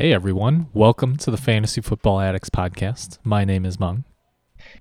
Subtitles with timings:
[0.00, 3.18] Hey everyone, welcome to the Fantasy Football Addicts podcast.
[3.22, 4.04] My name is Mung.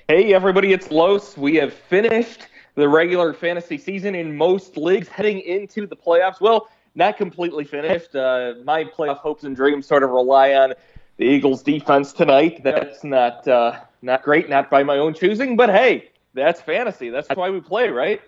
[0.08, 1.36] Hey everybody, it's Los.
[1.36, 6.40] We have finished the regular fantasy season in most leagues heading into the playoffs.
[6.40, 8.16] Well, not completely finished.
[8.16, 10.74] Uh, my playoff hopes and dreams sort of rely on
[11.18, 12.64] the Eagles defense tonight.
[12.64, 17.10] That's not uh, not great, not by my own choosing, but hey, that's fantasy.
[17.10, 18.22] That's why we play, right?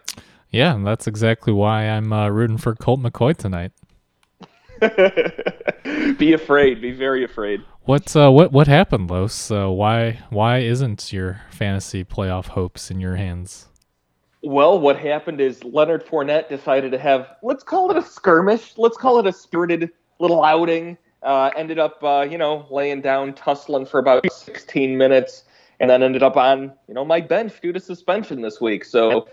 [0.49, 3.71] Yeah, and that's exactly why I'm uh, rooting for Colt McCoy tonight.
[6.17, 6.81] be afraid.
[6.81, 7.61] Be very afraid.
[7.83, 9.51] What uh, what what happened, Los?
[9.51, 13.67] Uh, why why isn't your fantasy playoff hopes in your hands?
[14.43, 18.73] Well, what happened is Leonard Fournette decided to have let's call it a skirmish.
[18.77, 20.97] Let's call it a spirited little outing.
[21.23, 25.43] Uh, ended up, uh, you know, laying down, tussling for about 16 minutes,
[25.79, 28.83] and then ended up on, you know, my bench due to suspension this week.
[28.83, 29.27] So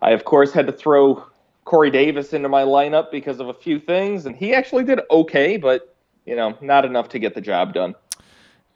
[0.00, 1.24] I, of course, had to throw
[1.64, 5.56] Corey Davis into my lineup because of a few things, and he actually did okay,
[5.56, 7.94] but you know, not enough to get the job done.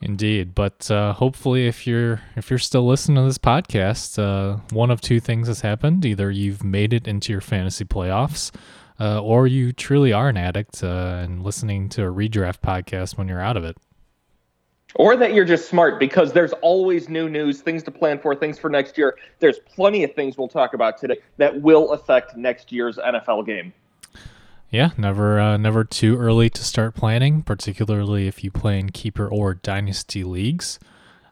[0.00, 4.90] Indeed, but uh, hopefully, if you're if you're still listening to this podcast, uh, one
[4.90, 8.52] of two things has happened: either you've made it into your fantasy playoffs,
[9.00, 13.26] uh, or you truly are an addict uh, and listening to a redraft podcast when
[13.26, 13.76] you're out of it.
[14.94, 18.58] Or that you're just smart because there's always new news, things to plan for, things
[18.58, 19.18] for next year.
[19.38, 23.72] There's plenty of things we'll talk about today that will affect next year's NFL game.
[24.70, 29.26] Yeah, never uh, never too early to start planning, particularly if you play in keeper
[29.26, 30.78] or dynasty leagues.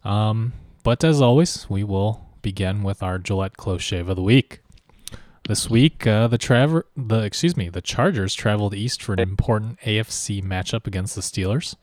[0.05, 4.61] Um, but as always, we will begin with our Gillette close shave of the week.
[5.49, 9.79] This week, uh, the traver- the excuse me, the Chargers traveled east for an important
[9.81, 11.77] AFC matchup against the Steelers.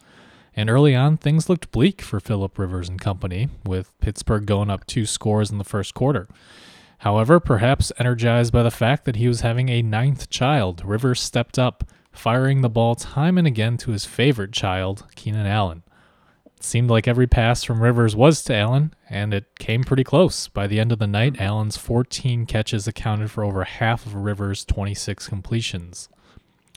[0.56, 4.86] And early on, things looked bleak for Philip Rivers and company, with Pittsburgh going up
[4.86, 6.28] two scores in the first quarter.
[7.00, 11.59] However, perhaps energized by the fact that he was having a ninth child, Rivers stepped
[11.59, 15.84] up, firing the ball time and again to his favorite child, Keenan Allen.
[16.56, 20.47] It seemed like every pass from Rivers was to Allen, and it came pretty close.
[20.47, 24.64] By the end of the night, Allen's 14 catches accounted for over half of Rivers'
[24.64, 26.08] 26 completions.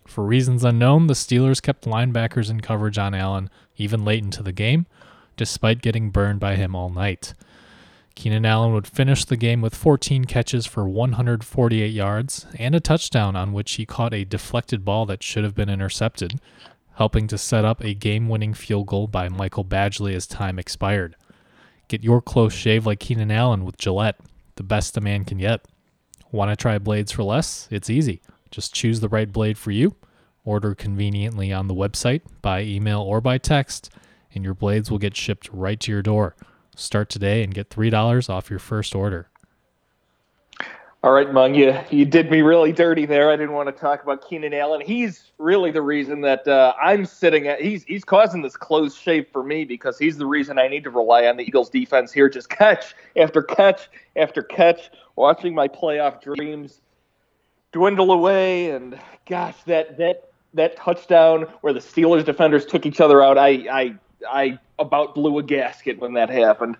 [0.06, 4.52] For reasons unknown, the Steelers kept linebackers in coverage on Allen even late into the
[4.52, 4.86] game,
[5.36, 7.34] despite getting burned by him all night.
[8.14, 13.36] Keenan Allen would finish the game with 14 catches for 148 yards and a touchdown
[13.36, 16.40] on which he caught a deflected ball that should have been intercepted,
[16.94, 21.14] helping to set up a game winning field goal by Michael Badgley as time expired.
[21.88, 24.18] Get your close shave like Keenan Allen with Gillette,
[24.54, 25.66] the best a man can get.
[26.32, 27.68] Want to try blades for less?
[27.70, 28.22] It's easy.
[28.50, 29.96] Just choose the right blade for you,
[30.44, 33.90] order conveniently on the website, by email, or by text,
[34.34, 36.36] and your blades will get shipped right to your door.
[36.76, 39.28] Start today and get $3 off your first order.
[41.06, 43.30] All right, Mung, you, you did me really dirty there.
[43.30, 44.80] I didn't want to talk about Keenan Allen.
[44.80, 47.60] He's really the reason that uh, I'm sitting at.
[47.60, 50.90] He's he's causing this close shave for me because he's the reason I need to
[50.90, 52.28] rely on the Eagles defense here.
[52.28, 56.80] Just catch after catch after catch, watching my playoff dreams
[57.72, 58.70] dwindle away.
[58.70, 63.50] And gosh, that that that touchdown where the Steelers defenders took each other out, I
[63.70, 63.94] I
[64.28, 66.76] I about blew a gasket when that happened.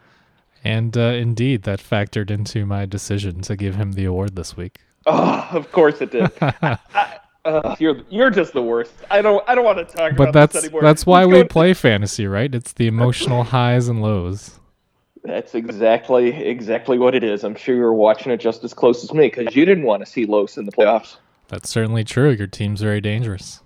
[0.65, 4.79] And uh, indeed, that factored into my decision to give him the award this week.
[5.07, 6.31] Oh, of course it did.
[6.41, 8.93] I, uh, you're you're just the worst.
[9.11, 10.83] I don't I don't want to talk but about that's this anymore.
[10.83, 12.53] that's why Let's we play fantasy, right?
[12.53, 14.59] It's the emotional highs and lows.
[15.27, 17.43] That's exactly exactly what it is.
[17.43, 20.07] I'm sure you're watching it just as close as me because you didn't want to
[20.11, 21.17] see Los in the playoffs.
[21.49, 22.31] That's certainly true.
[22.31, 23.61] Your team's very dangerous.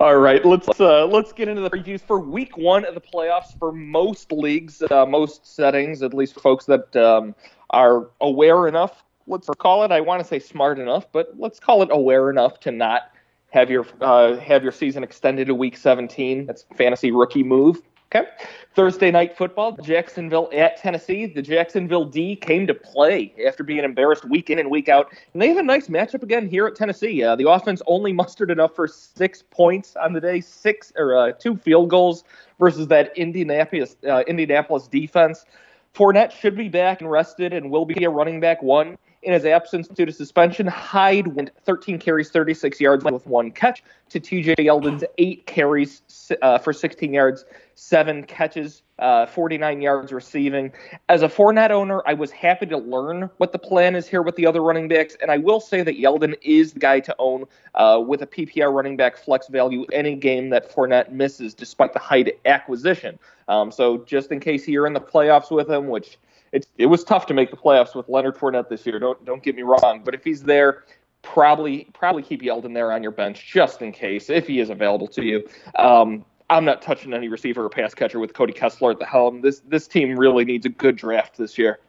[0.00, 3.58] All right, let's uh, let's get into the previews for Week One of the playoffs
[3.58, 7.34] for most leagues, uh, most settings, at least folks that um,
[7.70, 9.04] are aware enough.
[9.26, 9.92] Let's call it.
[9.92, 13.12] I want to say smart enough, but let's call it aware enough to not
[13.50, 16.46] have your uh, have your season extended to Week 17.
[16.46, 17.80] That's fantasy rookie move.
[18.14, 18.28] Okay.
[18.74, 21.24] Thursday night football, Jacksonville at Tennessee.
[21.24, 25.10] The Jacksonville D came to play after being embarrassed week in and week out.
[25.32, 27.22] And they have a nice matchup again here at Tennessee.
[27.22, 31.32] Uh, the offense only mustered enough for six points on the day, six or uh,
[31.32, 32.24] two field goals
[32.58, 35.46] versus that Indianapolis uh, Indianapolis defense.
[35.94, 38.98] Fournette should be back and rested and will be a running back one.
[39.22, 43.84] In his absence due to suspension, Hyde went 13 carries, 36 yards with one catch
[44.08, 46.02] to TJ Yeldon's eight carries
[46.42, 47.44] uh, for 16 yards,
[47.76, 50.72] seven catches, uh, 49 yards receiving.
[51.08, 54.34] As a Fournette owner, I was happy to learn what the plan is here with
[54.34, 57.44] the other running backs, and I will say that Yeldon is the guy to own
[57.76, 62.00] uh, with a PPR running back flex value any game that Fournette misses, despite the
[62.00, 63.20] Hyde acquisition.
[63.46, 66.18] Um, so just in case you're in the playoffs with him, which
[66.52, 68.98] it, it was tough to make the playoffs with Leonard Fournette this year.
[68.98, 70.84] Don't don't get me wrong, but if he's there,
[71.22, 75.08] probably probably keep Yeldon there on your bench just in case if he is available
[75.08, 75.48] to you.
[75.76, 79.40] Um, I'm not touching any receiver or pass catcher with Cody Kessler at the helm.
[79.40, 81.80] This this team really needs a good draft this year.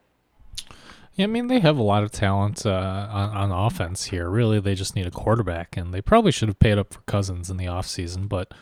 [1.16, 4.30] Yeah, I mean they have a lot of talent uh, on, on offense here.
[4.30, 7.50] Really, they just need a quarterback, and they probably should have paid up for Cousins
[7.50, 8.30] in the offseason.
[8.30, 8.54] But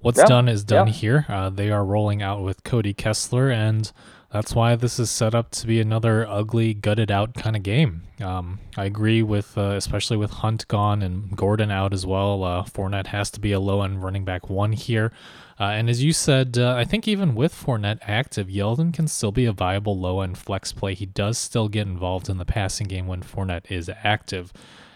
[0.00, 0.26] what's yeah.
[0.26, 0.92] done is done yeah.
[0.92, 1.26] here.
[1.28, 3.90] Uh, they are rolling out with Cody Kessler, and
[4.32, 8.02] that's why this is set up to be another ugly, gutted out kind of game.
[8.20, 12.42] Um, I agree with, uh, especially with Hunt gone and Gordon out as well.
[12.42, 15.12] Uh, Fournette has to be a low end running back one here.
[15.58, 19.32] Uh, and as you said, uh, I think even with Fournette active, Yeldon can still
[19.32, 20.94] be a viable low end flex play.
[20.94, 24.52] He does still get involved in the passing game when Fournette is active.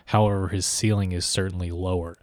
[0.06, 2.18] However, his ceiling is certainly lower.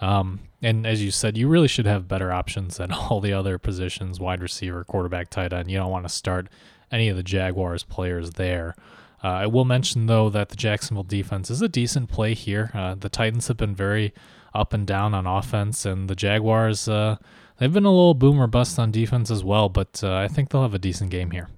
[0.00, 3.58] Um, and as you said, you really should have better options than all the other
[3.58, 5.70] positions wide receiver, quarterback, tight end.
[5.70, 6.48] You don't want to start
[6.90, 8.74] any of the Jaguars players there.
[9.22, 12.70] Uh, I will mention, though, that the Jacksonville defense is a decent play here.
[12.72, 14.14] Uh, the Titans have been very
[14.54, 17.16] up and down on offense, and the Jaguars, uh,
[17.58, 20.62] they've been a little boomer bust on defense as well, but uh, I think they'll
[20.62, 21.48] have a decent game here.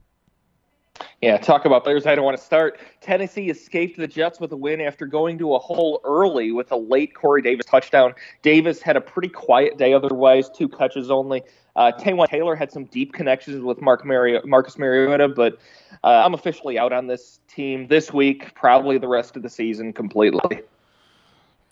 [1.20, 2.81] Yeah, talk about players I don't want to start.
[3.00, 6.76] Tennessee escaped the Jets with a win after going to a hole early with a
[6.76, 8.14] late Corey Davis touchdown.
[8.43, 11.43] Davis had a pretty quiet day otherwise, two catches only.
[11.75, 15.58] Uh, Taywan Taylor had some deep connections with Mark Marcus Mariota, but
[16.04, 19.93] uh, I'm officially out on this team this week, probably the rest of the season
[19.93, 20.62] completely.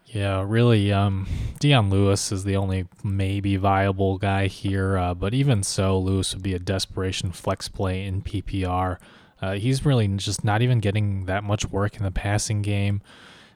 [0.07, 0.93] Yeah, really.
[0.93, 1.29] Um,
[1.63, 6.55] Lewis is the only maybe viable guy here, uh, but even so, Lewis would be
[6.55, 8.99] a desperation flex play in PPR.
[9.41, 13.03] Uh, he's really just not even getting that much work in the passing game.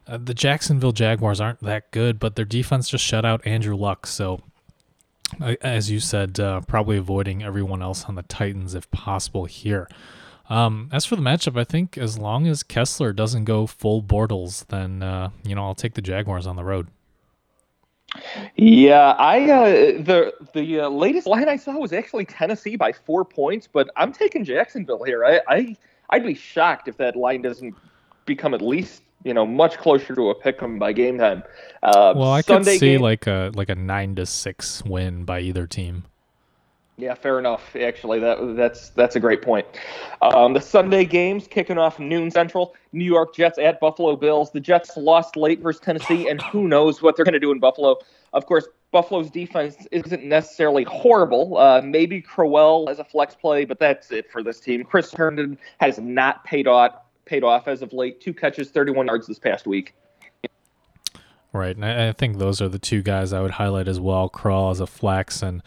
[0.06, 4.06] Uh, the Jacksonville Jaguars aren't that good, but their defense just shut out Andrew Luck.
[4.06, 4.42] So,
[5.40, 9.88] uh, as you said, uh, probably avoiding everyone else on the Titans if possible here.
[10.50, 14.66] Um, as for the matchup, I think as long as Kessler doesn't go full Bortles,
[14.66, 16.88] then uh, you know I'll take the Jaguars on the road.
[18.56, 19.64] Yeah, I uh,
[20.02, 24.12] the the uh, latest line I saw was actually Tennessee by four points, but I'm
[24.12, 25.25] taking Jacksonville here.
[25.25, 25.76] I, I
[26.11, 27.75] I'd be shocked if that line doesn't
[28.26, 31.43] become at least you know much closer to a pick 'em by game time.
[31.82, 35.25] Uh, well, I Sunday could see game, like a like a nine to six win
[35.25, 36.05] by either team.
[36.96, 37.75] Yeah, fair enough.
[37.75, 39.67] Actually, that that's that's a great point.
[40.23, 42.76] Um, the Sunday games kicking off noon Central.
[42.93, 44.52] New York Jets at Buffalo Bills.
[44.52, 47.58] The Jets lost late versus Tennessee, and who knows what they're going to do in
[47.58, 47.96] Buffalo.
[48.32, 51.58] Of course, Buffalo's defense isn't necessarily horrible.
[51.58, 54.85] Uh, maybe Crowell as a flex play, but that's it for this team.
[54.85, 56.94] Chris Herndon has not paid off
[57.25, 58.20] paid off as of late.
[58.20, 59.94] Two catches, 31 yards this past week.
[61.52, 64.29] Right, and I, I think those are the two guys I would highlight as well.
[64.29, 65.62] Crowell as a flex and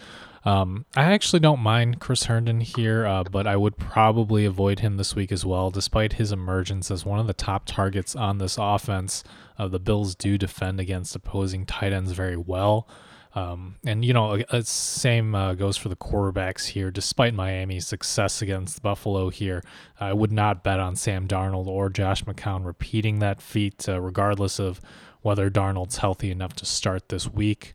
[0.47, 4.95] um, I actually don't mind Chris Herndon here, uh, but I would probably avoid him
[4.95, 8.57] this week as well, despite his emergence as one of the top targets on this
[8.57, 9.25] offense.
[9.59, 12.88] Uh, the Bills do defend against opposing tight ends very well.
[13.35, 16.91] Um, and, you know, uh, same uh, goes for the quarterbacks here.
[16.91, 19.62] Despite Miami's success against Buffalo here,
[20.00, 24.60] I would not bet on Sam Darnold or Josh McCown repeating that feat, uh, regardless
[24.60, 24.79] of
[25.24, 27.74] whether Darnold's healthy enough to start this week.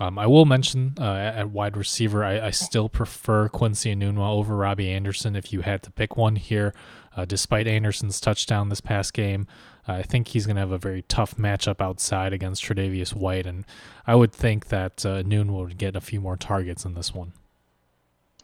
[0.00, 4.54] Um, I will mention uh, at wide receiver, I, I, still prefer Quincy Enunwa over
[4.56, 6.72] Robbie Anderson if you had to pick one here.
[7.16, 9.48] Uh, despite Anderson's touchdown this past game,
[9.88, 13.46] uh, I think he's going to have a very tough matchup outside against Tre'Davious White,
[13.46, 13.64] and
[14.06, 17.32] I would think that uh, Enunwa would get a few more targets in this one.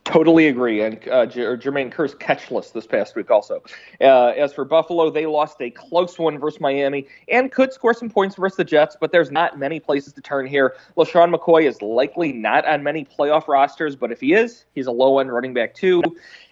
[0.05, 0.83] Totally agree.
[0.83, 3.63] And uh, Jermaine Kearse catchless this past week also.
[4.03, 8.11] Uh, as for Buffalo, they lost a close one versus Miami and could score some
[8.11, 10.77] points versus the Jets, but there's not many places to turn here.
[10.99, 14.93] LeSean McCoy is likely not on many playoff rosters, but if he is, he's a
[14.93, 16.03] low end running back too.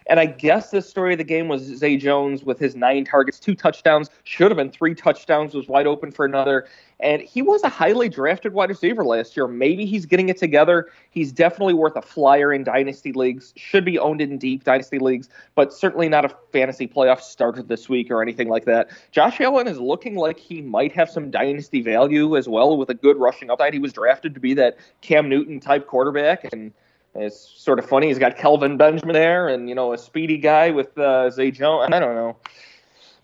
[0.06, 3.38] And I guess the story of the game was Zay Jones with his nine targets,
[3.38, 6.66] two touchdowns, should have been three touchdowns, was wide open for another.
[7.00, 9.48] And he was a highly drafted wide receiver last year.
[9.48, 10.88] Maybe he's getting it together.
[11.10, 15.28] He's definitely worth a flyer in dynasty leagues, should be owned in deep dynasty leagues,
[15.56, 18.90] but certainly not a fantasy playoff starter this week or anything like that.
[19.10, 22.94] Josh Allen is looking like he might have some dynasty value as well with a
[22.94, 23.72] good rushing upside.
[23.72, 26.52] He was drafted to be that Cam Newton type quarterback.
[26.52, 26.72] And
[27.14, 28.08] it's sort of funny.
[28.08, 31.90] He's got Kelvin Benjamin there, and you know a speedy guy with uh, Zay Jones.
[31.92, 32.36] I don't know.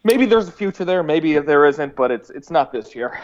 [0.04, 3.18] maybe there's a future there, maybe there isn't, but it's it's not this year.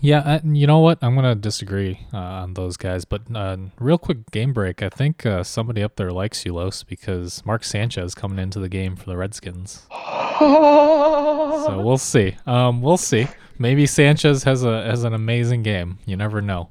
[0.00, 0.98] Yeah, uh, you know what?
[1.00, 3.04] I'm gonna disagree uh, on those guys.
[3.04, 4.82] But uh, real quick game break.
[4.82, 8.68] I think uh, somebody up there likes you, Los, because Mark Sanchez coming into the
[8.68, 9.86] game for the Redskins.
[10.40, 12.36] so we'll see.
[12.46, 13.28] Um, we'll see.
[13.60, 16.00] Maybe Sanchez has a has an amazing game.
[16.04, 16.70] You never know.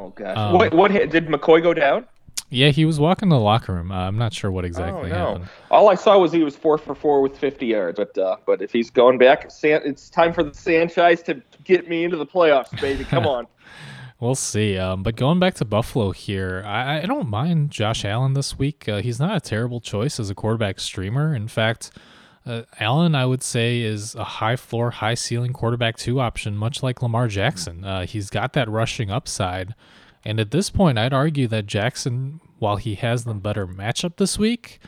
[0.00, 0.36] Oh gosh.
[0.36, 2.06] Um, what what did McCoy go down?
[2.52, 3.92] Yeah, he was walking to the locker room.
[3.92, 5.26] Uh, I'm not sure what exactly oh no!
[5.26, 5.48] happened.
[5.70, 7.96] All I saw was he was four for four with 50 yards.
[7.96, 12.02] But uh, but if he's going back, it's time for the Sanchez to get me
[12.04, 13.04] into the playoffs, baby.
[13.04, 13.46] Come on.
[14.18, 14.76] We'll see.
[14.76, 18.86] Um, but going back to Buffalo here, I, I don't mind Josh Allen this week.
[18.86, 21.34] Uh, he's not a terrible choice as a quarterback streamer.
[21.34, 21.90] In fact,
[22.46, 26.82] uh, Allen, I would say, is a high floor, high ceiling quarterback two option, much
[26.82, 27.84] like Lamar Jackson.
[27.84, 29.74] Uh, he's got that rushing upside.
[30.24, 34.38] And at this point, I'd argue that Jackson, while he has the better matchup this
[34.38, 34.80] week,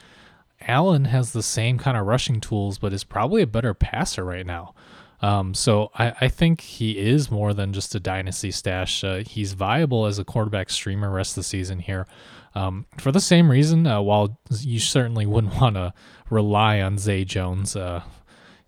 [0.67, 4.47] Allen has the same kind of rushing tools, but is probably a better passer right
[4.47, 4.75] now.
[5.21, 9.05] Um, so I, I, think he is more than just a dynasty stash.
[9.05, 12.09] Uh, he's viable as a quarterback streamer rest of the season here.
[12.55, 15.95] Um, for the same reason, uh, while you certainly wouldn't want to
[16.31, 18.03] rely on Zay Jones, uh,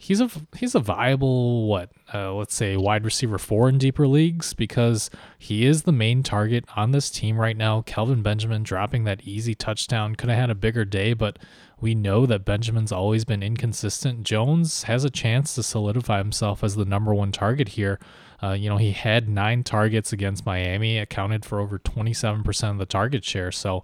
[0.05, 4.53] he's a he's a viable what uh, let's say wide receiver four in deeper leagues
[4.53, 7.83] because he is the main target on this team right now.
[7.83, 11.39] Kelvin Benjamin dropping that easy touchdown could have had a bigger day, but
[11.81, 14.23] we know that Benjamin's always been inconsistent.
[14.23, 17.99] Jones has a chance to solidify himself as the number one target here.
[18.45, 22.87] Uh, you know, he had nine targets against Miami, accounted for over 27% of the
[22.87, 23.51] target share.
[23.51, 23.83] So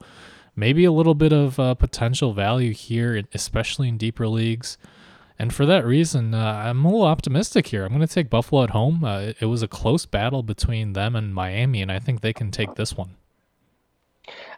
[0.55, 4.77] maybe a little bit of uh, potential value here, especially in deeper leagues.
[5.39, 7.85] And for that reason, uh, I'm a little optimistic here.
[7.85, 9.03] I'm going to take Buffalo at home.
[9.03, 12.35] Uh, it, it, was a close battle between them and Miami, and I think they
[12.35, 13.17] can take this one.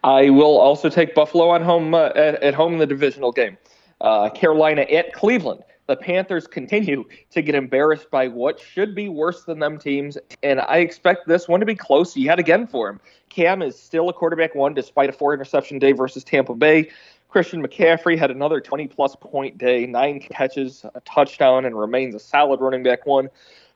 [0.02, 3.56] I will also take Buffalo on home uh, at, home in the divisional game.
[4.00, 5.62] Uh, Carolina at Cleveland.
[5.92, 10.58] The Panthers continue to get embarrassed by what should be worse than them teams, and
[10.58, 12.98] I expect this one to be close yet again for him.
[13.28, 16.88] Cam is still a quarterback one despite a four interception day versus Tampa Bay.
[17.28, 22.18] Christian McCaffrey had another 20 plus point day, nine catches, a touchdown, and remains a
[22.18, 23.28] solid running back one.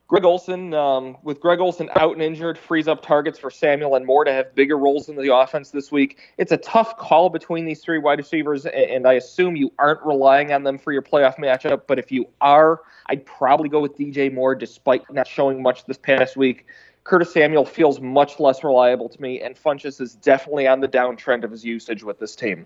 [0.08, 4.06] Greg Olsen, um, with Greg Olsen out and injured, frees up targets for Samuel and
[4.06, 6.18] Moore to have bigger roles in the offense this week.
[6.38, 10.52] It's a tough call between these three wide receivers, and I assume you aren't relying
[10.52, 11.82] on them for your playoff matchup.
[11.88, 15.98] But if you are, I'd probably go with DJ Moore, despite not showing much this
[15.98, 16.66] past week.
[17.02, 21.42] Curtis Samuel feels much less reliable to me, and Funchess is definitely on the downtrend
[21.42, 22.64] of his usage with this team.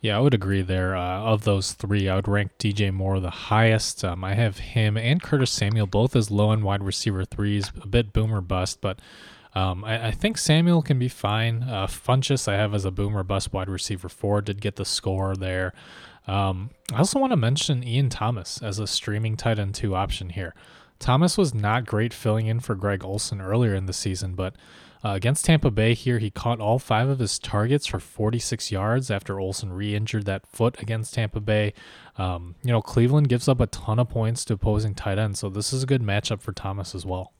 [0.00, 0.96] Yeah, I would agree there.
[0.96, 4.02] Uh, of those three, I would rank DJ Moore the highest.
[4.02, 7.86] Um, I have him and Curtis Samuel both as low end wide receiver threes, a
[7.86, 8.98] bit boomer bust, but
[9.54, 11.64] um, I, I, think Samuel can be fine.
[11.64, 15.34] Uh, Funchess, I have as a boomer bust wide receiver four, did get the score
[15.34, 15.74] there.
[16.28, 20.30] Um, I also want to mention Ian Thomas as a streaming tight end two option
[20.30, 20.54] here.
[21.00, 24.54] Thomas was not great filling in for Greg Olsen earlier in the season, but
[25.04, 29.10] uh, against Tampa Bay here, he caught all five of his targets for 46 yards
[29.10, 31.72] after Olsen re injured that foot against Tampa Bay.
[32.18, 35.48] Um, you know, Cleveland gives up a ton of points to opposing tight ends, so
[35.48, 37.32] this is a good matchup for Thomas as well.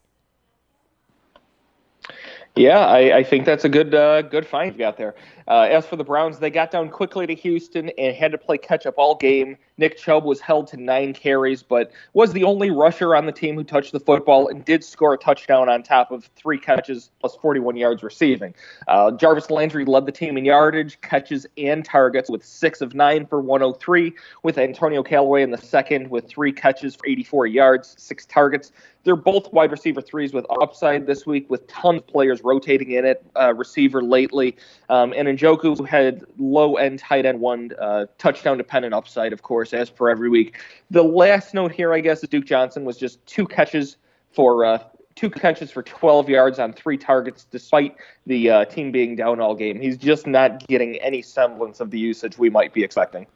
[2.57, 5.15] Yeah, I, I, think that's a good uh, good find you got there.
[5.47, 8.59] Uh, as for the Browns, they got down quickly to Houston and had to play
[8.59, 9.57] catch up all game.
[9.79, 13.55] Nick Chubb was held to nine carries, but was the only rusher on the team
[13.55, 17.35] who touched the football and did score a touchdown on top of three catches plus
[17.37, 18.55] 41 yards receiving.
[18.89, 23.27] Uh, Jarvis Landry led the team in yardage, catches, and targets with six of nine
[23.27, 28.27] for 103, with Antonio Callaway in the second with three catches for 84 yards, six
[28.27, 28.71] targets.
[29.03, 33.05] They're both wide receiver threes with upside this week, with tons of players rotating in
[33.05, 34.57] it, uh, receiver lately.
[34.89, 39.73] Um, and Njoku had low end tight end one uh, touchdown dependent upside, of course,
[39.73, 40.59] as per every week.
[40.91, 43.97] The last note here, I guess, is Duke Johnson was just two catches
[44.33, 44.79] for uh,
[45.15, 49.55] two catches for 12 yards on three targets, despite the uh, team being down all
[49.55, 49.81] game.
[49.81, 53.27] He's just not getting any semblance of the usage we might be expecting.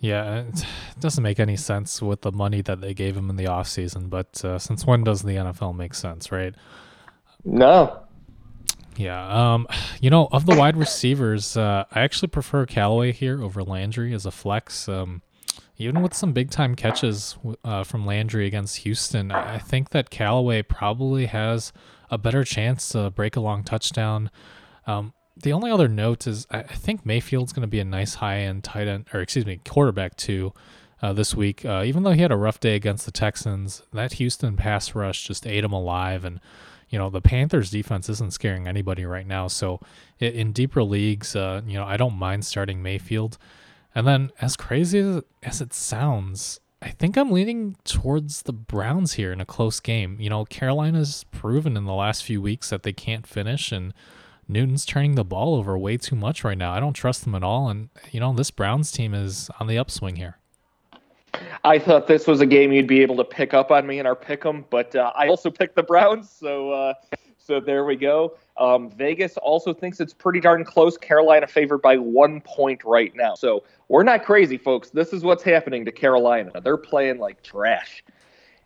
[0.00, 0.66] Yeah, it
[1.00, 4.44] doesn't make any sense with the money that they gave him in the offseason, but
[4.44, 6.54] uh, since when does the NFL make sense, right?
[7.44, 8.04] No,
[8.96, 9.54] yeah.
[9.54, 9.66] Um,
[10.00, 14.26] you know, of the wide receivers, uh, I actually prefer Callaway here over Landry as
[14.26, 14.88] a flex.
[14.88, 15.22] Um,
[15.76, 20.62] even with some big time catches uh, from Landry against Houston, I think that Callaway
[20.62, 21.72] probably has
[22.10, 24.30] a better chance to break a long touchdown.
[24.86, 28.38] Um, the only other note is I think Mayfield's going to be a nice high
[28.40, 30.52] end tight end, or excuse me, quarterback too.
[31.02, 34.14] Uh, this week, uh, even though he had a rough day against the Texans, that
[34.14, 36.40] Houston pass rush just ate him alive, and
[36.94, 39.48] you know the Panthers defense isn't scaring anybody right now.
[39.48, 39.80] So
[40.20, 43.36] in deeper leagues, uh, you know I don't mind starting Mayfield.
[43.96, 49.32] And then as crazy as it sounds, I think I'm leaning towards the Browns here
[49.32, 50.18] in a close game.
[50.20, 53.92] You know, Carolina's proven in the last few weeks that they can't finish, and
[54.46, 56.72] Newton's turning the ball over way too much right now.
[56.72, 57.68] I don't trust them at all.
[57.68, 60.38] And, you know, this Browns team is on the upswing here.
[61.64, 64.06] I thought this was a game you'd be able to pick up on me in
[64.06, 66.94] our pick 'em, but uh, I also picked the Browns, so uh,
[67.38, 68.36] so there we go.
[68.56, 70.96] Um, Vegas also thinks it's pretty darn close.
[70.96, 74.90] Carolina favored by one point right now, so we're not crazy, folks.
[74.90, 76.52] This is what's happening to Carolina.
[76.62, 78.04] They're playing like trash.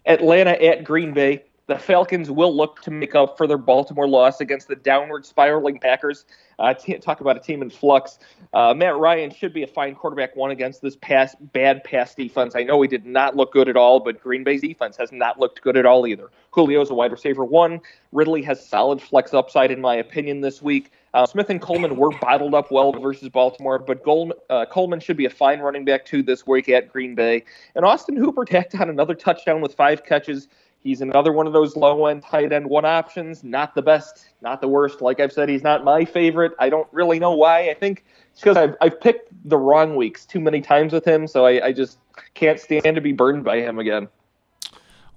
[0.06, 4.40] Atlanta at Green Bay the Falcons will look to make up for their Baltimore loss
[4.40, 6.24] against the downward spiraling Packers.
[6.58, 8.18] Uh, talk about a team in flux.
[8.52, 12.56] Uh, Matt Ryan should be a fine quarterback one against this pass, bad pass defense.
[12.56, 15.38] I know he did not look good at all, but Green Bay's defense has not
[15.38, 16.30] looked good at all either.
[16.54, 17.80] Julio's a wide receiver one.
[18.12, 20.90] Ridley has solid flex upside, in my opinion, this week.
[21.14, 24.02] Uh, Smith and Coleman were bottled up well versus Baltimore, but
[24.50, 27.44] uh, Coleman should be a fine running back too this week at Green Bay.
[27.74, 30.48] And Austin Hooper tacked on another touchdown with five catches.
[30.80, 33.42] He's another one of those low end tight end one options.
[33.42, 35.00] Not the best, not the worst.
[35.00, 36.52] Like I've said, he's not my favorite.
[36.58, 37.68] I don't really know why.
[37.68, 41.26] I think it's because I've, I've picked the wrong weeks too many times with him,
[41.26, 41.98] so I, I just
[42.34, 44.08] can't stand to be burned by him again.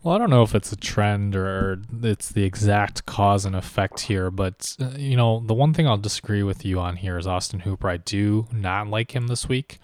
[0.04, 4.02] Well, I don't know if it's a trend or it's the exact cause and effect
[4.02, 7.28] here, but uh, you know, the one thing I'll disagree with you on here is
[7.28, 7.88] Austin Hooper.
[7.88, 9.80] I do not like him this week.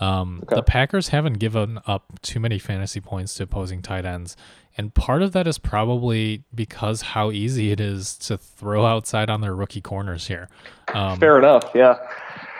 [0.00, 0.56] Um, okay.
[0.56, 4.36] The Packers haven't given up too many fantasy points to opposing tight ends,
[4.76, 9.40] and part of that is probably because how easy it is to throw outside on
[9.40, 10.48] their rookie corners here.
[10.92, 11.98] Um, Fair enough, yeah.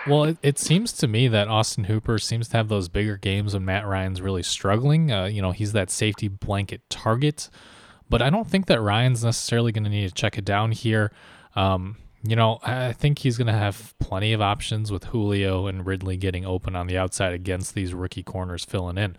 [0.07, 3.53] Well, it, it, seems to me that Austin Hooper seems to have those bigger games
[3.53, 5.11] when Matt Ryan's really struggling.
[5.11, 7.49] Uh, you know, he's that safety blanket target,
[8.09, 11.11] but I don't think that Ryan's necessarily going to need to check it down here.
[11.55, 15.85] Um, you know, I think he's going to have plenty of options with Julio and
[15.85, 19.15] Ridley getting open on the outside against these rookie corners filling in.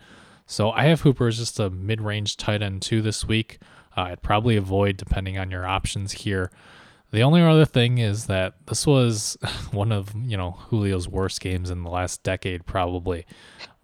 [0.47, 3.59] So I have Hooper as just a mid range tight end two this week.
[3.95, 6.49] Uh, I'd probably avoid depending on your options here.
[7.11, 9.37] The only other thing is that this was
[9.71, 13.25] one of you know Julio's worst games in the last decade, probably.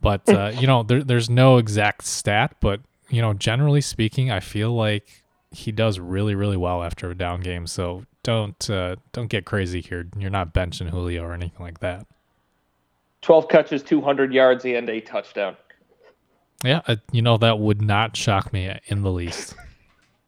[0.02, 4.40] But uh, you know, there, there's no exact stat, but you know, generally speaking, I
[4.40, 7.68] feel like he does really, really well after a down game.
[7.68, 10.08] So don't uh, don't get crazy here.
[10.18, 12.08] You're not benching Julio or anything like that.
[13.22, 15.56] Twelve catches, 200 yards, and a touchdown.
[16.64, 19.56] Yeah, uh, you know that would not shock me in the least.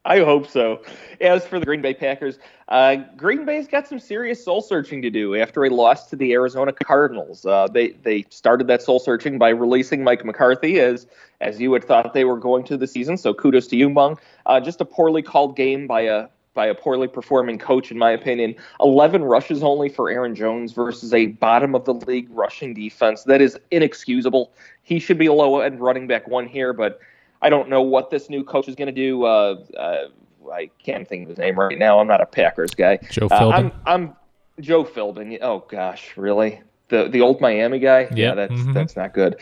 [0.05, 0.83] I hope so.
[1.19, 2.37] As for the Green Bay Packers,
[2.69, 6.31] uh, Green Bay's got some serious soul searching to do after a loss to the
[6.33, 7.43] Arizona Cardinals.
[7.43, 11.07] Uh, they they started that soul searching by releasing Mike McCarthy as
[11.41, 13.17] as you had thought they were going to the season.
[13.17, 14.17] So kudos to you, Mung.
[14.45, 18.09] Uh, just a poorly called game by a by a poorly performing coach, in my
[18.09, 18.55] opinion.
[18.79, 23.23] 11 rushes only for Aaron Jones versus a bottom of the league rushing defense.
[23.23, 24.51] That is inexcusable.
[24.81, 26.99] He should be a low end running back one here, but
[27.43, 29.25] I don't know what this new coach is going to do.
[29.25, 30.07] Uh, uh,
[30.51, 31.99] I can't think of his name right now.
[31.99, 32.97] I'm not a Packers guy.
[33.11, 33.41] Joe Philbin.
[33.41, 34.15] Uh, I'm, I'm,
[34.61, 35.37] Joe Philbin.
[35.41, 36.61] Oh gosh, really?
[36.87, 38.01] The the old Miami guy?
[38.01, 38.11] Yep.
[38.15, 38.73] Yeah, that's mm-hmm.
[38.73, 39.35] that's not good.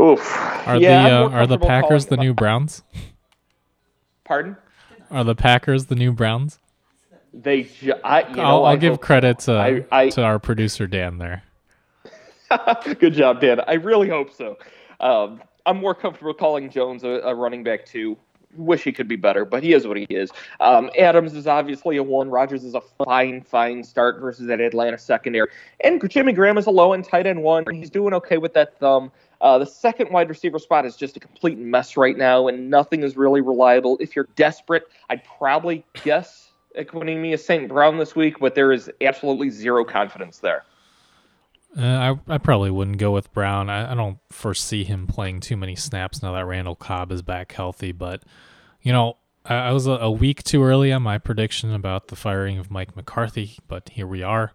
[0.00, 0.36] Oof.
[0.66, 2.82] Are yeah, the uh, are the Packers the new Browns?
[4.24, 4.56] Pardon?
[5.14, 6.58] Are the Packers the new Browns?
[7.32, 10.88] They, ju- I, you know, I'll, I'll give credit to I, I, to our producer
[10.88, 11.44] Dan there.
[12.98, 13.60] Good job, Dan.
[13.68, 14.58] I really hope so.
[14.98, 18.18] Um, I'm more comfortable calling Jones a, a, running back too.
[18.56, 20.30] Wish he could be better, but he is what he is.
[20.60, 22.30] Um, Adams is obviously a one.
[22.30, 25.48] Rodgers is a fine, fine start versus that Atlanta secondary.
[25.80, 27.64] And Jimmy Graham is a low end tight end one.
[27.72, 29.10] He's doing okay with that thumb.
[29.40, 33.02] Uh, the second wide receiver spot is just a complete mess right now, and nothing
[33.02, 33.98] is really reliable.
[34.00, 37.68] If you're desperate, I'd probably guess Equanimeous St.
[37.68, 40.64] Brown this week, but there is absolutely zero confidence there.
[41.76, 43.68] Uh, I I probably wouldn't go with Brown.
[43.68, 47.52] I, I don't foresee him playing too many snaps now that Randall Cobb is back
[47.52, 47.92] healthy.
[47.92, 48.22] But
[48.82, 52.16] you know, I, I was a, a, week too early on my prediction about the
[52.16, 54.52] firing of Mike McCarthy, but here we are.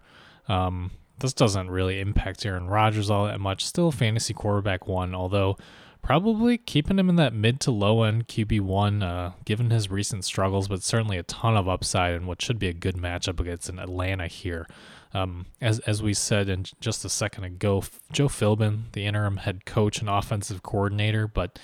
[0.48, 3.64] Um, this doesn't really impact Aaron Rodgers all that much.
[3.64, 5.56] Still fantasy quarterback one, although
[6.02, 10.24] probably keeping him in that mid to low end QB one, uh, given his recent
[10.24, 13.68] struggles, but certainly a ton of upside and what should be a good matchup against
[13.68, 14.66] an Atlanta here.
[15.12, 19.64] Um, as as we said in just a second ago, Joe Philbin, the interim head
[19.64, 21.58] coach and offensive coordinator, but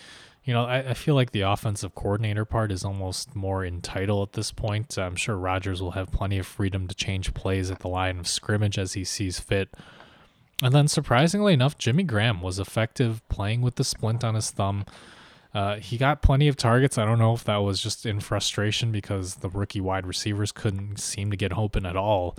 [0.47, 4.33] you know, I, I, feel like the offensive coordinator part is almost more entitled at
[4.35, 4.97] this point.
[4.97, 8.29] I'm sure Rodgers will have plenty of freedom to change plays at the line of
[8.29, 9.69] scrimmage as he sees fit.
[10.63, 14.85] And then, surprisingly enough, Jimmy Graham was effective playing with the splint on his thumb.
[15.53, 16.97] Uh, he got plenty of targets.
[16.97, 21.01] I don't know if that was just in frustration because the rookie wide receivers couldn't
[21.01, 22.37] seem to get open at all.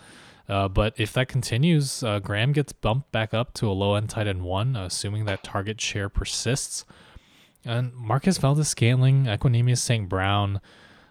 [0.50, 4.10] Uh, but if that continues, uh, Graham gets bumped back up to a low end
[4.10, 6.86] tight end one, assuming that target share persists.
[7.66, 10.08] And Marquez Valdes-Scantling, Equanimeous St.
[10.08, 10.62] Brown,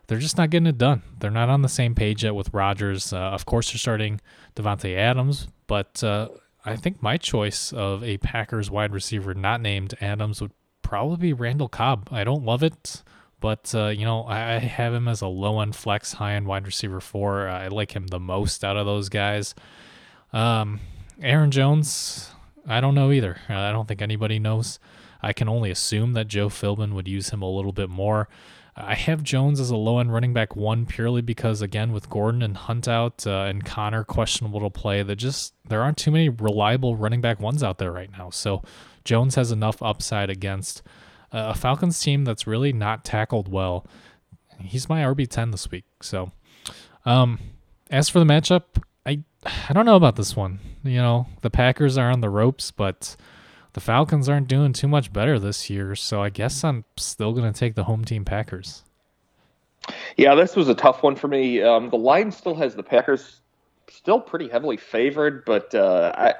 [0.07, 1.03] they're just not getting it done.
[1.18, 3.12] They're not on the same page yet with Rodgers.
[3.12, 4.20] Uh, of course, they're starting
[4.55, 6.29] Davante Adams, but uh,
[6.64, 11.33] I think my choice of a Packers wide receiver not named Adams would probably be
[11.33, 12.09] Randall Cobb.
[12.11, 13.03] I don't love it,
[13.40, 16.66] but uh, you know I have him as a low end flex, high end wide
[16.66, 17.49] receiver four.
[17.49, 19.55] I like him the most out of those guys.
[20.33, 20.81] Um,
[21.22, 22.31] Aaron Jones,
[22.66, 23.38] I don't know either.
[23.49, 24.79] I don't think anybody knows.
[25.22, 28.29] I can only assume that Joe Philbin would use him a little bit more.
[28.79, 32.42] I have Jones as a low end running back one purely because again with Gordon
[32.42, 36.29] and Hunt out uh, and Conner questionable to play, that just there aren't too many
[36.29, 38.29] reliable running back ones out there right now.
[38.29, 38.62] So
[39.03, 40.83] Jones has enough upside against
[41.32, 43.86] a Falcons team that's really not tackled well.
[44.60, 45.84] He's my RB ten this week.
[46.00, 46.32] So,
[47.04, 47.38] um,
[47.90, 49.22] as for the matchup, I
[49.68, 50.60] I don't know about this one.
[50.82, 53.16] You know the Packers are on the ropes, but
[53.74, 57.52] the Falcons aren't doing too much better this year, so I guess I'm still going
[57.52, 58.82] to take the home team Packers.
[60.16, 61.62] Yeah, this was a tough one for me.
[61.62, 63.40] Um, the line still has the Packers
[63.88, 66.34] still pretty heavily favored, but uh, I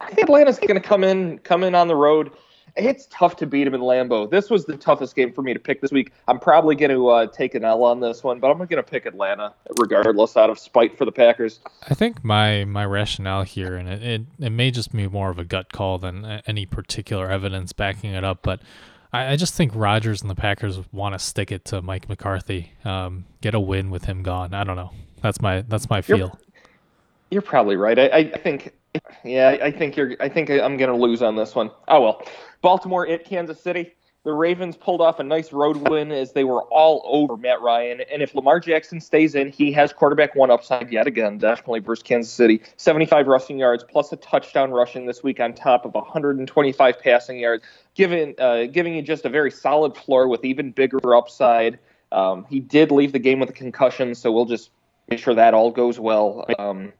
[0.00, 2.30] I think Atlanta's going to come in come in on the road
[2.76, 4.28] it's tough to beat him in Lambeau.
[4.28, 6.12] This was the toughest game for me to pick this week.
[6.26, 8.82] I'm probably going to uh, take an L on this one, but I'm going to
[8.82, 11.60] pick Atlanta regardless, out of spite for the Packers.
[11.88, 15.38] I think my my rationale here, and it, it, it may just be more of
[15.38, 18.60] a gut call than any particular evidence backing it up, but
[19.12, 22.72] I, I just think Rodgers and the Packers want to stick it to Mike McCarthy,
[22.84, 24.52] um, get a win with him gone.
[24.52, 24.90] I don't know.
[25.22, 26.18] That's my that's my feel.
[26.18, 26.32] You're,
[27.30, 27.98] you're probably right.
[27.98, 28.74] I, I think
[29.24, 30.16] yeah, I think you're.
[30.20, 31.70] I think I'm going to lose on this one.
[31.88, 32.26] Oh well.
[32.62, 33.94] Baltimore at Kansas City.
[34.24, 38.00] The Ravens pulled off a nice road win as they were all over Matt Ryan.
[38.10, 42.02] And if Lamar Jackson stays in, he has quarterback one upside yet again, definitely versus
[42.02, 42.62] Kansas City.
[42.78, 47.64] 75 rushing yards plus a touchdown rushing this week on top of 125 passing yards,
[47.94, 51.78] giving uh, giving you just a very solid floor with even bigger upside.
[52.10, 54.70] Um, he did leave the game with a concussion, so we'll just
[55.10, 56.46] make sure that all goes well.
[56.58, 56.94] Um,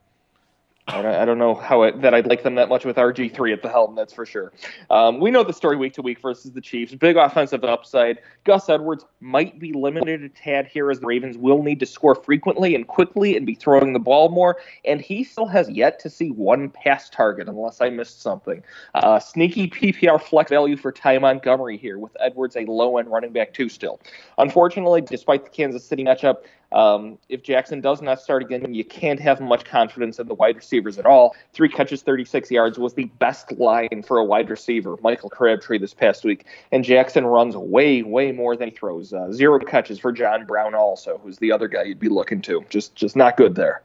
[0.87, 3.71] I don't know how it, that I'd like them that much with RG3 at the
[3.71, 4.53] helm, that's for sure.
[4.91, 6.95] Um, we know the story week to week versus the Chiefs.
[6.95, 8.19] Big offensive upside.
[8.45, 12.15] Gus Edwards might be limited a tad here as the Ravens will need to score
[12.15, 14.59] frequently and quickly and be throwing the ball more.
[14.85, 18.63] And he still has yet to see one pass target, unless I missed something.
[18.95, 23.33] Uh, sneaky PPR flex value for Ty Montgomery here, with Edwards a low end running
[23.33, 24.01] back, too, still.
[24.37, 26.43] Unfortunately, despite the Kansas City matchup,
[26.75, 30.57] um, if Jackson does not start again, you can't have much confidence in the wide
[30.75, 31.37] receivers at all.
[31.53, 35.95] Three catches, 36 yards was the best line for a wide receiver, Michael Crabtree, this
[35.95, 36.47] past week.
[36.73, 39.13] And Jackson runs way, way more than he throws.
[39.13, 42.65] Uh, zero catches for John Brown, also, who's the other guy you'd be looking to.
[42.69, 43.83] Just, just not good there.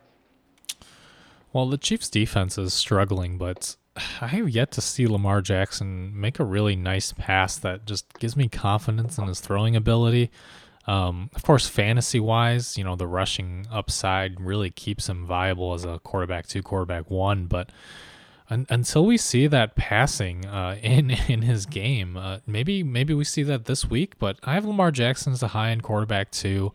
[1.54, 3.76] Well, the Chiefs' defense is struggling, but
[4.22, 8.36] I have yet to see Lamar Jackson make a really nice pass that just gives
[8.36, 10.32] me confidence in his throwing ability.
[10.88, 15.86] Um, of course, fantasy wise, you know, the rushing upside really keeps him viable as
[15.86, 17.46] a quarterback two, quarterback one.
[17.46, 17.70] But
[18.50, 23.24] un- until we see that passing uh, in in his game, uh, maybe maybe we
[23.24, 24.18] see that this week.
[24.20, 26.74] But I have Lamar Jackson as a high end quarterback two.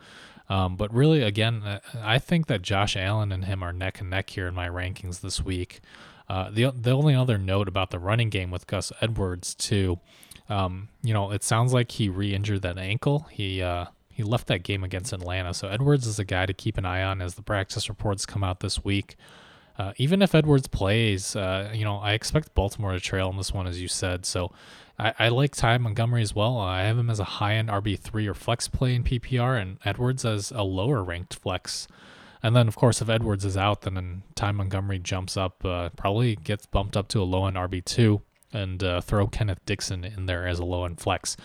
[0.49, 4.11] Um, but really, again, uh, I think that Josh Allen and him are neck and
[4.11, 5.81] neck here in my rankings this week.
[6.29, 9.99] Uh, the the only other note about the running game with Gus Edwards too,
[10.49, 13.27] um, you know, it sounds like he re-injured that ankle.
[13.31, 15.55] He uh, he left that game against Atlanta.
[15.55, 18.45] So Edwards is a guy to keep an eye on as the practice reports come
[18.45, 19.17] out this week.
[19.77, 23.53] Uh, even if Edwards plays, uh, you know, I expect Baltimore to trail in this
[23.53, 24.25] one, as you said.
[24.25, 24.53] So
[24.99, 26.59] I, I like Ty Montgomery as well.
[26.59, 30.25] I have him as a high end RB3 or flex play in PPR, and Edwards
[30.25, 31.89] as a lower ranked flex.
[32.43, 36.37] And then, of course, if Edwards is out, then Ty Montgomery jumps up, uh, probably
[36.37, 38.21] gets bumped up to a low end RB2,
[38.55, 41.37] and uh, throw Kenneth Dixon in there as a low end flex.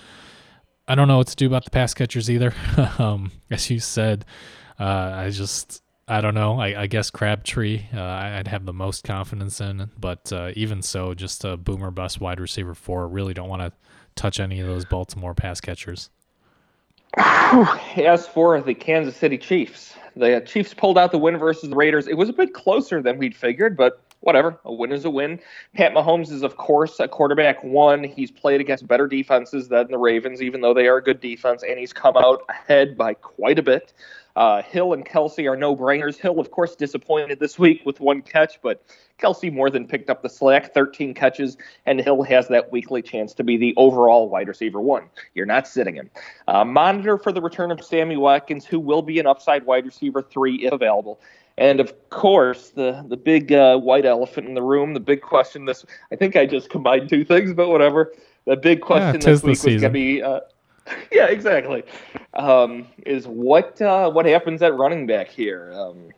[0.87, 2.53] I don't know what to do about the pass catchers either.
[2.97, 4.25] um, as you said,
[4.79, 6.59] uh, I just I don't know.
[6.59, 11.13] I, I guess Crabtree uh, I'd have the most confidence in, but uh, even so,
[11.13, 13.07] just a boomer bust wide receiver four.
[13.07, 13.71] Really don't want to
[14.15, 16.09] touch any of those Baltimore pass catchers.
[17.15, 22.07] As for the Kansas City Chiefs, the Chiefs pulled out the win versus the Raiders.
[22.07, 24.59] It was a bit closer than we'd figured, but whatever.
[24.65, 25.39] A win is a win.
[25.75, 28.03] Pat Mahomes is, of course, a quarterback one.
[28.03, 31.63] He's played against better defenses than the Ravens, even though they are a good defense,
[31.63, 33.93] and he's come out ahead by quite a bit.
[34.35, 36.17] Uh, Hill and Kelce are no brainers.
[36.17, 38.83] Hill, of course, disappointed this week with one catch, but
[39.19, 43.33] Kelce more than picked up the slack, 13 catches, and Hill has that weekly chance
[43.33, 45.09] to be the overall wide receiver one.
[45.33, 46.09] You're not sitting him.
[46.47, 50.21] Uh, monitor for the return of Sammy Watkins, who will be an upside wide receiver
[50.21, 51.19] three if available.
[51.59, 55.65] And of course, the the big uh, white elephant in the room, the big question.
[55.65, 58.13] This I think I just combined two things, but whatever.
[58.45, 60.23] the big question tis this week was going to be.
[60.23, 60.39] Uh,
[61.11, 61.83] yeah, exactly.
[62.33, 65.73] Um, is what uh, what happens at running back here?
[65.73, 66.11] Um,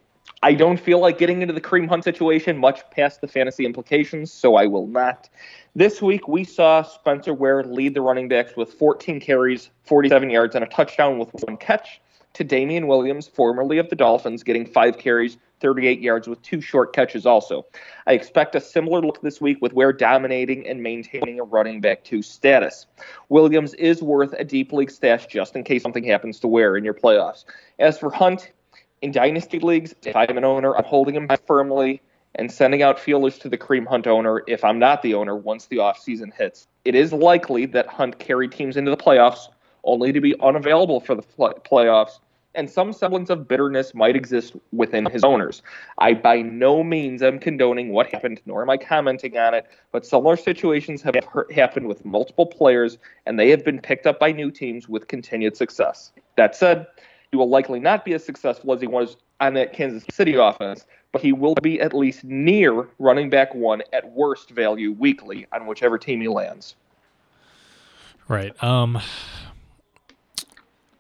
[0.43, 4.31] I don't feel like getting into the Kareem Hunt situation much past the fantasy implications,
[4.31, 5.29] so I will not.
[5.75, 10.55] This week we saw Spencer Ware lead the running backs with 14 carries, 47 yards,
[10.55, 12.01] and a touchdown with one catch.
[12.35, 16.93] To Damien Williams, formerly of the Dolphins, getting five carries, 38 yards with two short
[16.93, 17.65] catches also.
[18.07, 22.03] I expect a similar look this week with Ware dominating and maintaining a running back
[22.03, 22.87] two status.
[23.29, 26.83] Williams is worth a deep league stash just in case something happens to Ware in
[26.83, 27.45] your playoffs.
[27.79, 28.51] As for Hunt,
[29.01, 32.01] in dynasty leagues, if I'm an owner, I'm holding him firmly
[32.35, 35.65] and sending out feelers to the Kareem Hunt owner if I'm not the owner once
[35.65, 36.67] the offseason hits.
[36.85, 39.49] It is likely that Hunt carried teams into the playoffs
[39.83, 42.19] only to be unavailable for the pl- playoffs,
[42.53, 45.61] and some semblance of bitterness might exist within his owners.
[45.97, 50.05] I by no means am condoning what happened, nor am I commenting on it, but
[50.05, 51.15] similar situations have
[51.53, 55.55] happened with multiple players, and they have been picked up by new teams with continued
[55.55, 56.11] success.
[56.35, 56.87] That said,
[57.31, 60.85] he will likely not be as successful as he was on that Kansas City offense,
[61.11, 65.65] but he will be at least near running back one at worst value weekly on
[65.65, 66.75] whichever team he lands.
[68.27, 68.61] Right.
[68.63, 69.01] Um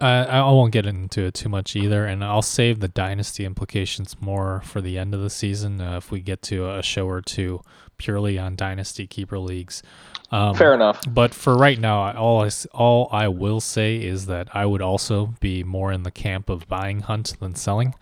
[0.01, 4.15] I I won't get into it too much either, and I'll save the dynasty implications
[4.19, 7.21] more for the end of the season uh, if we get to a show or
[7.21, 7.61] two
[7.97, 9.83] purely on dynasty keeper leagues.
[10.31, 11.01] Um, Fair enough.
[11.07, 15.35] But for right now, all I, all I will say is that I would also
[15.39, 17.93] be more in the camp of buying Hunt than selling.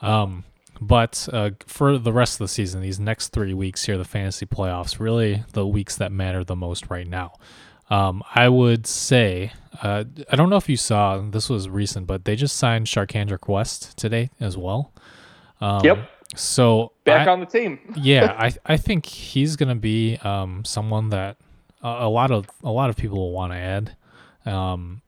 [0.00, 0.44] Um,
[0.80, 4.46] but uh, for the rest of the season, these next three weeks here, the fantasy
[4.46, 7.34] playoffs, really the weeks that matter the most right now.
[7.90, 12.24] Um, I would say, uh, I don't know if you saw, this was recent, but
[12.24, 14.92] they just signed Charcandrick West today as well.
[15.60, 16.10] Um, Yep.
[16.34, 17.78] So Back I- on the team.
[17.96, 21.36] yeah, I I think he's gonna be um someone that
[21.82, 23.96] a, a lot of a lot of people will want to add.
[24.44, 25.02] Um,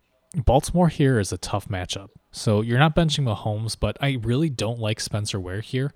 [0.47, 4.79] Baltimore here is a tough matchup, so you're not benching Mahomes, but I really don't
[4.79, 5.93] like Spencer Ware here.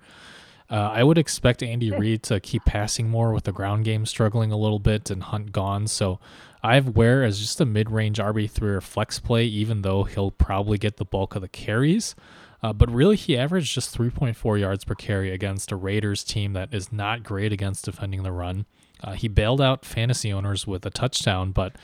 [0.69, 4.51] Uh, I would expect Andy Reid to keep passing more with the ground game struggling
[4.51, 5.87] a little bit and Hunt gone.
[5.87, 6.19] So
[6.63, 10.31] I have Ware as just a mid-range RB three or flex play, even though he'll
[10.31, 12.15] probably get the bulk of the carries.
[12.63, 16.73] Uh, but really, he averaged just 3.4 yards per carry against a Raiders team that
[16.73, 18.65] is not great against defending the run.
[19.03, 21.75] Uh, he bailed out fantasy owners with a touchdown, but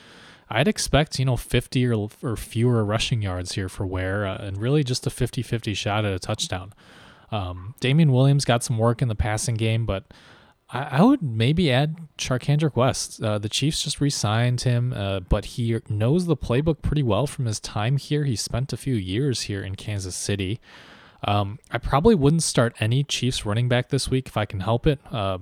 [0.48, 4.56] I'd expect, you know, 50 or, or fewer rushing yards here for Ware, uh, and
[4.56, 6.72] really just a 50 50 shot at a touchdown.
[7.30, 10.04] Um, Damien Williams got some work in the passing game, but
[10.72, 13.22] I, I would maybe add Charcandrick West.
[13.22, 17.26] Uh, the Chiefs just re signed him, uh, but he knows the playbook pretty well
[17.26, 18.24] from his time here.
[18.24, 20.60] He spent a few years here in Kansas City.
[21.24, 24.86] Um, I probably wouldn't start any Chiefs running back this week if I can help
[24.86, 25.00] it.
[25.10, 25.38] Uh,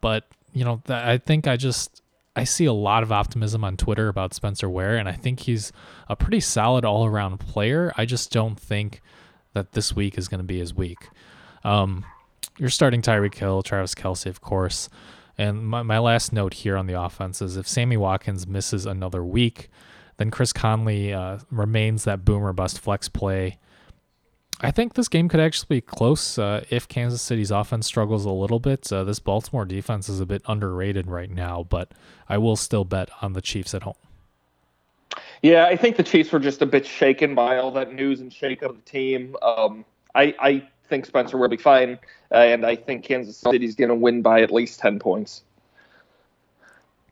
[0.00, 2.02] but you know, th- I think I just
[2.36, 5.72] I see a lot of optimism on Twitter about Spencer Ware, and I think he's
[6.08, 7.92] a pretty solid all around player.
[7.96, 9.00] I just don't think
[9.54, 11.08] that this week is going to be his week.
[11.62, 12.04] Um,
[12.58, 14.88] you're starting Tyreek Hill, Travis Kelce, of course.
[15.36, 19.24] And my, my last note here on the offense is if Sammy Watkins misses another
[19.24, 19.68] week,
[20.16, 23.58] then Chris Conley uh, remains that boomer bust flex play.
[24.60, 28.30] I think this game could actually be close uh, if Kansas City's offense struggles a
[28.30, 28.90] little bit.
[28.92, 31.92] Uh, this Baltimore defense is a bit underrated right now, but
[32.28, 33.94] I will still bet on the Chiefs at home.
[35.42, 38.32] Yeah, I think the Chiefs were just a bit shaken by all that news and
[38.32, 39.36] shake of the team.
[39.42, 41.98] Um, I, I think Spencer will be fine,
[42.32, 45.42] uh, and I think Kansas City's going to win by at least 10 points.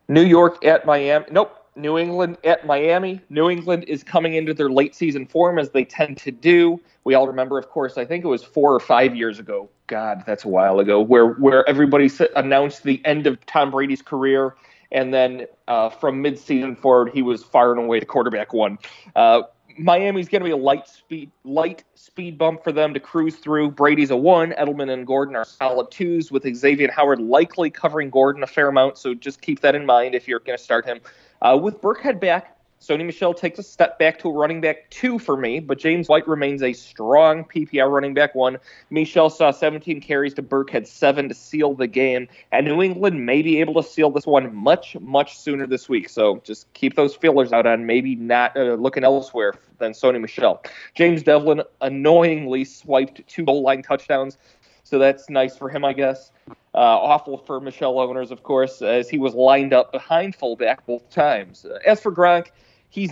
[0.08, 1.24] New York at Miami.
[1.30, 1.58] Nope.
[1.74, 3.20] New England at Miami.
[3.30, 6.78] New England is coming into their late season form as they tend to do.
[7.04, 9.70] We all remember, of course, I think it was four or five years ago.
[9.86, 14.54] God, that's a while ago, where where everybody announced the end of Tom Brady's career,
[14.90, 18.78] and then uh, from midseason forward, he was far and away the quarterback one.
[19.16, 19.42] Uh,
[19.78, 23.70] Miami's going to be a light speed light speed bump for them to cruise through.
[23.70, 24.52] Brady's a one.
[24.52, 28.98] Edelman and Gordon are solid twos, with Xavier Howard likely covering Gordon a fair amount.
[28.98, 31.00] So just keep that in mind if you're going to start him.
[31.40, 35.20] Uh, with Burkhead back, Sony Michel takes a step back to a running back two
[35.20, 38.58] for me, but James White remains a strong PPR running back one.
[38.90, 43.40] Michel saw 17 carries to Burkhead seven to seal the game, and New England may
[43.40, 46.08] be able to seal this one much, much sooner this week.
[46.08, 50.60] So just keep those feelers out on maybe not uh, looking elsewhere than Sony Michel.
[50.96, 54.38] James Develin annoyingly swiped two goal line touchdowns,
[54.82, 56.32] so that's nice for him, I guess.
[56.74, 61.08] Uh, awful for Michel owners, of course, as he was lined up behind fullback both
[61.10, 61.64] times.
[61.64, 62.48] Uh, as for Gronk,
[62.92, 63.10] he's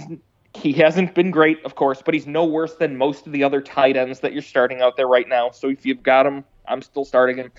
[0.54, 3.60] he hasn't been great, of course, but he's no worse than most of the other
[3.60, 5.50] tight ends that you're starting out there right now.
[5.50, 7.52] So if you've got him, I'm still starting him.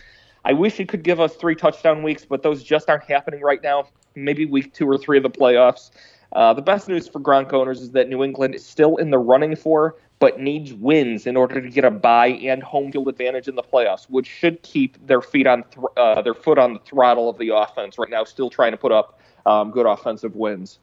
[0.43, 3.63] I wish he could give us three touchdown weeks, but those just aren't happening right
[3.63, 3.88] now.
[4.13, 5.89] maybe week two or three of the playoffs.
[6.34, 9.17] Uh, the best news for Gronk owners is that New England is still in the
[9.19, 13.47] running for, but needs wins in order to get a bye and home field advantage
[13.47, 16.79] in the playoffs, which should keep their feet on th- uh, their foot on the
[16.79, 18.23] throttle of the offense right now.
[18.23, 20.79] Still trying to put up um, good offensive wins.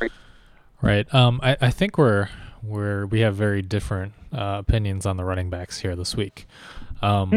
[0.00, 0.12] Right.
[1.14, 2.28] Um, I, I think we're
[2.62, 6.46] we're we have very different uh, opinions on the running backs here this week.
[7.02, 7.30] Um,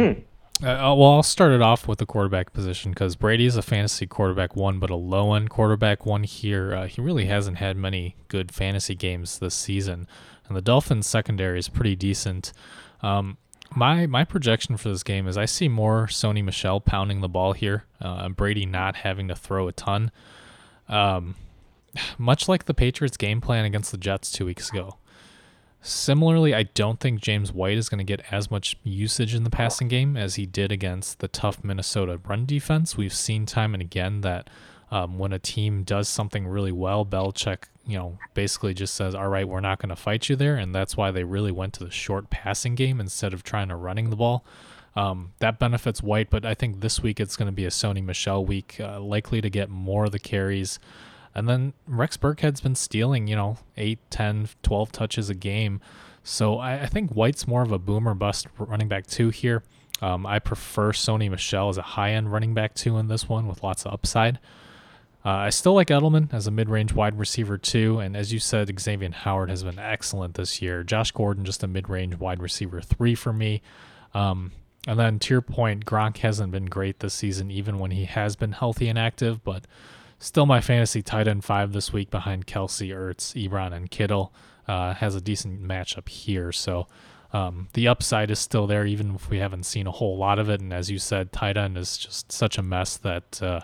[0.64, 4.06] uh, well, I'll start it off with the quarterback position because Brady is a fantasy
[4.06, 6.76] quarterback one, but a low end quarterback one here.
[6.76, 10.08] Uh, he really hasn't had many good fantasy games this season,
[10.48, 12.54] and the Dolphins secondary is pretty decent.
[13.02, 13.38] Um,
[13.76, 17.54] my my projection for this game is I see more Sony Michel pounding the ball
[17.54, 20.12] here, uh, and Brady not having to throw a ton.
[20.88, 21.36] Um,
[22.18, 24.98] much like the Patriots' game plan against the Jets two weeks ago.
[25.84, 29.50] Similarly, I don't think James White is going to get as much usage in the
[29.50, 32.96] passing game as he did against the tough Minnesota run defense.
[32.96, 34.48] We've seen time and again that
[34.92, 39.30] um, when a team does something really well, Belichick, you know, basically just says, "All
[39.30, 41.84] right, we're not going to fight you there," and that's why they really went to
[41.84, 44.46] the short passing game instead of trying to running the ball.
[44.96, 48.04] Um, that benefits White, but I think this week it's going to be a Sony
[48.04, 50.78] Michel week, uh, likely to get more of the carries.
[51.34, 55.80] And then Rex Burkhead's been stealing, you know, 8, 10, 12 touches a game.
[56.24, 59.64] So I, I think White's more of a boomer bust running back two here.
[60.02, 63.48] Um, I prefer Sony Michel as a high end running back two in this one
[63.48, 64.40] with lots of upside.
[65.24, 68.00] Uh, I still like Edelman as a mid range wide receiver too.
[68.00, 70.84] And as you said, Xavier Howard has been excellent this year.
[70.84, 73.62] Josh Gordon, just a mid range wide receiver three for me.
[74.14, 74.52] Um,
[74.88, 78.36] and then to your point, Gronk hasn't been great this season, even when he has
[78.36, 79.66] been healthy and active, but
[80.22, 84.32] Still my fantasy tight end five this week behind Kelce, Ertz, Ebron, and Kittle.
[84.68, 86.52] Uh, has a decent matchup here.
[86.52, 86.86] So
[87.34, 90.48] um, the upside is still there, even if we haven't seen a whole lot of
[90.48, 90.62] it.
[90.62, 93.62] And as you said, tight end is just such a mess that, uh,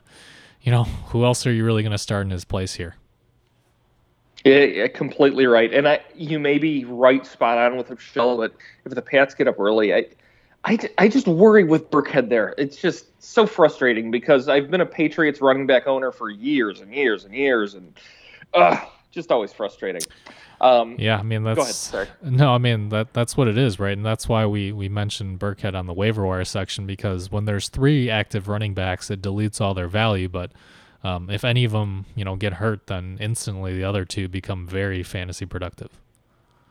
[0.61, 2.95] you know, who else are you really going to start in his place here?
[4.43, 5.71] Yeah, yeah, completely right.
[5.71, 9.47] And I, you may be right, spot on with Michel, but if the Pats get
[9.47, 10.07] up early, I,
[10.67, 12.53] I, I just worry with Burkhead there.
[12.57, 16.93] It's just so frustrating because I've been a Patriots running back owner for years and
[16.93, 17.97] years and years, and
[18.53, 18.77] uh,
[19.09, 20.01] just always frustrating.
[20.59, 22.07] Um, Yeah, I mean that's Go ahead, sorry.
[22.21, 23.95] no, I mean that that's what it is, right?
[23.95, 27.69] And that's why we we mentioned Burkhead on the waiver wire section because when there's
[27.69, 30.27] three active running backs, it deletes all their value.
[30.27, 30.51] But
[31.01, 34.67] um, if any of them, you know, get hurt, then instantly the other two become
[34.67, 35.91] very fantasy productive.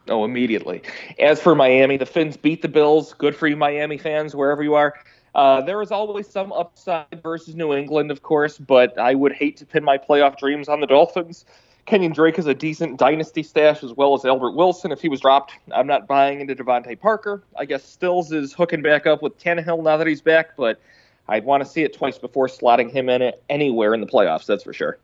[0.08, 0.82] Oh, immediately.
[1.18, 3.12] As for Miami, the Finns beat the Bills.
[3.14, 4.94] Good for you, Miami fans, wherever you are.
[5.34, 9.56] Uh, there is always some upside versus New England, of course, but I would hate
[9.58, 11.44] to pin my playoff dreams on the Dolphins.
[11.84, 14.92] Kenyon Drake is a decent dynasty stash as well as Albert Wilson.
[14.92, 17.42] If he was dropped, I'm not buying into DeVante Parker.
[17.56, 20.80] I guess Stills is hooking back up with Tannehill now that he's back, but
[21.28, 24.46] I'd want to see it twice before slotting him in anywhere in the playoffs.
[24.46, 24.98] That's for sure.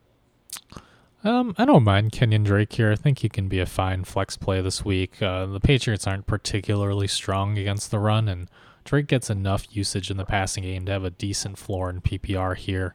[1.25, 2.91] Um, I don't mind Kenyon Drake here.
[2.91, 5.23] I think he can be a fine flex play this week.
[5.23, 8.49] Uh, the Patriots aren't particularly strong against the run, and
[8.85, 12.57] Drake gets enough usage in the passing game to have a decent floor in PPR
[12.57, 12.95] here.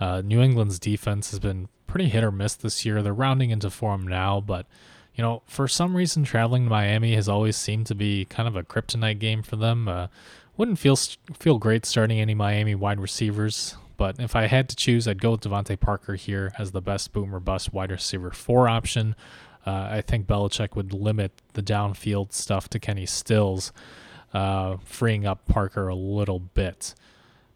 [0.00, 3.02] Uh, New England's defense has been pretty hit or miss this year.
[3.02, 4.66] They're rounding into form now, but
[5.14, 8.56] you know, for some reason, traveling to Miami has always seemed to be kind of
[8.56, 9.88] a kryptonite game for them.
[9.88, 10.08] Uh,
[10.56, 10.96] wouldn't feel
[11.38, 15.32] feel great starting any Miami wide receivers, but if I had to choose, I'd go
[15.32, 19.14] with DeVante Parker here as the best boomer bust wide receiver four option.
[19.66, 23.72] Uh, I think Belichick would limit the downfield stuff to Kenny Stills,
[24.32, 26.94] uh, freeing up Parker a little bit.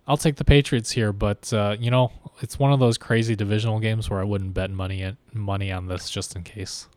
[0.08, 3.78] I'll take the Patriots here, but uh, you know it's one of those crazy divisional
[3.78, 6.88] games where I wouldn't bet money money on this just in case.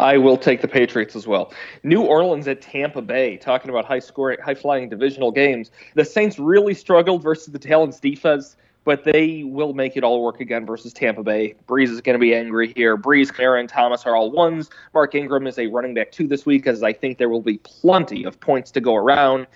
[0.00, 1.52] I will take the Patriots as well.
[1.82, 5.70] New Orleans at Tampa Bay, talking about high scoring, high flying divisional games.
[5.94, 10.40] The Saints really struggled versus the Talons defense, but they will make it all work
[10.40, 11.54] again versus Tampa Bay.
[11.68, 12.96] Brees is going to be angry here.
[12.96, 14.70] Brees, Kamara, and Thomas are all ones.
[14.94, 17.58] Mark Ingram is a running back two this week, as I think there will be
[17.58, 19.46] plenty of points to go around.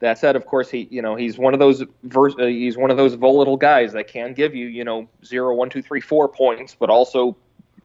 [0.00, 1.86] That said, of course, he you know he's one of those uh,
[2.36, 5.80] he's one of those volatile guys that can give you you know zero, one, two,
[5.80, 7.38] three, four points, but also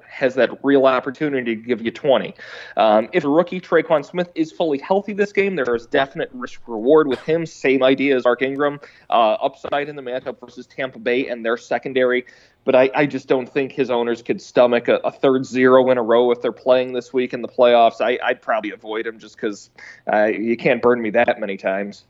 [0.09, 2.33] has that real opportunity to give you 20.
[2.75, 7.07] Um, if rookie Tre'Quan Smith is fully healthy this game, there is definite risk reward
[7.07, 7.45] with him.
[7.45, 8.79] Same idea as Mark Ingram.
[9.09, 12.25] Uh, upside in the matchup versus Tampa Bay and their secondary.
[12.65, 15.97] But I, I just don't think his owners could stomach a, a, third zero in
[15.97, 18.01] a row if they're playing this week in the playoffs.
[18.01, 19.69] I, would probably avoid him just because
[20.11, 22.05] uh, you can't burn me that many times.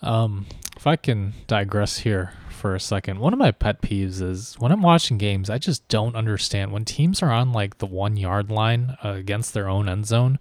[0.00, 2.32] Um, if I can digress here
[2.62, 3.18] for a second.
[3.18, 6.84] One of my pet peeves is when I'm watching games, I just don't understand when
[6.84, 10.38] teams are on like the one yard line uh, against their own end zone.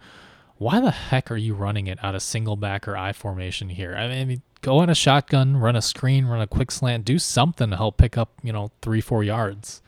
[0.59, 3.95] Why the heck are you running it out of single back or I formation here?
[3.95, 7.72] I mean, go on a shotgun, run a screen, run a quick slant, do something
[7.72, 9.82] to help pick up, you know, three, four yards.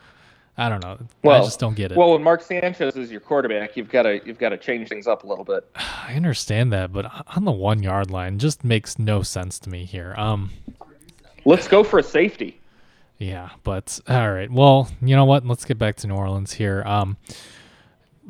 [0.57, 0.97] I don't know.
[1.21, 1.97] Well, I just don't get it.
[1.99, 5.05] Well, when Mark Sanchez is your quarterback, you've got to you've got to change things
[5.05, 5.69] up a little bit.
[5.75, 7.05] I understand that, but
[7.35, 10.15] on the one yard line just makes no sense to me here.
[10.17, 10.49] Um,
[11.45, 12.59] Let's go for a safety.
[13.17, 14.51] yeah, but all right.
[14.51, 15.45] Well, you know what?
[15.45, 16.83] Let's get back to New Orleans here.
[16.85, 17.17] Um,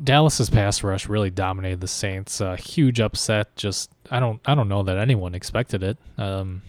[0.02, 2.40] Dallas's pass rush really dominated the Saints.
[2.40, 3.54] Uh, huge upset.
[3.56, 5.98] Just I don't I don't know that anyone expected it.
[6.18, 6.62] Um,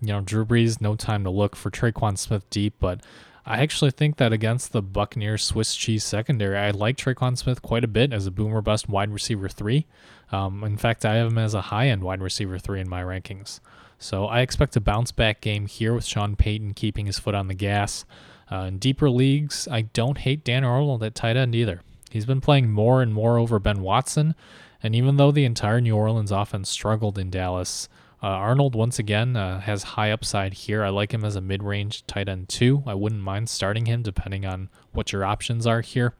[0.00, 3.02] you know, Drew Brees, no time to look for Tre'Quan Smith deep, but
[3.44, 7.84] I actually think that against the Buccaneers Swiss cheese secondary, I like Tre'Quan Smith quite
[7.84, 9.86] a bit as a boomer bust wide receiver three.
[10.32, 13.02] Um, in fact, I have him as a high end wide receiver three in my
[13.02, 13.60] rankings.
[14.02, 17.48] So I expect a bounce back game here with Sean Payton keeping his foot on
[17.48, 18.06] the gas.
[18.50, 21.82] Uh, in deeper leagues, I don't hate Dan Arnold at tight end either.
[22.10, 24.34] He's been playing more and more over Ben Watson,
[24.82, 27.90] and even though the entire New Orleans offense struggled in Dallas,
[28.22, 30.82] uh, Arnold once again uh, has high upside here.
[30.82, 32.82] I like him as a mid-range tight end too.
[32.86, 36.14] I wouldn't mind starting him depending on what your options are here.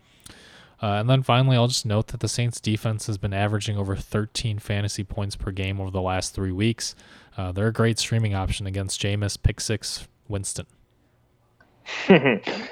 [0.82, 3.96] Uh, and then finally, I'll just note that the Saints defense has been averaging over
[3.96, 6.94] 13 fantasy points per game over the last three weeks.
[7.36, 10.66] Uh, they're a great streaming option against Jameis, Pick Six, Winston.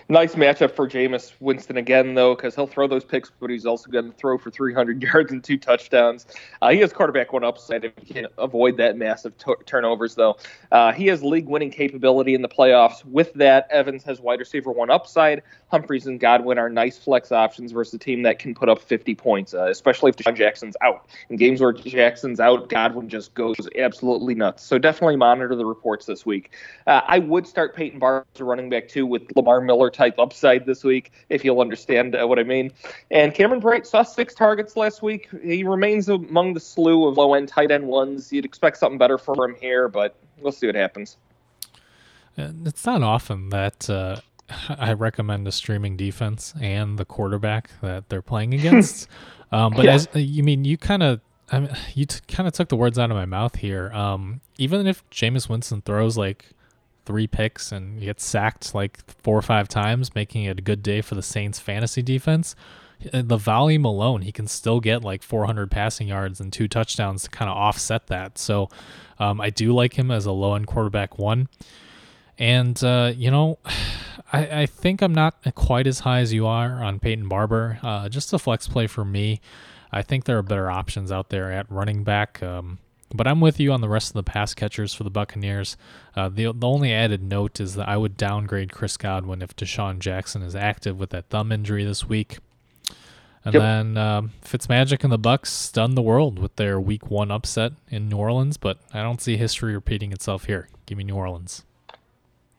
[0.09, 3.91] nice matchup for Jameis Winston again, though, because he'll throw those picks, but he's also
[3.91, 6.27] going to throw for 300 yards and two touchdowns.
[6.63, 10.37] Uh, he has quarterback one upside if he can avoid that massive t- turnovers, though.
[10.71, 13.05] Uh, he has league winning capability in the playoffs.
[13.05, 15.43] With that, Evans has wide receiver one upside.
[15.69, 19.15] Humphries and Godwin are nice flex options versus a team that can put up 50
[19.15, 21.09] points, uh, especially if Jackson's out.
[21.29, 24.63] In games where Jackson's out, Godwin just goes absolutely nuts.
[24.63, 26.53] So definitely monitor the reports this week.
[26.87, 30.85] Uh, I would start Peyton Barber running back two with Lamar Miller type upside this
[30.85, 32.73] week, if you'll understand uh, what I mean.
[33.11, 35.29] And Cameron Brate saw six targets last week.
[35.43, 38.33] He remains among the slew of low end tight end ones.
[38.33, 41.17] You'd expect something better for him here, but we'll see what happens.
[42.37, 44.21] It's not often that uh,
[44.69, 49.09] I recommend a streaming defense and the quarterback that they're playing against.
[49.53, 49.95] um, but Yeah.
[49.95, 51.21] as you mean, you kind of.
[51.51, 53.91] I mean, you t- kind of took the words out of my mouth here.
[53.95, 56.51] Um, even if Jameis Winston throws like
[57.09, 61.01] three picks and gets sacked like four or five times, making it a good day
[61.01, 62.55] for the Saints fantasy defense,
[63.15, 67.23] uh, the volume alone, he can still get like 400 passing yards and two touchdowns
[67.23, 68.37] to kind of offset that.
[68.37, 68.69] So
[69.19, 71.49] um, I do like him as a low end quarterback one.
[72.37, 73.59] And, uh, you know,
[74.33, 77.79] I, I think I'm not quite as high as you are on Peyton Barber.
[77.83, 79.41] Uh, just a flex play for me.
[79.91, 82.43] I think there are better options out there at running back.
[82.43, 82.79] Um,
[83.15, 85.77] but I'm with you on the rest of the pass catchers for the Buccaneers.
[86.15, 89.99] Uh, the the only added note is that I would downgrade Chris Godwin if DeSean
[89.99, 92.39] Jackson is active with that thumb injury this week.
[93.45, 93.63] And Yep.
[93.63, 98.09] then um, Fitzmagic and the Bucs stunned the world with their Week One upset in
[98.09, 100.69] New Orleans, but I don't see history repeating itself here.
[100.87, 101.63] Give me New Orleans.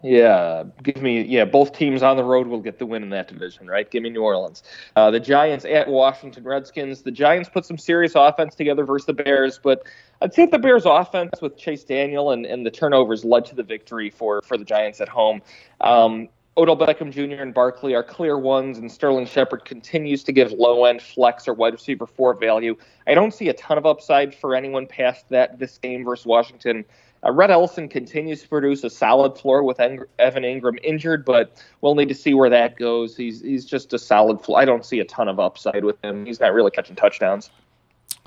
[0.01, 1.43] Yeah, give me yeah.
[1.43, 3.89] Both teams on the road will get the win in that division, right?
[3.89, 4.63] Give me New Orleans.
[4.95, 7.01] Uh, the Giants at Washington Redskins.
[7.01, 9.83] The Giants put some serious offense together versus the Bears, but
[10.21, 13.63] I'd say the Bears' offense with Chase Daniel and, and the turnovers led to the
[13.63, 15.41] victory for for the Giants at home.
[15.81, 16.29] Um,
[16.59, 17.41] Odell Beckham Jr.
[17.41, 21.53] and Barkley are clear ones, and Sterling Shepard continues to give low end flex or
[21.53, 22.75] wide receiver four value.
[23.05, 26.85] I don't see a ton of upside for anyone past that this game versus Washington.
[27.26, 31.63] Uh, Rhett Ellison continues to produce a solid floor with Eng- Evan Engram injured, but
[31.82, 33.17] we'll need to see where that goes.
[33.17, 34.59] He's he's just a solid floor.
[34.59, 36.26] I don't see a ton of upside with him.
[36.26, 37.49] He's not really catching touchdowns.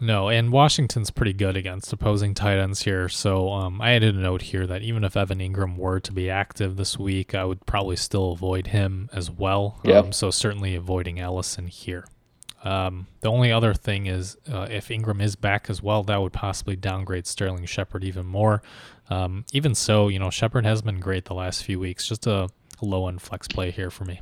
[0.00, 3.08] No, and Washington's pretty good against opposing tight ends here.
[3.08, 6.28] So um, I added a note here that even if Evan Engram were to be
[6.28, 9.78] active this week, I would probably still avoid him as well.
[9.84, 10.04] Yep.
[10.04, 12.04] Um, so certainly avoiding Ellison here.
[12.64, 16.32] Um, the only other thing is uh, if Engram is back as well, that would
[16.32, 18.62] possibly downgrade Sterling Shepard even more.
[19.10, 22.06] Um, even so, you know, Shepard has been great the last few weeks.
[22.06, 22.48] Just a
[22.80, 24.20] low end flex play here for me.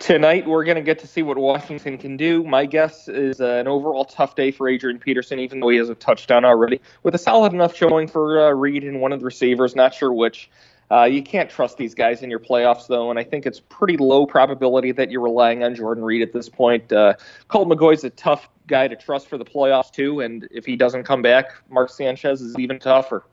[0.00, 2.44] Tonight, we're going to get to see what Washington can do.
[2.44, 5.88] My guess is uh, an overall tough day for Adrian Peterson, even though he has
[5.88, 9.24] a touchdown already, with a solid enough showing for uh, Reed and one of the
[9.24, 10.50] receivers, not sure which.
[10.90, 13.96] Uh, you can't trust these guys in your playoffs, though, and I think it's pretty
[13.96, 16.92] low probability that you're relying on Jordan Reed at this point.
[16.92, 17.14] Uh,
[17.48, 21.02] Colt McCoy's a tough guy to trust for the playoffs, too, and if he doesn't
[21.02, 23.24] come back, Mark Sanchez is even tougher.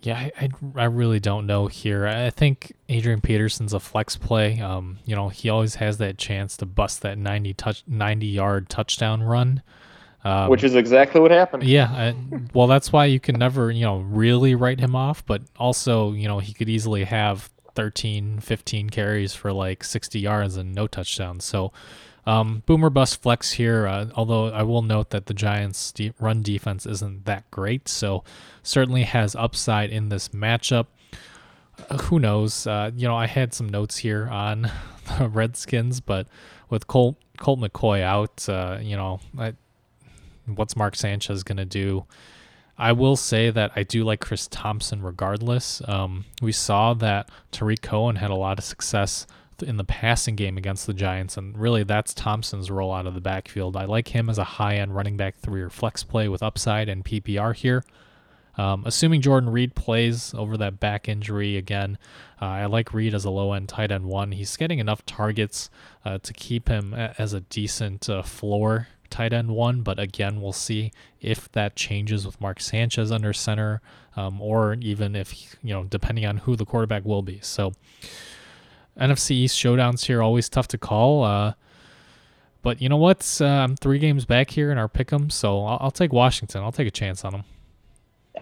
[0.00, 2.06] Yeah, I, I, I really don't know here.
[2.06, 4.60] I think Adrian Peterson's a flex play.
[4.60, 8.68] Um, you know, he always has that chance to bust that 90 touch 90 yard
[8.68, 9.62] touchdown run.
[10.24, 11.62] Um, which is exactly what happened.
[11.62, 12.14] yeah, I,
[12.52, 16.26] well, that's why you can never, you know, really write him off, but also, you
[16.26, 21.44] know, he could easily have 13, 15 carries for like 60 yards and no touchdowns.
[21.44, 21.72] So,
[22.26, 26.42] Um, boomer bust flex here, uh, although I will note that the Giants' de- run
[26.42, 28.22] defense isn't that great, so
[28.62, 30.88] certainly has upside in this matchup.
[31.88, 32.66] Uh, who knows?
[32.66, 34.70] Uh, you know, I had some notes here on
[35.18, 36.26] the Redskins, but
[36.68, 39.54] with Colt, Colt McCoy out, uh, you know, I,
[40.56, 42.06] what's Mark Sanchez going to do?
[42.78, 45.82] I will say that I do like Chris Thompson regardless.
[45.88, 49.26] Um, we saw that Tarik Cohen had a lot of success
[49.60, 53.20] in the passing game against the Giants, and really that's Thompson's role out of the
[53.20, 53.76] backfield.
[53.76, 56.88] I like him as a high end running back three or flex play with upside
[56.88, 57.82] and PPR here.
[58.56, 61.96] Um, assuming Jordan Reed plays over that back injury again,
[62.42, 64.32] uh, I like Reed as a low end tight end one.
[64.32, 65.70] He's getting enough targets
[66.04, 70.52] uh, to keep him as a decent uh, floor tight end one, but again, we'll
[70.52, 73.80] see if that changes with Mark Sanchez under center,
[74.16, 77.40] um, or even if you know, depending on who the quarterback will be.
[77.42, 77.72] So,
[78.98, 81.24] NFC East showdowns here always tough to call.
[81.24, 81.54] Uh,
[82.62, 83.38] but you know what?
[83.40, 86.62] Uh, I'm three games back here in our pick'em, so I'll, I'll take Washington.
[86.62, 87.44] I'll take a chance on them.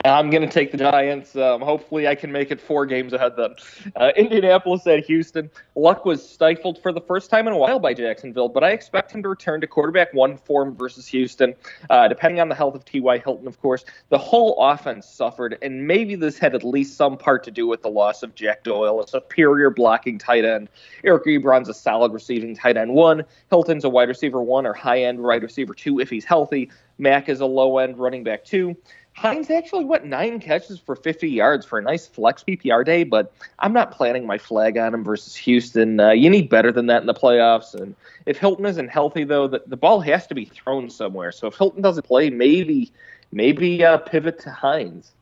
[0.05, 1.36] I'm going to take the Giants.
[1.36, 3.55] Um, hopefully, I can make it four games ahead then.
[3.94, 5.51] Uh, Indianapolis at Houston.
[5.74, 9.12] Luck was stifled for the first time in a while by Jacksonville, but I expect
[9.12, 11.55] him to return to quarterback one form versus Houston.
[11.90, 13.18] Uh, depending on the health of T.Y.
[13.18, 17.44] Hilton, of course, the whole offense suffered, and maybe this had at least some part
[17.44, 20.68] to do with the loss of Jack Doyle, a superior blocking tight end.
[21.05, 23.24] Eric Ebron's a solid receiving tight end one.
[23.51, 26.70] Hilton's a wide receiver one or high end wide receiver two if he's healthy.
[26.99, 28.76] Mack is a low end running back too.
[29.16, 33.32] Hines actually went nine catches for 50 yards for a nice flex PPR day, but
[33.59, 35.99] I'm not planning my flag on him versus Houston.
[35.99, 37.74] Uh, you need better than that in the playoffs.
[37.74, 37.94] And
[38.26, 41.32] if Hilton isn't healthy, though, the, the ball has to be thrown somewhere.
[41.32, 42.92] So if Hilton doesn't play, maybe
[43.32, 45.12] maybe uh, pivot to Hines.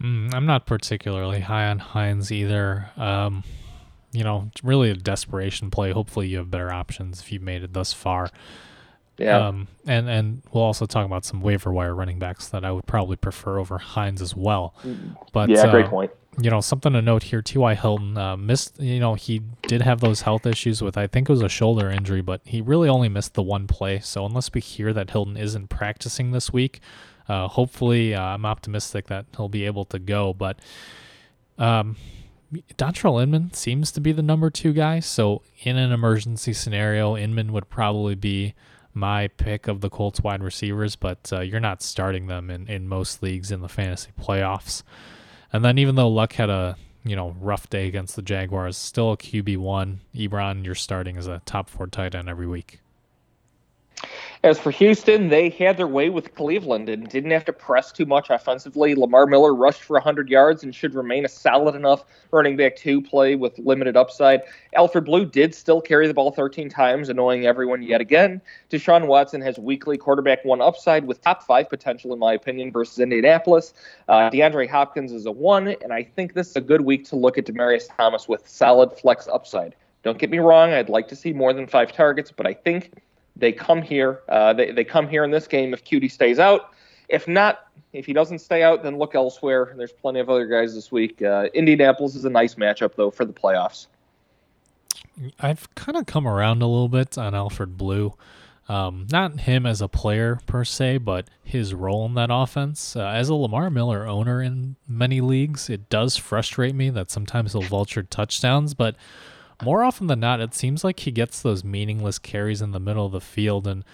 [0.00, 2.90] Mm, I'm not particularly high on Hines either.
[2.96, 3.42] Um,
[4.12, 5.90] you know, really a desperation play.
[5.90, 8.30] Hopefully, you have better options if you've made it thus far.
[9.16, 9.46] Yeah.
[9.46, 12.86] Um, and and we'll also talk about some waiver wire running backs that I would
[12.86, 14.74] probably prefer over Hines as well.
[15.32, 16.10] But yeah, great uh, point.
[16.40, 17.74] You know, something to note here: T.Y.
[17.74, 18.80] Hilton uh, missed.
[18.80, 21.88] You know, he did have those health issues with I think it was a shoulder
[21.90, 24.00] injury, but he really only missed the one play.
[24.00, 26.80] So unless we hear that Hilton isn't practicing this week,
[27.28, 30.34] uh, hopefully uh, I'm optimistic that he'll be able to go.
[30.34, 30.58] But
[31.56, 31.96] um,
[32.76, 34.98] Dontrelle Inman seems to be the number two guy.
[34.98, 38.54] So in an emergency scenario, Inman would probably be
[38.94, 42.88] my pick of the Colts wide receivers, but uh, you're not starting them in, in
[42.88, 44.82] most leagues in the fantasy playoffs.
[45.52, 49.12] And then even though Luck had a you know rough day against the Jaguars, still
[49.12, 50.00] a QB one.
[50.14, 52.80] Ebron, you're starting as a top four tight end every week.
[54.44, 58.04] As for Houston, they had their way with Cleveland and didn't have to press too
[58.04, 58.94] much offensively.
[58.94, 63.00] Lamar Miller rushed for 100 yards and should remain a solid enough running back to
[63.00, 64.42] play with limited upside.
[64.74, 68.38] Alfred Blue did still carry the ball 13 times, annoying everyone yet again.
[68.68, 72.98] Deshaun Watson has weekly quarterback one upside with top five potential, in my opinion, versus
[72.98, 73.72] Indianapolis.
[74.10, 77.16] Uh, DeAndre Hopkins is a one, and I think this is a good week to
[77.16, 79.74] look at Demaryius Thomas with solid flex upside.
[80.02, 82.92] Don't get me wrong, I'd like to see more than five targets, but I think
[83.36, 84.20] they come here.
[84.28, 86.70] Uh, they, they come here in this game if Coutee stays out.
[87.08, 89.74] If not, if he doesn't stay out, then look elsewhere.
[89.76, 91.22] There's plenty of other guys this week.
[91.22, 93.86] Uh, Indianapolis is a nice matchup, though, for the playoffs.
[95.38, 98.14] I've kind of come around a little bit on Alfred Blue.
[98.68, 102.96] Um, not him as a player per se, but his role in that offense.
[102.96, 107.52] Uh, as a Lamar Miller owner in many leagues, it does frustrate me that sometimes
[107.52, 108.96] he'll vulture touchdowns, but
[109.62, 113.06] more often than not, it seems like he gets those meaningless carries in the middle
[113.06, 113.66] of the field.
[113.66, 113.84] And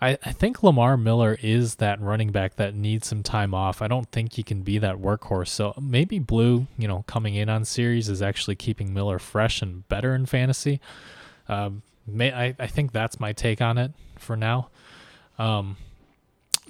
[0.00, 3.82] I, I think Lamar Miller is that running back that needs some time off.
[3.82, 5.48] I don't think he can be that workhorse.
[5.48, 9.88] So maybe Blue, you know, coming in on series is actually keeping Miller fresh and
[9.88, 10.80] better in fantasy.
[11.48, 14.68] Um, may, I, I think that's my take on it for now.
[15.38, 15.76] Um,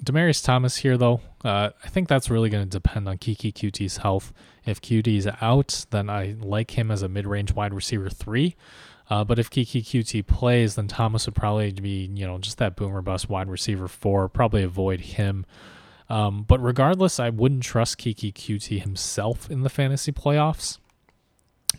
[0.03, 3.97] Demaryius Thomas here, though, uh, I think that's really going to depend on Keke Coutee's
[3.97, 4.33] health.
[4.65, 8.55] If Coutee is out, then I like him as a mid-range wide receiver three.
[9.09, 12.75] Uh, but if Keke Coutee plays, then Thomas would probably be, you know, just that
[12.75, 14.29] boomer bust wide receiver four.
[14.29, 15.45] Probably avoid him.
[16.09, 20.77] Um, but regardless, I wouldn't trust Keke Coutee himself in the fantasy playoffs.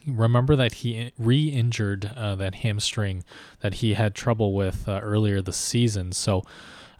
[0.07, 3.25] Remember that he re-injured uh, that hamstring
[3.61, 6.13] that he had trouble with uh, earlier this season.
[6.13, 6.45] So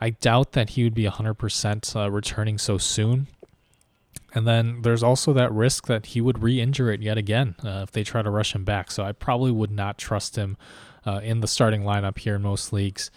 [0.01, 3.27] I doubt that he would be 100% uh, returning so soon.
[4.33, 7.81] And then there's also that risk that he would re injure it yet again uh,
[7.83, 8.91] if they try to rush him back.
[8.91, 10.57] So I probably would not trust him
[11.05, 13.11] uh, in the starting lineup here in most leagues.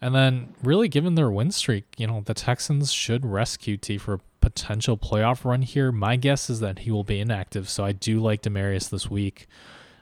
[0.00, 4.14] And then, really, given their win streak, you know, the Texans should rescue T for
[4.14, 5.90] a potential playoff run here.
[5.90, 7.68] My guess is that he will be inactive.
[7.68, 9.48] So I do like Demaryius this week.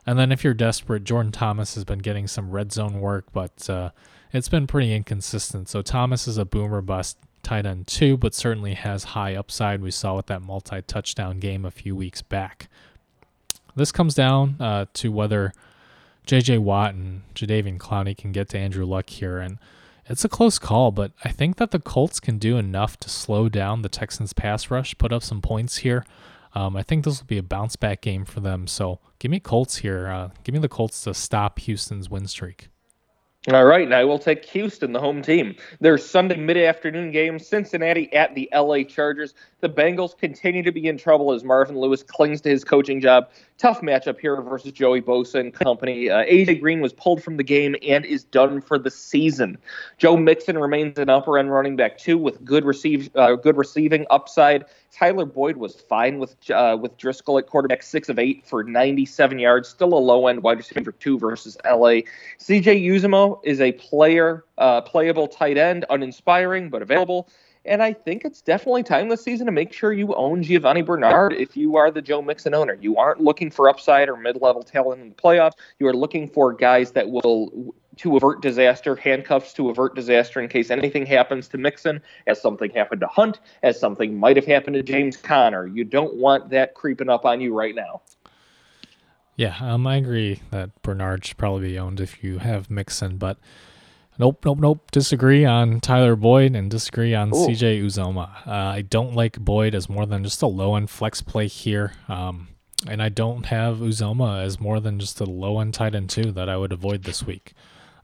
[0.06, 3.68] And then if you're desperate, Jordan Thomas has been getting some red zone work, but
[3.68, 3.90] uh,
[4.32, 5.68] it's been pretty inconsistent.
[5.68, 9.80] So Thomas is a boomer bust tight end too, but certainly has high upside.
[9.80, 12.68] We saw with that multi touchdown game a few weeks back.
[13.76, 15.52] This comes down uh, to whether
[16.24, 16.58] J.J.
[16.58, 19.58] Watt and Jadeveon Clowney can get to Andrew Luck here, and
[20.06, 20.90] it's a close call.
[20.90, 24.70] But I think that the Colts can do enough to slow down the Texans' pass
[24.70, 26.04] rush, put up some points here.
[26.54, 28.66] Um, I think this will be a bounce back game for them.
[28.66, 30.08] So give me Colts here.
[30.08, 32.68] Uh, give me the Colts to stop Houston's win streak.
[33.52, 35.54] All right, and I will take Houston, the home team.
[35.78, 39.34] Their Sunday mid-afternoon game, Cincinnati at the LA Chargers.
[39.60, 43.28] The Bengals continue to be in trouble as Marvin Lewis clings to his coaching job.
[43.58, 46.10] Tough matchup here versus Joey Bosa and company.
[46.10, 49.56] Uh, AJ Green was pulled from the game and is done for the season.
[49.96, 54.04] Joe Mixon remains an upper end running back too, with good receive uh, good receiving
[54.10, 54.66] upside.
[54.92, 59.38] Tyler Boyd was fine with uh, with Driskel at quarterback, six of eight for 97
[59.38, 59.70] yards.
[59.70, 62.02] Still a low end wide receiver two versus LA.
[62.38, 67.26] CJ Uzomah is a player, uh, playable tight end, uninspiring but available.
[67.66, 71.32] And I think it's definitely time this season to make sure you own Giovani Bernard
[71.32, 72.78] if you are the Joe Mixon owner.
[72.80, 75.54] You aren't looking for upside or mid level talent in the playoffs.
[75.78, 80.48] You are looking for guys that will to avert disaster, handcuffs to avert disaster in
[80.48, 84.74] case anything happens to Mixon, as something happened to Hunt, as something might have happened
[84.74, 85.66] to James Conner.
[85.66, 88.02] You don't want that creeping up on you right now.
[89.34, 93.38] Yeah, um, I agree that Bernard should probably be owned if you have Mixon, but
[94.18, 94.90] Nope, nope, nope.
[94.90, 97.46] Disagree on Tyler Boyd and disagree on Ooh.
[97.46, 98.46] CJ Uzomah.
[98.46, 101.92] Uh, I don't like Boyd as more than just a low end flex play here.
[102.08, 102.48] Um,
[102.88, 106.32] and I don't have Uzomah as more than just a low end tight end too
[106.32, 107.52] that I would avoid this week.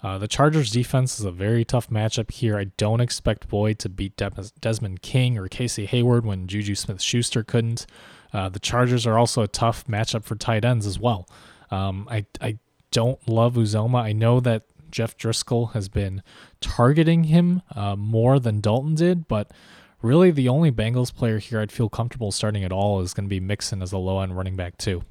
[0.03, 2.59] Uh, the Chargers defense is a very tough matchup here.
[2.59, 7.01] I don't expect Boyd to beat Des- Desmond King or Casey Hayward when Juju Smith
[7.01, 7.87] Schuster couldn't.
[8.33, 11.29] Uh, the Chargers are also a tough matchup for tight ends as well.
[11.71, 12.59] Um, I, I
[12.91, 14.03] don't love Uzomah.
[14.03, 16.23] I know that Jeff Driskel has been
[16.61, 19.51] targeting him uh, more than Dalton did, but
[20.03, 23.31] really the only Bengals player here I'd feel comfortable starting at all is going to
[23.31, 25.03] be Mixon as a low end running back, too.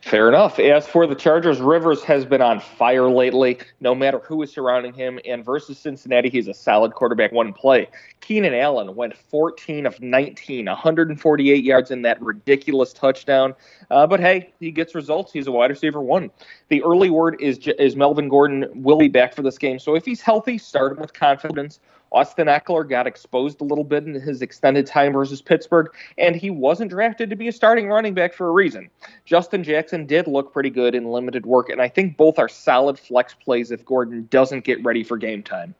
[0.00, 0.58] Fair enough.
[0.58, 4.92] As for the Chargers, Rivers has been on fire lately, no matter who is surrounding
[4.92, 5.18] him.
[5.24, 7.88] And versus Cincinnati, he's a solid quarterback, one play.
[8.20, 13.54] Keenan Allen went 14 of 19, 148 yards in that ridiculous touchdown.
[13.90, 15.32] Uh, but hey, he gets results.
[15.32, 16.30] He's a wide receiver one.
[16.68, 19.78] The early word is is Melvin Gordon will be back for this game.
[19.78, 21.80] So if he's healthy, start him with confidence.
[22.12, 25.88] Austin Ekeler got exposed a little bit in his extended time versus Pittsburgh,
[26.18, 28.90] and he wasn't drafted to be a starting running back for a reason.
[29.24, 32.98] Justin Jackson did look pretty good in limited work, and I think both are solid
[32.98, 35.74] flex plays if Gordon doesn't get ready for game time.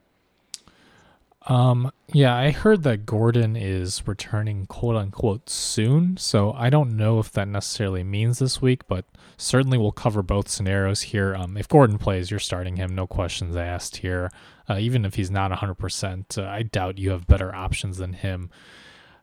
[1.47, 7.19] Um, yeah, I heard that Gordon is returning quote unquote soon, so I don't know
[7.19, 11.35] if that necessarily means this week, but certainly we'll cover both scenarios here.
[11.35, 14.31] Um, if Gordon plays, you're starting him, no questions asked here.
[14.71, 18.51] Uh, even if he's not 100%, uh, I doubt you have better options than him.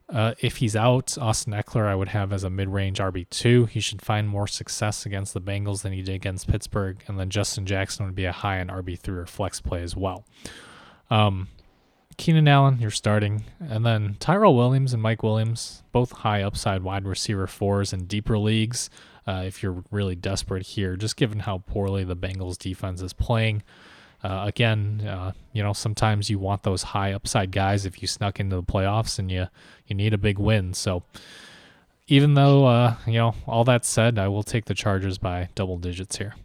[0.10, 3.70] Uh, if he's out, Austin Ekeler I would have as a mid-range RB2.
[3.70, 7.30] He should find more success against the Bengals than he did against Pittsburgh, and then
[7.30, 10.26] Justin Jackson would be a high-end RB3 or flex play as well.
[11.12, 11.48] Um,
[12.20, 17.06] Keenan Allen, you're starting, and then Tyrell Williams and Mike Williams, both high upside wide
[17.06, 18.90] receiver fours in deeper leagues.
[19.26, 23.64] Uh, if you're really desperate here, just given how poorly the Bengals defense is playing.
[24.22, 28.38] Uh, again, uh, you know, sometimes you want those high upside guys if you snuck
[28.38, 29.48] into the playoffs and you
[29.88, 30.74] you need a big win.
[30.74, 31.04] So
[32.08, 35.78] even though uh, you know all that said, I will take the Chargers by double
[35.78, 36.36] digits here.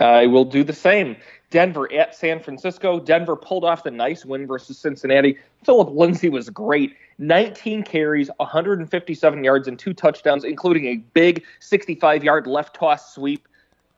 [0.00, 1.16] Uh, I will do the same.
[1.50, 2.98] Denver at San Francisco.
[2.98, 5.38] Denver pulled off the nice win versus Cincinnati.
[5.64, 6.94] Philip Lindsay was great.
[7.18, 13.46] 19 carries, 157 yards, and two touchdowns, including a big 65 yard left toss sweep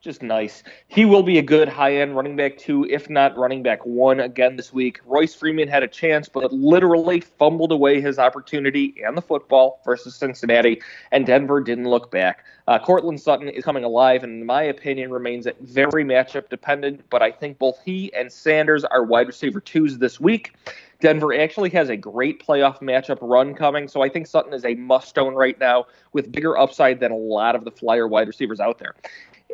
[0.07, 0.63] just nice.
[0.87, 4.21] He will be a good high end running back two, if not running back one
[4.21, 5.01] again this week.
[5.05, 10.15] Royce Freeman had a chance, but literally fumbled away his opportunity and the football versus
[10.15, 10.81] Cincinnati,
[11.11, 12.45] and Denver didn't look back.
[12.69, 17.03] Uh, Courtland Sutton is coming alive, and in my opinion, remains very matchup dependent.
[17.11, 20.55] But I think both he and Sanders are wide receiver twos this week.
[21.01, 24.75] Denver actually has a great playoff matchup run coming, so I think Sutton is a
[24.77, 28.61] must own right now with bigger upside than a lot of the flyer wide receivers
[28.61, 28.95] out there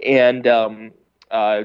[0.05, 0.93] and um,
[1.30, 1.64] uh,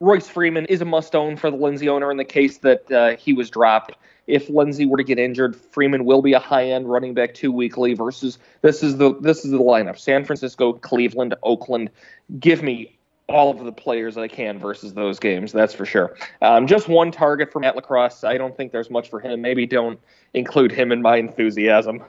[0.00, 3.16] Royce Freeman is a must own for the Lindsay owner in the case that uh,
[3.16, 3.92] he was dropped.
[4.26, 7.52] If Lindsay were to get injured, Freeman will be a high end running back two
[7.52, 11.90] weekly versus this is the this is the lineup: San Francisco, Cleveland, Oakland.
[12.38, 12.96] Give me
[13.28, 15.52] all of the players I can versus those games.
[15.52, 16.16] That's for sure.
[16.42, 18.24] Um, just one target for Matt LaCosse.
[18.24, 19.40] I don't think there's much for him.
[19.40, 20.00] Maybe don't
[20.34, 22.02] include him in my enthusiasm.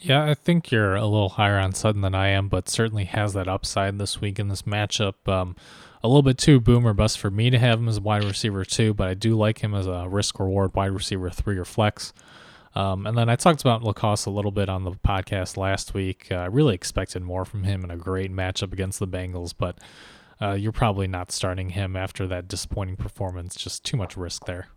[0.00, 3.32] Yeah, I think you're a little higher on Sutton than I am, but certainly has
[3.34, 5.14] that upside this week in this matchup.
[5.26, 5.56] Um,
[6.02, 8.94] a little bit too boomer bust for me to have him as wide receiver two,
[8.94, 12.12] but I do like him as a risk reward wide receiver three or flex.
[12.74, 16.28] Um, and then I talked about LaCosse a little bit on the podcast last week.
[16.30, 19.78] Uh, I really expected more from him in a great matchup against the Bengals, but
[20.40, 23.54] uh, you're probably not starting him after that disappointing performance.
[23.54, 24.68] Just too much risk there.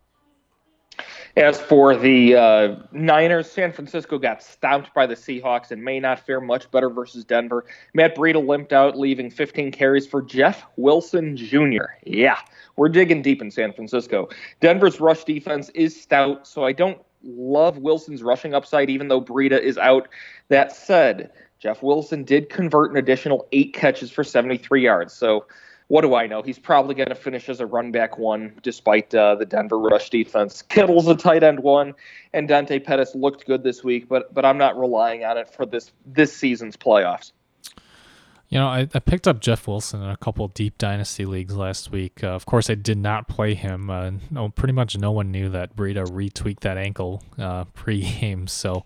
[1.36, 6.26] As for the uh, Niners, San Francisco got stomped by the Seahawks and may not
[6.26, 7.66] fare much better versus Denver.
[7.94, 11.86] Matt Breida limped out, leaving 15 carries for Jeff Wilson Jr.
[12.06, 12.40] Yeah,
[12.76, 14.30] we're digging deep in San Francisco.
[14.60, 19.60] Denver's rush defense is stout, so I don't love Wilson's rushing upside, even though Breida
[19.60, 20.08] is out.
[20.50, 25.14] That said, Jeff Wilson did convert an additional eight catches for 73 yards.
[25.14, 25.46] So
[25.90, 26.44] what do I know?
[26.44, 30.12] He's probably going to finish as a run back one, despite uh, the Denver rush
[30.12, 30.62] defense.
[30.62, 31.96] Kittle's a tight end one,
[32.32, 35.66] and Dante Pettis looked good this week, but but I'm not relying on it for
[35.66, 37.32] this this season's playoffs.
[38.50, 41.92] You know, I, I picked up Jeff Wilson in a couple deep dynasty leagues last
[41.92, 42.24] week.
[42.24, 43.90] Uh, of course, I did not play him.
[43.92, 48.48] Uh, no, pretty much no one knew that Breida retweaked that ankle uh, pre-game.
[48.60, 48.86] So,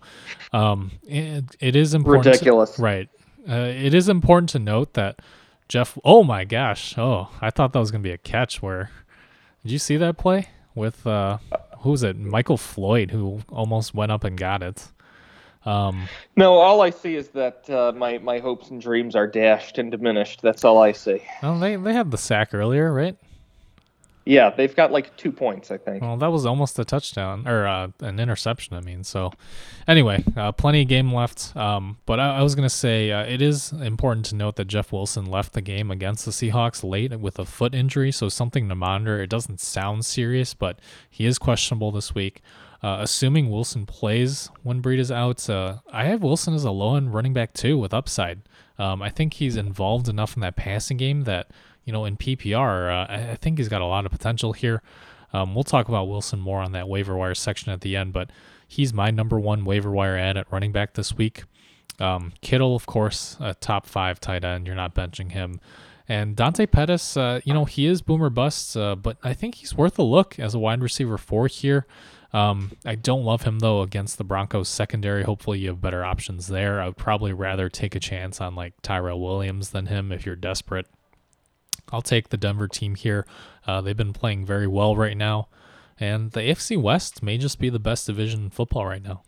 [0.52, 2.26] um, it, it is important.
[2.26, 3.08] Ridiculous, to, right?
[3.48, 5.20] Uh, it is important to note that
[5.68, 5.98] Jeff.
[6.04, 6.96] Oh my gosh!
[6.98, 8.62] Oh, I thought that was gonna be a catch.
[8.62, 8.90] Where
[9.62, 11.38] did you see that play with uh,
[11.80, 12.16] who was it?
[12.16, 14.88] Michael Floyd, who almost went up and got it.
[15.66, 19.78] Um, no, all I see is that uh, my my hopes and dreams are dashed
[19.78, 20.42] and diminished.
[20.42, 21.22] That's all I see.
[21.42, 23.16] Well, they they had the sack earlier, right?
[24.26, 26.02] Yeah, they've got like two points, I think.
[26.02, 28.74] Well, that was almost a touchdown or uh, an interception.
[28.74, 29.32] I mean, so
[29.86, 31.54] anyway, uh, plenty of game left.
[31.54, 34.92] Um, but I, I was gonna say uh, it is important to note that Jeff
[34.92, 38.74] Wilson left the game against the Seahawks late with a foot injury, so something to
[38.74, 39.20] monitor.
[39.20, 40.78] It doesn't sound serious, but
[41.10, 42.40] he is questionable this week.
[42.82, 46.96] Uh, assuming Wilson plays when Breida is out, uh, I have Wilson as a low
[46.96, 48.42] end running back too with upside.
[48.78, 51.50] Um, I think he's involved enough in that passing game that
[51.84, 54.82] you know, in PPR, uh, I think he's got a lot of potential here.
[55.32, 58.30] Um, we'll talk about Wilson more on that waiver wire section at the end, but
[58.68, 61.44] he's my number one waiver wire add at running back this week.
[61.98, 64.66] Um, Kittle, of course, a top five tight end.
[64.66, 65.60] You're not benching him.
[66.08, 69.74] And Dante Pettis, uh, you know, he is boomer busts, uh, but I think he's
[69.74, 71.86] worth a look as a wide receiver four here.
[72.32, 75.22] Um, I don't love him though against the Broncos secondary.
[75.22, 76.80] Hopefully, you have better options there.
[76.80, 80.36] I would probably rather take a chance on like Tyrell Williams than him if you're
[80.36, 80.86] desperate.
[81.92, 83.26] I'll take the Denver team here.
[83.66, 85.48] Uh, they've been playing very well right now,
[85.98, 89.22] and the AFC West may just be the best division in football right now.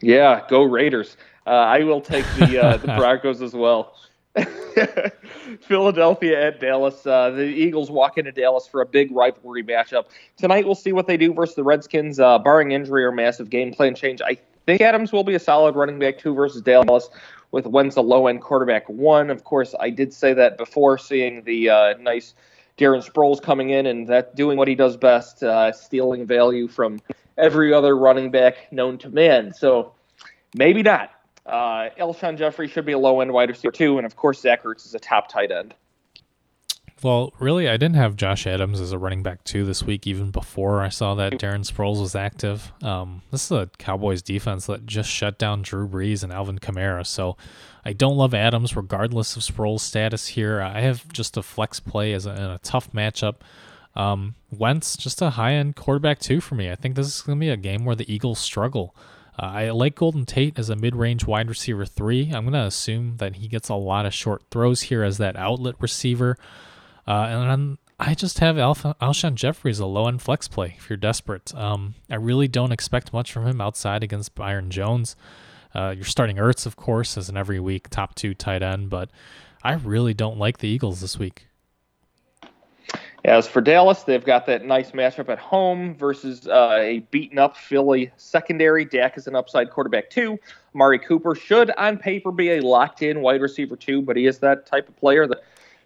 [0.00, 1.16] Yeah, go Raiders.
[1.46, 3.94] Uh, I will take the uh, the Broncos as well.
[5.60, 7.06] Philadelphia at Dallas.
[7.06, 10.06] Uh, the Eagles walk into Dallas for a big rivalry matchup
[10.36, 10.66] tonight.
[10.66, 12.18] We'll see what they do versus the Redskins.
[12.18, 15.76] Uh, barring injury or massive game plan change, I think Adams will be a solid
[15.76, 17.08] running back two versus Dallas
[17.54, 19.30] with Wentz a low end quarterback one.
[19.30, 22.34] Of course, I did say that before seeing the uh, nice
[22.76, 27.00] Darren Sproles coming in and that doing what he does best, uh, stealing value from
[27.38, 29.54] every other running back known to man.
[29.54, 29.92] So
[30.56, 31.12] maybe not.
[31.46, 34.64] Uh, Alshon Jeffery should be a low end wide receiver too, and of course Zach
[34.64, 35.74] Ertz is a top tight end.
[37.04, 40.30] Well, really, I didn't have Josh Adams as a running back two this week, even
[40.30, 42.72] before I saw that Darren Sproles was active.
[42.82, 47.06] Um, this is a Cowboys defense that just shut down Drew Brees and Alvin Kamara,
[47.06, 47.36] so
[47.84, 50.62] I don't love Adams regardless of Sproles' status here.
[50.62, 53.34] I have just a flex play as a, in a tough matchup.
[53.94, 56.70] Um, Wentz, just a high end quarterback two for me.
[56.70, 58.96] I think this is going to be a game where the Eagles struggle.
[59.38, 62.30] Uh, I like Golden Tate as a mid range wide receiver three.
[62.32, 65.36] I'm going to assume that he gets a lot of short throws here as that
[65.36, 66.38] outlet receiver.
[67.06, 70.74] Uh, and then I just have Alpha, Alshon Jeffery as a low end flex play
[70.78, 71.54] if you're desperate.
[71.54, 75.16] Um, I really don't expect much from him outside against Byron Jones.
[75.74, 79.10] Uh, you're starting Ertz, of course, as an every week top two tight end, but
[79.62, 81.48] I really don't like the Eagles this week.
[83.24, 87.56] As for Dallas, they've got that nice matchup at home versus uh, a beaten up
[87.56, 88.84] Philly secondary.
[88.84, 90.38] Dak is an upside quarterback, too.
[90.74, 94.38] Mari Cooper should, on paper, be a locked in wide receiver, too, but he is
[94.40, 95.42] that type of player that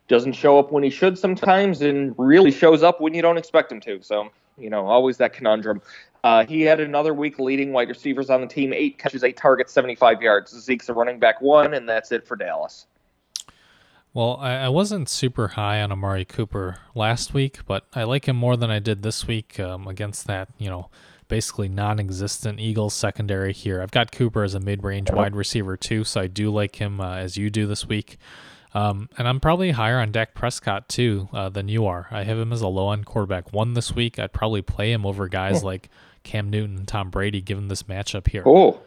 [0.08, 3.70] doesn't show up when he should sometimes and really shows up when you don't expect
[3.70, 4.02] him to.
[4.02, 5.80] So, you know, always that conundrum.
[6.24, 9.72] Uh, he had another week leading wide receivers on the team, eight catches, eight targets,
[9.72, 10.58] 75 yards.
[10.58, 12.86] Zeke's a running back one, and that's it for Dallas.
[14.14, 18.36] Well, I, I wasn't super high on Amari Cooper last week, but I like him
[18.36, 20.90] more than I did this week um, against that, you know,
[21.28, 23.80] basically non-existent Eagles secondary here.
[23.80, 27.16] I've got Cooper as a mid-range wide receiver too, so I do like him uh,
[27.16, 28.18] as you do this week.
[28.74, 32.06] Um, and I'm probably higher on Dak Prescott too uh, than you are.
[32.10, 34.18] I have him as a low end quarterback one this week.
[34.18, 35.88] I'd probably play him over guys like
[36.22, 38.42] Cam Newton and Tom Brady given this matchup here.
[38.44, 38.80] Oh,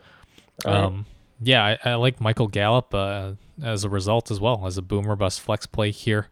[0.66, 1.06] Um,
[1.42, 3.32] yeah, I, I like Michael Gallup uh,
[3.64, 6.28] as a result as well as a boomer bust flex play here.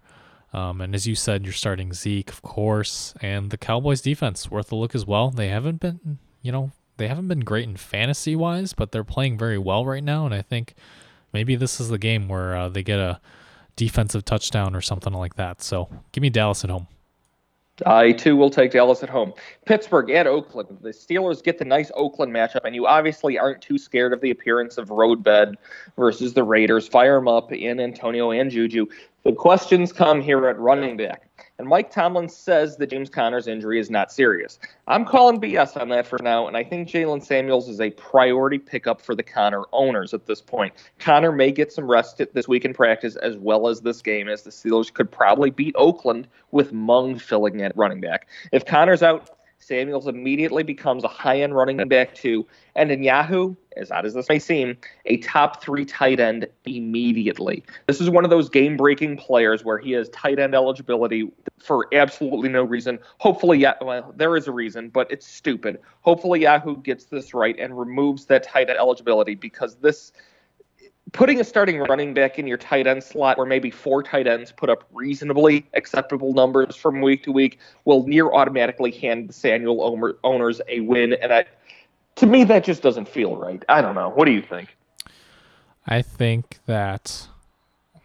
[0.54, 4.72] Um, and as you said, you're starting Zeke, of course, and the Cowboys defense worth
[4.72, 5.30] a look as well.
[5.32, 9.38] They haven't been, you know, they haven't been great in fantasy wise, but they're playing
[9.38, 10.26] very well right now.
[10.26, 10.74] And I think
[11.34, 13.20] maybe this is the game where uh, they get a
[13.80, 15.62] defensive touchdown or something like that.
[15.62, 16.86] So give me Dallas at home.
[17.86, 19.34] I too will take Dallas at home.
[19.66, 20.80] Pittsburgh at Oakland.
[20.82, 24.32] The Steelers get the nice Oakland matchup, and you obviously aren't too scared of the
[24.32, 25.56] appearance of Roadbed
[25.96, 26.90] versus the Raiders.
[26.90, 28.86] Fire them up in Antonio and Juju.
[29.24, 31.29] The questions come here at running back.
[31.60, 34.60] And Mike Tomlin says that James Conner's injury is not serious.
[34.88, 38.58] I'm calling BS on that for now, and I think Jaylen Samuels is a priority
[38.58, 40.74] pickup for the Conner owners at this point.
[41.00, 44.44] Conner may get some rest this week in practice as well as this game, as
[44.44, 48.28] the Steelers could probably beat Oakland with Mung filling at running back.
[48.54, 49.30] If Conner's out,
[49.70, 52.44] Samuels immediately becomes a high end running back too,
[52.76, 57.64] and in Yahoo, as odd as this may seem, a top three tight end immediately.
[57.86, 61.88] This is one of those game breaking players where he has tight end eligibility for
[61.94, 62.98] absolutely no reason.
[63.20, 65.80] Hopefully, yeah, well, there is a reason, but it's stupid.
[66.02, 70.14] Hopefully, Yahoo gets this right and removes that tight end eligibility because this
[71.14, 74.52] putting a starting running back in your tight end slot where maybe four tight ends
[74.52, 80.18] put up reasonably acceptable numbers from week to week will near automatically hand the Samuel
[80.24, 81.14] owners a win.
[81.14, 81.46] And I,
[82.16, 83.64] to me, that just doesn't feel right.
[83.70, 84.10] I don't know.
[84.10, 84.76] What do you think?
[85.88, 87.28] I think that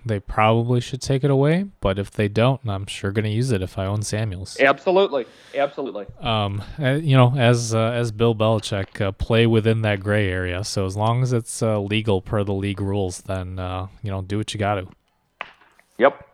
[0.06, 3.50] they probably should take it away, but if they don't, I'm sure going to use
[3.50, 4.56] it if I own Samuels.
[4.60, 6.06] Absolutely, absolutely.
[6.20, 10.62] Um, uh, you know, as uh, as Bill Belichick, uh, play within that gray area.
[10.64, 14.22] So as long as it's uh, legal per the league rules, then uh, you know,
[14.22, 14.88] do what you got to.
[15.98, 16.28] Yep.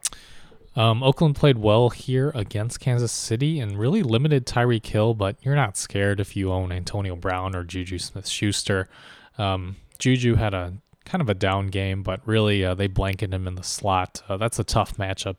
[0.76, 5.56] Um, Oakland played well here against Kansas City and really limited Tyreek Hill, but you're
[5.56, 8.88] not scared if you own Antonio Brown or Juju Smith-Schuster.
[9.36, 13.46] Um, Juju had a kind of a down game, but really uh, they blanket him
[13.46, 14.22] in the slot.
[14.28, 15.36] Uh, that's a tough matchup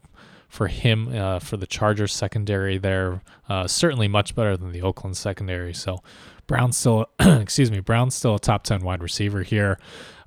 [0.50, 2.78] for him uh, for the Chargers secondary.
[2.78, 5.74] There, uh, certainly much better than the Oakland secondary.
[5.74, 6.02] So
[6.48, 9.80] Brown's still, excuse me, Brown's still a top ten wide receiver here.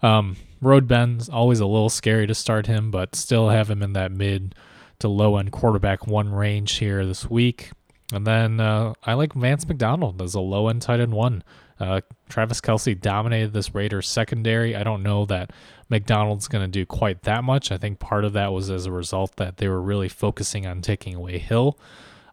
[0.03, 0.91] Um, Road
[1.30, 4.55] always a little scary to start him, but still have him in that mid
[5.01, 7.70] to low end quarterback one range here this week.
[8.12, 11.43] And then uh, I like Vance McDonald as a low end tight end one.
[11.81, 14.77] Uh, Travis Kelce dominated this Raiders secondary.
[14.77, 15.53] I don't know that
[15.89, 17.72] McDonald's going to do quite that much.
[17.72, 20.83] I think part of that was as a result that they were really focusing on
[20.83, 21.79] taking away Hill.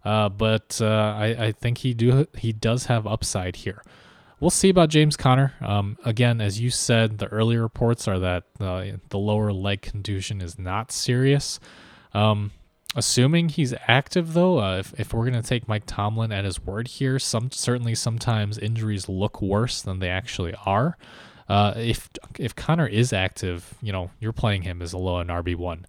[0.04, 3.84] Uh, but uh, I, I, think he do he does have upside here.
[4.40, 5.54] We'll see about James Conner.
[5.62, 10.42] Um, again, as you said, the early reports are that uh, the lower leg contusion
[10.42, 11.60] is not serious.
[12.16, 12.52] Um,
[12.96, 16.62] assuming he's active though uh, if, if we're going to take mike tomlin at his
[16.66, 20.98] word here some certainly sometimes injuries look worse than they actually are.
[21.48, 25.30] Uh, if if conner is active you know you're playing him as a low end
[25.30, 25.84] rb1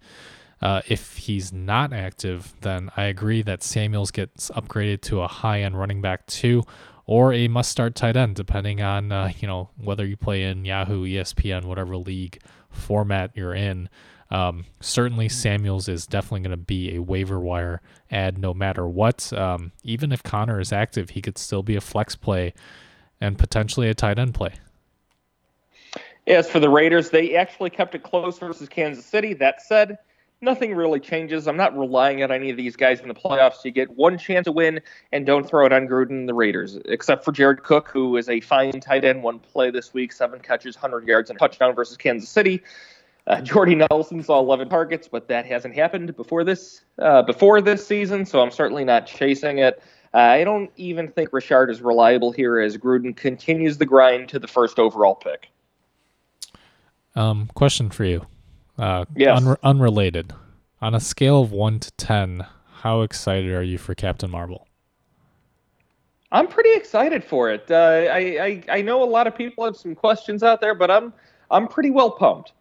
[0.60, 5.60] uh, if he's not active then i agree that samuels gets upgraded to a high
[5.60, 6.62] end running back too
[7.06, 10.64] or a must start tight end depending on uh, you know whether you play in
[10.64, 12.40] yahoo espn whatever league
[12.70, 13.88] format you're in
[14.32, 19.30] um, certainly, Samuels is definitely going to be a waiver wire add no matter what.
[19.34, 22.54] Um, even if Conner is active, he could still be a flex play
[23.20, 24.54] and potentially a tight end play.
[26.26, 29.34] As for the Raiders, they actually kept it close versus Kansas City.
[29.34, 29.98] That said,
[30.40, 31.46] nothing really changes.
[31.46, 33.64] I'm not relying on any of these guys in the playoffs.
[33.64, 34.80] You get one chance to win,
[35.12, 38.30] and don't throw it on Gruden and the Raiders, except for Jared Cook, who is
[38.30, 41.74] a fine tight end, one play this week, seven catches, 100 yards, and a touchdown
[41.74, 42.62] versus Kansas City.
[43.26, 47.86] Uh, Jordy Nelson saw 11 targets, but that hasn't happened before this uh, before this
[47.86, 49.82] season, so I'm certainly not chasing it.
[50.14, 54.38] Uh, I don't even think Richard is reliable here as Gruden continues the grind to
[54.38, 55.48] the first overall pick.
[57.14, 58.26] Um, question for you.
[58.78, 59.42] Uh, yes.
[59.42, 60.32] Un- unrelated.
[60.80, 62.44] On a scale of one to ten,
[62.80, 64.66] how excited are you for Captain Marvel?
[66.32, 67.70] I'm pretty excited for it.
[67.70, 70.90] Uh, I, I I know a lot of people have some questions out there, but
[70.90, 71.12] I'm
[71.50, 72.52] I'm pretty well pumped.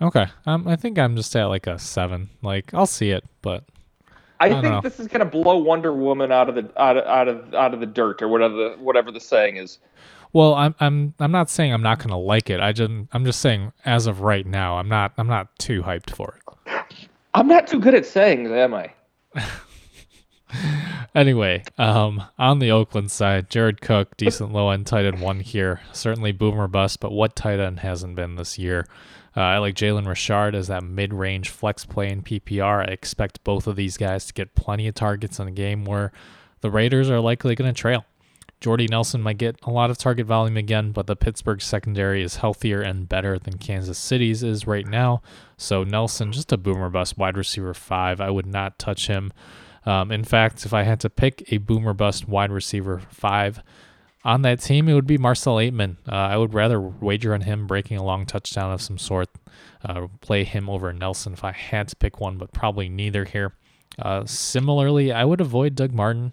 [0.00, 2.30] Okay, um, I think I'm just at like a seven.
[2.42, 3.64] Like I'll see it, but
[4.40, 4.80] I, I think know.
[4.80, 7.80] this is gonna blow Wonder Woman out of the out of, out of out of
[7.80, 9.78] the dirt or whatever the whatever the saying is.
[10.32, 12.60] Well, I'm I'm I'm not saying I'm not gonna like it.
[12.60, 16.10] I just I'm just saying as of right now, I'm not I'm not too hyped
[16.10, 17.08] for it.
[17.34, 18.92] I'm not too good at sayings, am I?
[21.14, 25.80] anyway, um, on the Oakland side, Jared Cook, decent low end tight end one here.
[25.92, 28.86] Certainly boomer bust, but what tight end hasn't been this year?
[29.36, 32.88] Uh, I like Jalen Richard as that mid range flex play in PPR.
[32.88, 36.12] I expect both of these guys to get plenty of targets in a game where
[36.60, 38.04] the Raiders are likely going to trail.
[38.60, 42.36] Jordy Nelson might get a lot of target volume again, but the Pittsburgh secondary is
[42.36, 45.22] healthier and better than Kansas City's is right now.
[45.56, 48.20] So Nelson, just a boomer bust wide receiver five.
[48.20, 49.32] I would not touch him.
[49.86, 53.62] Um, in fact, if I had to pick a boomer bust wide receiver five
[54.24, 55.96] on that team, it would be Marcel Ateman.
[56.06, 59.28] Uh, I would rather wager on him breaking a long touchdown of some sort,
[59.84, 63.54] uh, play him over Nelson if I had to pick one, but probably neither here.
[63.98, 66.32] Uh, similarly, I would avoid Doug Martin.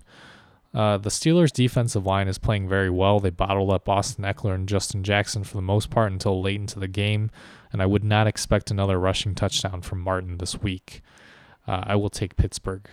[0.73, 3.19] Uh, the Steelers' defensive line is playing very well.
[3.19, 6.79] They bottled up Austin Ekeler and Justin Jackson for the most part until late into
[6.79, 7.31] the game,
[7.71, 11.01] and I would not expect another rushing touchdown from Martin this week.
[11.65, 12.89] Uh, I will take Pittsburgh.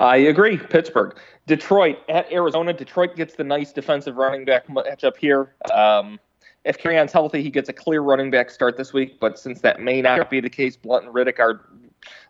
[0.00, 0.56] I agree.
[0.56, 2.72] Pittsburgh, Detroit at Arizona.
[2.72, 5.54] Detroit gets the nice defensive running back matchup here.
[5.72, 6.20] Um,
[6.64, 9.18] if Kerryon's healthy, he gets a clear running back start this week.
[9.18, 11.60] But since that may not be the case, Blunt and Riddick are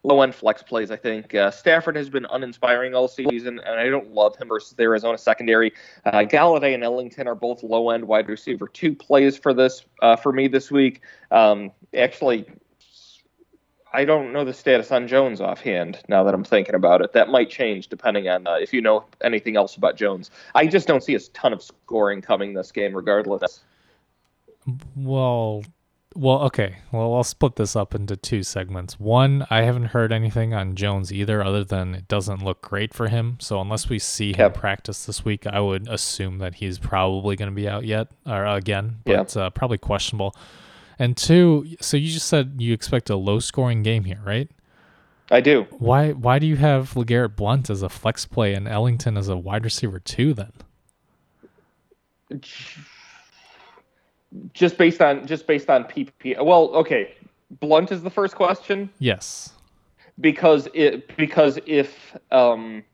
[0.02, 0.90] low end flex plays.
[0.90, 4.72] I think uh, Stafford has been uninspiring all season, and I don't love him versus
[4.76, 5.72] the Arizona secondary.
[6.04, 10.16] Uh, Golladay and Ellington are both low end wide receiver two plays for this uh,
[10.16, 11.02] for me this week.
[11.30, 12.46] Um, actually,
[13.92, 16.00] I don't know the status on Jones offhand.
[16.08, 19.04] Now that I'm thinking about it, that might change depending on uh, if you know
[19.22, 20.30] anything else about Jones.
[20.54, 23.60] I just don't see a ton of scoring coming this game, regardless.
[24.96, 25.62] Well,
[26.14, 26.76] well, okay.
[26.90, 28.98] Well, I'll split this up into two segments.
[28.98, 33.08] One, I haven't heard anything on Jones either, other than it doesn't look great for
[33.08, 33.38] him.
[33.40, 34.54] So unless we see him yep.
[34.54, 38.44] practice this week, I would assume that he's probably going to be out yet or
[38.46, 40.34] again, but uh, probably questionable.
[40.98, 44.50] And two, so you just said you expect a low-scoring game here, right?
[45.30, 45.66] I do.
[45.70, 46.12] Why?
[46.12, 49.64] Why do you have LeGarrette Blunt as a flex play and Ellington as a wide
[49.64, 50.52] receiver two then?
[54.52, 56.42] just based on just based on PPP.
[56.44, 57.14] Well, okay,
[57.60, 58.90] Blunt is the first question.
[58.98, 59.52] Yes.
[60.20, 62.84] Because it because if um,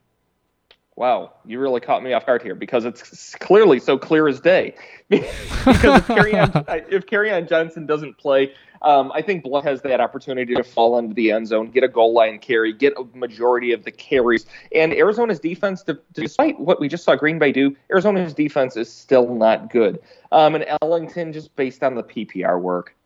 [0.99, 4.74] wow, you really caught me off guard here because it's clearly so clear as day.
[5.09, 5.30] because
[5.70, 11.14] if Kerryon Johnson doesn't play, um, I think Blunt has that opportunity to fall into
[11.14, 14.46] the end zone, get a goal line carry, get a majority of the carries.
[14.74, 19.32] And Arizona's defense, despite what we just saw Green Bay do, Arizona's defense is still
[19.32, 20.01] not good.
[20.32, 22.96] Um, and Ellington, just based on the PPR work.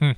[0.00, 0.12] Hmm.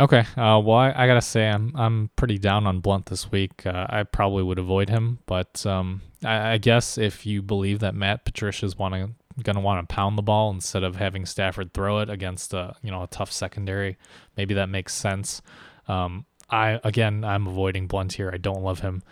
[0.00, 0.20] Okay.
[0.36, 3.66] Uh, well, I, I, gotta say, I'm I'm pretty down on Blunt this week.
[3.66, 7.96] Uh, I probably would avoid him, but um, I, I, guess if you believe that
[7.96, 12.10] Matt Patricia's wanting gonna want to pound the ball instead of having Stafford throw it
[12.10, 13.96] against a you know a tough secondary,
[14.36, 15.42] maybe that makes sense.
[15.88, 18.30] Um, I again, I'm avoiding Blunt here.
[18.32, 19.02] I don't love him.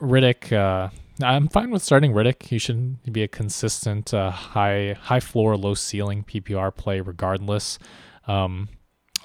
[0.00, 0.90] Riddick, uh,
[1.22, 2.42] I'm fine with starting Riddick.
[2.42, 7.78] He should be a consistent uh, high high floor, low ceiling PPR play regardless.
[8.26, 8.68] Um,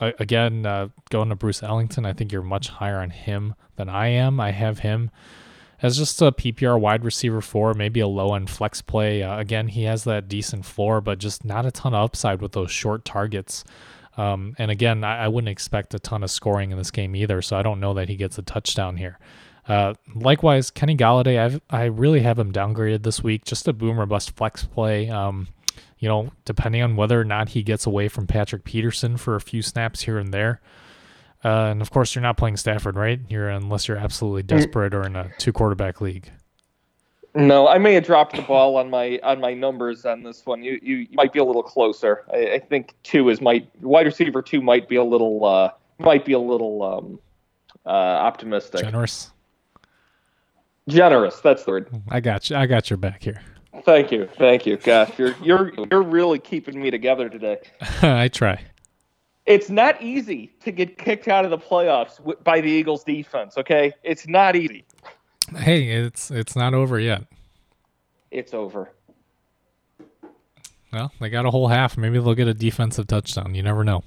[0.02, 4.08] again, uh, going to Bruce Ellington, I think you're much higher on him than I
[4.08, 4.40] am.
[4.40, 5.12] I have him
[5.82, 9.24] as just a PPR wide receiver four, maybe a low end flex play.
[9.24, 12.52] Uh, again, he has that decent floor, but just not a ton of upside with
[12.52, 13.64] those short targets.
[14.18, 17.42] Um, and again, I, I, wouldn't expect a ton of scoring in this game either,
[17.42, 19.18] so I don't know that he gets a touchdown here.
[19.68, 23.46] Uh, likewise, Kenny Golladay, I've, I really have him downgraded this week.
[23.46, 25.10] Just a boomer bust flex play.
[25.10, 25.48] Um,
[26.02, 29.42] you know, depending on whether or not he gets away from Patrick Peterson for a
[29.42, 30.60] few snaps here and there.
[31.46, 33.20] Uh, and of course, you're not playing Stafford, right?
[33.30, 34.48] You're unless you're absolutely mm.
[34.48, 36.32] desperate or in a two quarterback league.
[37.34, 40.64] No, I may have dropped the ball on my on my numbers on this one.
[40.64, 42.26] You you might be a little closer.
[42.34, 46.26] I, I think two is might wide receiver two might be a little uh, might
[46.26, 47.20] be a little um,
[47.86, 48.82] uh, optimistic.
[48.82, 49.32] Generous.
[50.88, 51.40] Generous.
[51.42, 52.02] That's the word.
[52.10, 52.56] I got you.
[52.56, 53.42] I got your back here.
[53.84, 54.78] Thank you, thank you.
[54.78, 57.60] Gosh, you're you're you're really keeping me together today.
[58.02, 58.62] I try.
[59.46, 63.58] It's not easy to get kicked out of the playoffs by the Eagles defense.
[63.58, 64.86] Okay, it's not easy.
[65.56, 67.24] Hey, it's it's not over yet.
[68.30, 68.92] It's over.
[70.92, 71.98] Well, they got a whole half.
[71.98, 73.56] Maybe they'll get a defensive touchdown.
[73.56, 74.04] You never know.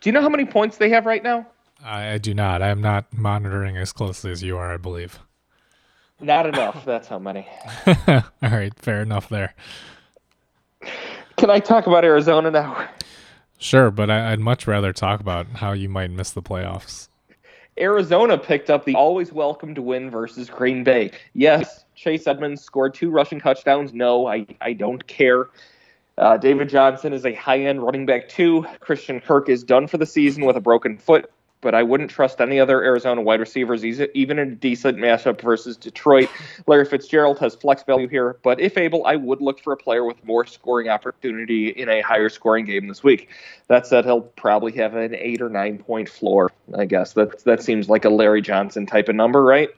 [0.00, 1.46] Do you know how many points they have right now?
[1.84, 2.62] I, I do not.
[2.62, 4.74] I am not monitoring as closely as you are.
[4.74, 5.18] I believe.
[6.20, 6.84] Not enough.
[6.84, 7.46] That's how many.
[7.86, 9.54] All right, fair enough there.
[11.36, 12.88] Can I talk about Arizona now?
[13.58, 17.08] Sure, but I, would much rather talk about how you might miss the playoffs.
[17.78, 21.10] Arizona picked up the always welcomed win versus Green Bay.
[21.32, 23.92] Yes, Chase Edmonds scored two rushing touchdowns.
[23.92, 25.48] No, I, I don't care.
[26.16, 28.64] Uh, David Johnson is a high end running back, too.
[28.78, 31.30] Christian Kirk is done for the season with a broken foot
[31.64, 35.76] but I wouldn't trust any other Arizona wide receivers, even in a decent matchup versus
[35.76, 36.28] Detroit.
[36.66, 40.04] Larry Fitzgerald has flex value here, but if able, I would look for a player
[40.04, 43.30] with more scoring opportunity in a higher scoring game this week.
[43.68, 46.52] That said, he'll probably have an eight or nine point floor.
[46.76, 49.70] I guess that that seems like a Larry Johnson type of number, right?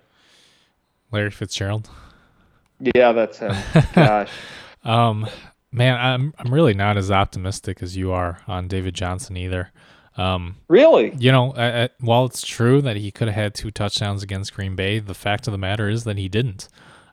[1.13, 1.89] Larry Fitzgerald.
[2.81, 3.55] Yeah, that's him.
[3.95, 4.31] Gosh.
[4.83, 5.29] Um,
[5.71, 9.71] man, I'm I'm really not as optimistic as you are on David Johnson either.
[10.17, 11.15] Um, really?
[11.19, 14.55] You know, uh, uh, while it's true that he could have had two touchdowns against
[14.55, 16.69] Green Bay, the fact of the matter is that he didn't.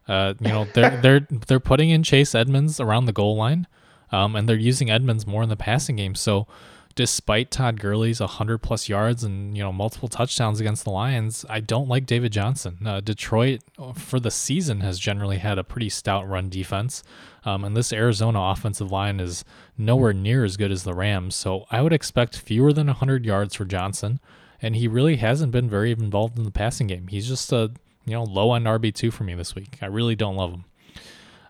[0.07, 3.67] Uh, you know, they're they're they're putting in Chase Edmonds around the goal line,
[4.11, 6.15] um, and they're using Edmonds more in the passing game.
[6.15, 6.47] So,
[6.95, 11.59] despite Todd Gurley's 100 plus yards and you know multiple touchdowns against the Lions, I
[11.59, 12.77] don't like David Johnson.
[12.85, 17.03] Uh, Detroit uh, for the season has generally had a pretty stout run defense,
[17.45, 19.43] um, and this Arizona offensive line is
[19.77, 21.35] nowhere near as good as the Rams.
[21.35, 24.19] So I would expect fewer than 100 yards for Johnson,
[24.61, 27.07] and he really hasn't been very involved in the passing game.
[27.07, 27.71] He's just a
[28.05, 29.79] you know low end RB two for me this week.
[29.81, 30.65] I really don't love him.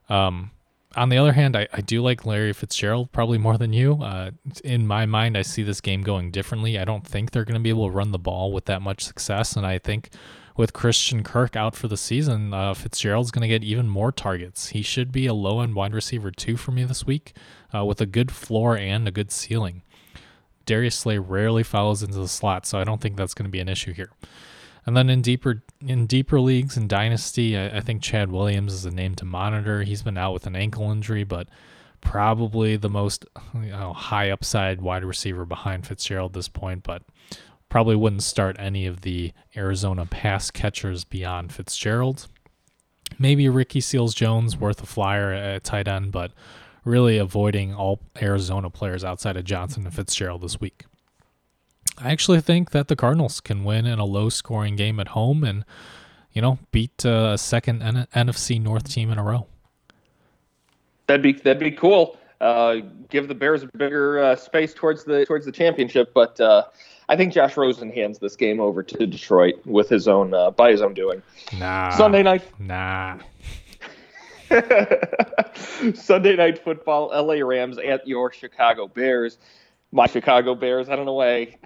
[0.09, 0.51] Um,
[0.95, 4.01] on the other hand, I, I do like Larry Fitzgerald probably more than you.
[4.01, 4.31] Uh,
[4.63, 6.77] in my mind, I see this game going differently.
[6.77, 9.03] I don't think they're going to be able to run the ball with that much
[9.03, 9.55] success.
[9.55, 10.09] And I think
[10.55, 14.69] with Christian Kirk out for the season, uh, Fitzgerald's going to get even more targets.
[14.69, 17.33] He should be a low end wide receiver too, for me this week
[17.73, 19.81] uh, with a good floor and a good ceiling.
[20.65, 23.59] Darius Slay rarely follows into the slot, so I don't think that's going to be
[23.59, 24.11] an issue here.
[24.85, 28.85] And then in deeper in deeper leagues in Dynasty, I, I, think Chad Williams is
[28.85, 29.83] a name to monitor.
[29.83, 31.47] He's been out with an ankle injury, but
[32.01, 36.83] probably the most you know, high upside wide receiver behind Fitzgerald at this point.
[36.83, 37.03] But
[37.69, 42.27] probably wouldn't start any of the Arizona pass catchers beyond Fitzgerald.
[43.17, 46.31] Maybe Ricky Seals Jones worth a flyer at tight end, but
[46.83, 50.85] really avoiding all Arizona players outside of Johnson and Fitzgerald this week.
[51.97, 55.43] I actually think that the Cardinals can win in a low scoring game at home
[55.43, 55.63] and,
[56.31, 59.47] you know, beat uh, a second N- NFC North team in a row.
[61.07, 62.17] That'd be that'd be cool.
[62.41, 62.77] Uh,
[63.09, 66.63] give the Bears a bigger uh, space towards the towards the championship, but uh,
[67.09, 70.71] I think Josh Rosen hands this game over to Detroit with his own uh, by
[70.71, 71.21] his own doing.
[71.57, 71.89] Nah.
[71.91, 72.43] Sunday night.
[72.59, 73.19] Nah.
[75.93, 79.37] Sunday night football, LA Rams at your Chicago Bears.
[79.91, 80.89] My Chicago Bears.
[80.89, 81.57] I don't know why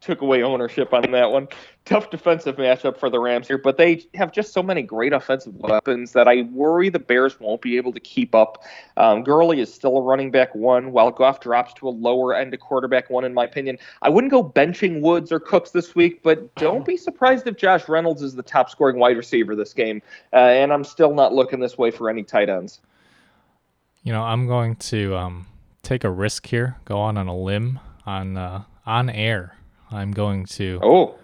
[0.00, 1.46] took away ownership on that one.
[1.84, 5.54] Tough defensive matchup for the Rams here, but they have just so many great offensive
[5.56, 8.62] weapons that I worry the Bears won't be able to keep up.
[8.96, 12.54] Um, Gurley is still a running back one, while Goff drops to a lower end
[12.54, 13.78] of quarterback one, in my opinion.
[14.00, 17.88] I wouldn't go benching Woods or Cooks this week, but don't be surprised if Josh
[17.88, 20.00] Reynolds is the top scoring wide receiver this game.
[20.32, 22.80] Uh, and I'm still not looking this way for any tight ends.
[24.02, 25.46] You know, I'm going to um,
[25.82, 28.36] take a risk here, go on on a limb on.
[28.36, 29.56] Uh on air,
[29.90, 31.14] I'm going to Oh.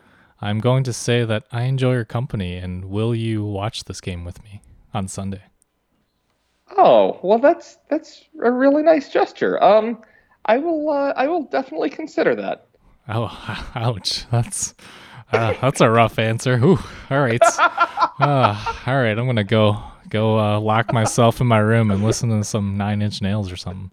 [0.40, 4.24] I'm going to say that I enjoy your company and will you watch this game
[4.24, 4.62] with me
[4.94, 5.42] on Sunday?
[6.76, 9.62] Oh, well that's that's a really nice gesture.
[9.62, 10.02] Um
[10.44, 12.66] I will uh, I will definitely consider that.
[13.08, 13.26] Oh,
[13.74, 14.28] ouch.
[14.30, 14.74] That's
[15.32, 16.54] uh, that's a rough answer.
[16.62, 16.78] Ooh,
[17.10, 17.40] all right.
[18.20, 22.02] Uh, all right, I'm going to go go uh, lock myself in my room and
[22.02, 23.92] listen to some 9 Inch Nails or something.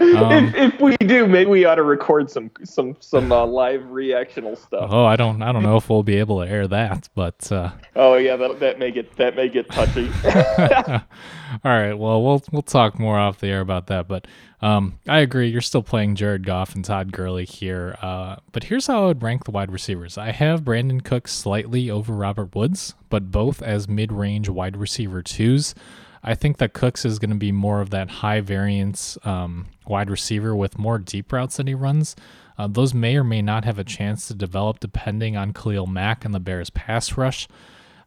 [0.00, 3.82] Um, if, if, we do, maybe we ought to record some some some uh, live
[3.82, 4.88] reactional stuff.
[4.90, 7.70] Oh, I don't I don't know if we'll be able to air that, but uh,
[7.96, 10.10] oh yeah, that that may get that may get touchy.
[11.64, 14.26] All right, well we'll we'll talk more off the air about that, but
[14.60, 15.48] um, I agree.
[15.48, 19.22] You're still playing Jared Goff and Todd Gurley here, uh, but here's how I would
[19.22, 20.16] rank the wide receivers.
[20.18, 25.74] I have Brandin Cooks slightly over Robert Woods, but both as mid-range wide receiver twos.
[26.22, 30.08] I think that Cooks is going to be more of that high variance um, wide
[30.10, 32.14] receiver with more deep routes that he runs.
[32.56, 36.24] Uh, those may or may not have a chance to develop depending on Khalil Mack
[36.24, 37.48] and the Bears' pass rush.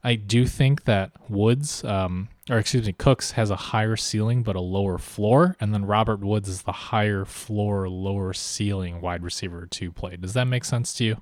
[0.04, 4.56] I do think that Woods, um, or excuse me, Cooks has a higher ceiling but
[4.56, 9.66] a lower floor, and then Robert Woods is the higher floor, lower ceiling wide receiver
[9.66, 10.16] to play.
[10.16, 11.22] Does that make sense to you?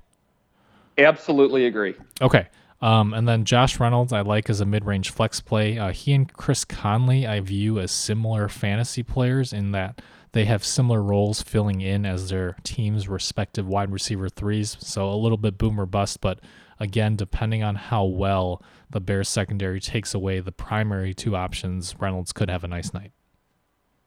[0.98, 1.94] Absolutely agree.
[2.20, 2.48] Okay.
[2.84, 5.78] Um, and then Josh Reynolds, I like as a mid range flex play.
[5.78, 10.02] Uh, he and Chris Conley, I view as similar fantasy players in that
[10.32, 14.76] they have similar roles filling in as their team's respective wide receiver threes.
[14.80, 16.40] So a little bit boomer bust, but
[16.78, 22.34] again, depending on how well the Bears secondary takes away the primary two options, Reynolds
[22.34, 23.12] could have a nice night.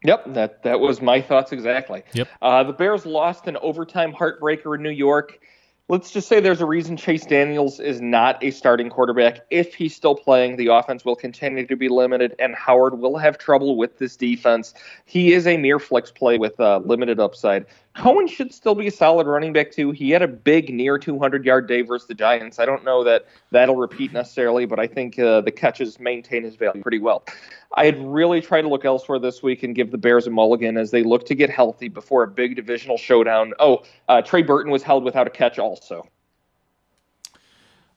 [0.03, 2.03] Yep, that that was my thoughts exactly.
[2.13, 2.27] Yep.
[2.43, 5.39] Uh, the Bears lost an overtime heartbreaker in New York
[5.89, 9.45] let's just say there's a reason Chase Daniels is not a starting quarterback.
[9.49, 13.37] If he's still playing, the offense will continue to be limited, and Howard will have
[13.37, 14.73] trouble with this defense.
[15.05, 17.65] He is a mere flex play with uh, limited upside.
[17.97, 19.89] Cohen should still be a solid running back too.
[19.89, 22.59] He had a big near 200 yard day versus the Giants.
[22.59, 26.55] I don't know that that'll repeat necessarily, but I think uh, the catches maintain his
[26.55, 27.25] value pretty well.
[27.73, 30.91] I'd really try to look elsewhere this week and give the Bears a mulligan as
[30.91, 33.53] they look to get healthy before a big divisional showdown.
[33.59, 36.07] Oh, uh, Trey Burton was held without a catch also.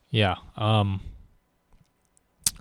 [0.09, 0.37] Yeah.
[0.57, 1.03] Um,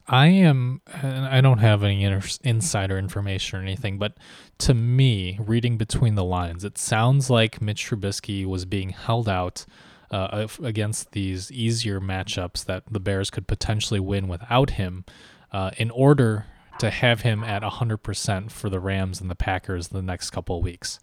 [0.09, 2.03] I am, I don't have any
[2.43, 4.17] insider information or anything, but
[4.59, 9.67] to me, reading between the lines, it sounds like Mitch Trubisky was being held out
[10.09, 15.05] uh, against these easier matchups that the Bears could potentially win without him
[15.51, 16.47] uh, in order
[16.79, 20.63] to have him at 100% for the Rams and the Packers the next couple of
[20.63, 20.99] weeks.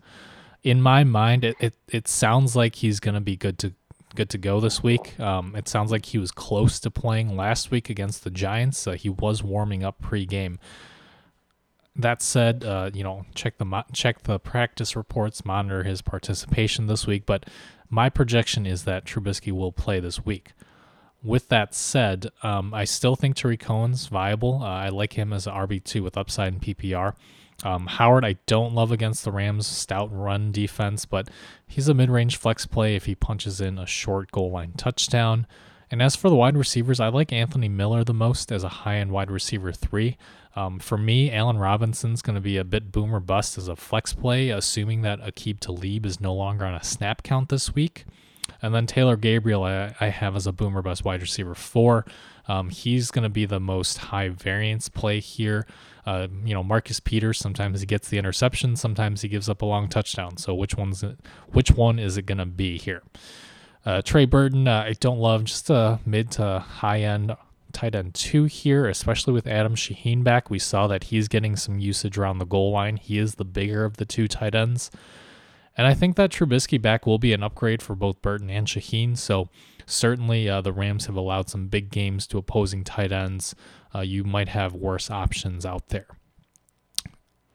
[0.65, 3.74] In my mind, it, it, it sounds like he's going to be good to
[4.17, 5.19] good to go this week.
[5.21, 8.87] Um, it sounds like he was close to playing last week against the Giants.
[8.87, 10.59] Uh, he was warming up pre-game.
[11.95, 17.07] That said, uh, you know, check the check the practice reports, monitor his participation this
[17.07, 17.25] week.
[17.25, 17.47] But
[17.89, 20.53] my projection is that Trubisky will play this week.
[21.23, 24.63] With that said, um, I still think Tarik Cohen's viable.
[24.63, 27.15] Uh, I like him as an RB2 with upside in PPR.
[27.65, 31.28] Um, Howard, I don't love against the Rams' stout run defense, but
[31.66, 35.47] he's a mid range flex play if he punches in a short goal line touchdown.
[35.91, 38.97] And as for the wide receivers, I like Anthony Miller the most as a high
[38.97, 40.19] end wide receiver three.
[40.55, 44.12] Um, for me, Allen Robinson's going to be a bit boomer bust as a flex
[44.12, 48.05] play, assuming that Aqib Talib is no longer on a snap count this week.
[48.62, 52.07] And then Taylor Gabriel, I, I have as a boomer bust wide receiver four.
[52.49, 55.66] Um, he's going to be the most high variance play here.
[56.07, 59.66] Uh, you know, Marcus Peters, sometimes he gets the interception, sometimes he gives up a
[59.66, 60.37] long touchdown.
[60.37, 61.19] So which one's it,
[61.49, 63.03] which one is it going to be here?
[63.85, 67.37] Uh, Trey Burton, uh, I don't love just a mid to high end
[67.73, 70.49] tight end two here, especially with Adam Shaheen back.
[70.49, 72.97] We saw that he's getting some usage around the goal line.
[72.97, 74.91] He is the bigger of the two tight ends.
[75.77, 79.16] And I think that Trubisky back will be an upgrade for both Burton and Shaheen.
[79.16, 79.51] So
[79.85, 83.55] certainly uh, the Rams have allowed some big games to opposing tight ends.
[83.97, 86.06] Uh, you might have worse options out there.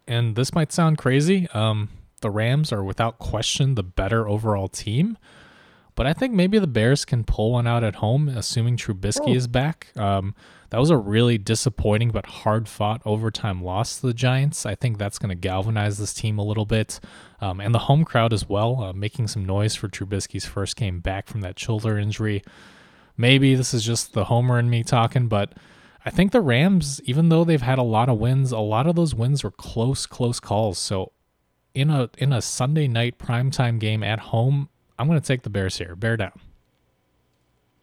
[0.08, 1.48] And this might sound crazy.
[1.54, 1.90] Um,
[2.22, 5.18] the Rams are without question the better overall team.
[5.96, 9.36] But I think maybe the Bears can pull one out at home, assuming Trubisky oh.
[9.36, 9.88] is back.
[9.98, 10.34] Um,
[10.70, 14.66] that was a really disappointing but hard fought overtime loss to the Giants.
[14.66, 17.00] I think that's going to galvanize this team a little bit.
[17.42, 21.02] Um, and the home crowd as well, uh, making some noise for Trubisky's first game
[21.02, 22.42] back from that shoulder injury.
[23.18, 25.54] Maybe this is just the homer in me talking, but
[26.06, 28.96] I think the Rams, even though they've had a lot of wins, a lot of
[28.96, 30.80] those wins were close, close calls.
[30.80, 31.12] So
[31.74, 35.50] in a in a Sunday night primetime game at home, I'm going to take the
[35.50, 35.96] Bears here.
[35.96, 36.40] Bear down.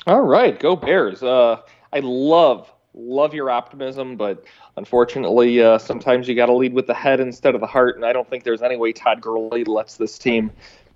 [0.06, 1.22] All right, go Bears.
[1.22, 1.60] Uh,
[1.92, 4.44] I love love your optimism, but
[4.76, 7.96] unfortunately, uh, sometimes you got to lead with the head instead of the heart.
[7.96, 10.50] And I don't think there's any way Todd Gurley lets this team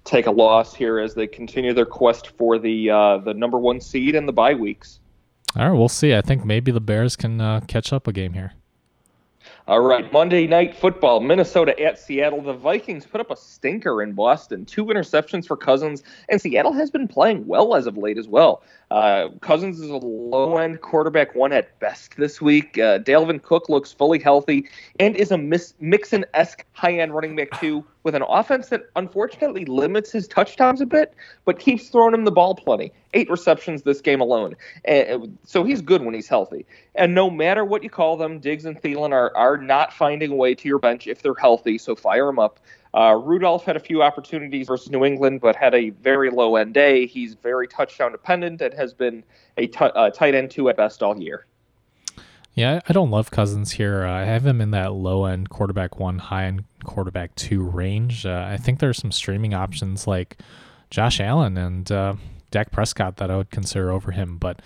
[0.05, 3.81] take a loss here as they continue their quest for the uh, the number one
[3.81, 4.99] seed in the bye weeks.
[5.57, 6.15] All right, we'll see.
[6.15, 8.53] I think maybe the Bears can uh, catch up a game here.
[9.69, 12.43] All right, Monday night football, Minnesota at Seattle.
[12.43, 16.91] The Vikings put up a stinker in Boston, two interceptions for Cousins, and Seattle has
[16.91, 18.63] been playing well as of late as well.
[18.91, 22.77] Uh, Cousins is a low end quarterback one at best this week.
[22.77, 24.69] Uh, Dalvin Cook looks fully healthy
[24.99, 29.65] and is a Mixon esque high end running back too, with an offense that unfortunately
[29.65, 31.15] limits his touchdowns a bit,
[31.45, 32.93] but keeps throwing him the ball plenty.
[33.15, 34.57] Eight receptions this game alone.
[34.85, 36.67] And, so he's good when he's healthy.
[36.95, 40.37] And no matter what you call them, Diggs and Thielen are, are not finding a
[40.37, 42.59] way to your bench if they're healthy, so fire them up.
[42.95, 46.75] Uh, Rudolph had a few opportunities versus New England, but had a very low end
[46.75, 47.07] day.
[47.07, 49.25] He's very touchdown dependent and has been
[49.57, 51.47] a uh, tight end two at best all year.
[52.55, 54.05] Yeah, I don't love Cousins here.
[54.05, 58.27] Uh, I have him in that low end quarterback one, high end quarterback two range.
[58.27, 60.39] Uh, I think there's some streaming options like
[60.91, 62.15] Josh Allen and uh,
[62.51, 64.61] Dak Prescott that I would consider over him, but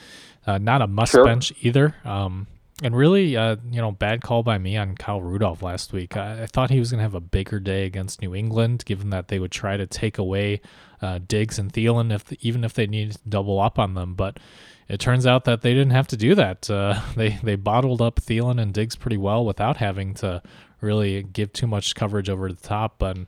[0.47, 1.25] uh, not a must sure.
[1.25, 1.95] bench either.
[2.05, 2.49] Um,
[2.83, 6.17] and really, uh, you know, bad call by me on Kyle Rudolph last week.
[6.17, 9.11] I, I thought he was going to have a bigger day against New England, given
[9.11, 10.61] that they would try to take away
[11.01, 14.15] uh, Diggs and Thielen, if even if they needed to double up on them.
[14.15, 14.39] But
[14.89, 16.69] it turns out that they didn't have to do that.
[16.71, 20.43] Uh, they they bottled up Thielen and Diggs pretty well without having to
[20.81, 23.03] really give too much coverage over the top.
[23.03, 23.27] And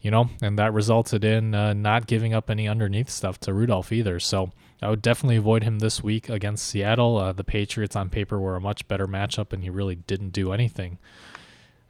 [0.00, 3.92] you know, and that resulted in uh, not giving up any underneath stuff to Rudolph
[3.92, 4.20] either.
[4.20, 4.52] So
[4.82, 7.16] I would definitely avoid him this week against Seattle.
[7.16, 10.52] Uh, the Patriots on paper were a much better matchup, and he really didn't do
[10.52, 10.98] anything.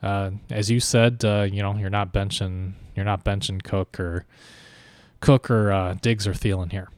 [0.02, 4.24] Uh, as you said, uh, you know you're not benching you're not benching Cook or
[5.20, 6.88] Cook or uh, Diggs or Thielen here.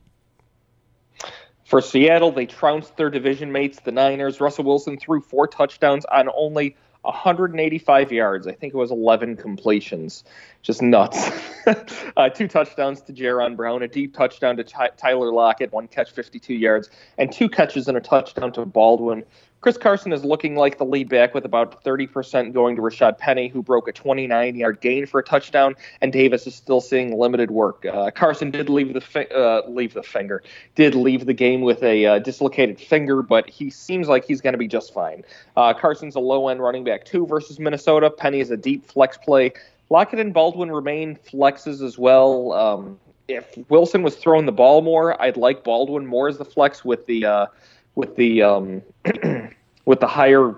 [1.68, 4.40] For Seattle, they trounced their division mates, the Niners.
[4.40, 8.46] Russell Wilson threw four touchdowns on only 185 yards.
[8.46, 10.24] I think it was 11 completions.
[10.62, 11.30] just nuts.
[12.16, 16.10] uh, two touchdowns to Jaron Brown, a deep touchdown to Ty- Tyler Lockett, one catch,
[16.10, 16.88] 52 yards,
[17.18, 19.22] and two catches and a touchdown to Baldwin.
[19.60, 23.48] Chris Carson is looking like the lead back with about 30% going to Rashaad Penny,
[23.48, 27.50] who broke a 29 yard gain for a touchdown, and Davis is still seeing limited
[27.50, 27.84] work.
[27.84, 30.44] Uh, Carson did leave the fi- uh, leave the finger,
[30.76, 34.54] did leave the game with a uh, dislocated finger, but he seems like he's going
[34.54, 35.24] to be just fine.
[35.56, 38.10] Uh, Carson's a low end running back two versus Minnesota.
[38.10, 39.52] Penny is a deep flex play.
[39.90, 42.52] Lockett and Baldwin remain flexes as well.
[42.52, 46.84] Um, if Wilson was throwing the ball more, I'd like Baldwin more as the flex
[46.84, 47.46] with the uh,
[47.94, 48.82] with the um,
[49.88, 50.54] with the higher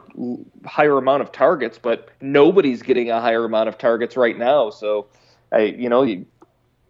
[0.66, 4.70] higher amount of targets, but nobody's getting a higher amount of targets right now.
[4.70, 5.06] So,
[5.52, 6.26] I you know you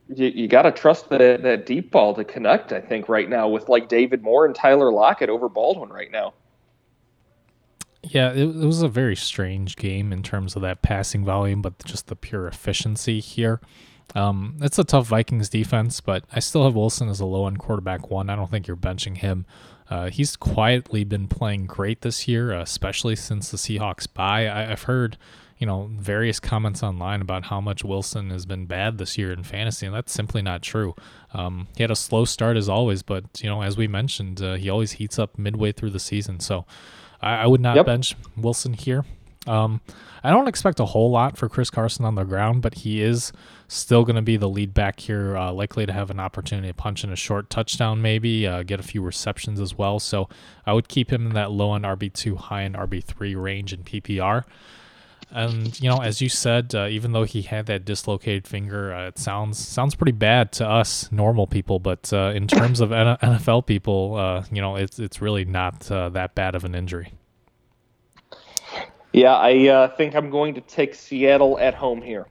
[0.09, 2.73] you, you got to trust that that deep ball to connect.
[2.73, 6.33] I think right now with like David Moore and Tyler Lockett over Baldwin right now.
[8.03, 11.85] Yeah, it, it was a very strange game in terms of that passing volume, but
[11.85, 13.61] just the pure efficiency here.
[14.15, 17.59] Um, it's a tough Vikings defense, but I still have Wilson as a low end
[17.59, 18.31] quarterback one.
[18.31, 19.45] I don't think you're benching him.
[19.91, 24.49] Uh, he's quietly been playing great this year, uh, especially since the Seahawks bye.
[24.49, 25.19] I, have heard,
[25.59, 29.43] you know, various comments online about how much Wilson has been bad this year in
[29.43, 30.95] fantasy, and that's simply not true.
[31.35, 34.55] Um, he had a slow start as always, but you know, as we mentioned, uh,
[34.55, 36.39] he always heats up midway through the season.
[36.39, 36.67] So
[37.21, 37.87] I, I would not Yep.
[37.87, 39.05] bench Wilson here.
[39.51, 39.81] Um,
[40.23, 43.33] I don't expect a whole lot for Chris Carson on the ground, but he is
[43.69, 46.75] still going to be the lead back here, uh, likely to have an opportunity to
[46.75, 49.99] punch in a short touchdown, maybe uh, get a few receptions as well.
[49.99, 50.29] So
[50.67, 53.73] I would keep him in that low end RB two, high end RB three range
[53.73, 54.45] in PPR.
[55.33, 59.09] And you know, as you said, uh, even though he had that dislocated finger, uh,
[59.09, 61.79] it sounds sounds pretty bad to us normal people.
[61.79, 66.35] But uh, in terms of NFL people, uh, you know, it's it's really not that
[66.35, 67.13] bad of an injury.
[69.13, 72.27] Yeah, I uh, think I'm going to take Seattle at home here.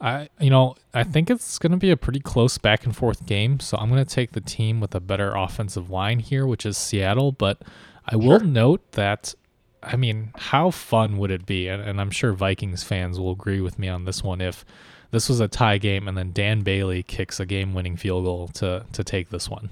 [0.00, 3.26] I you know I think it's going to be a pretty close back and forth
[3.26, 3.60] game.
[3.60, 6.78] So I'm going to take the team with a better offensive line here, which is
[6.78, 7.32] Seattle.
[7.32, 7.60] But
[8.06, 9.34] I will note that
[9.82, 11.68] I mean, how fun would it be?
[11.68, 14.40] And, and I'm sure Vikings fans will agree with me on this one.
[14.40, 14.64] If
[15.10, 18.86] this was a tie game and then Dan Bailey kicks a game-winning field goal to
[18.92, 19.70] to take this one,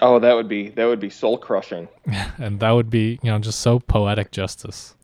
[0.00, 1.88] Oh, that would be that would be soul crushing.
[2.38, 4.94] and that would be you know just so poetic justice.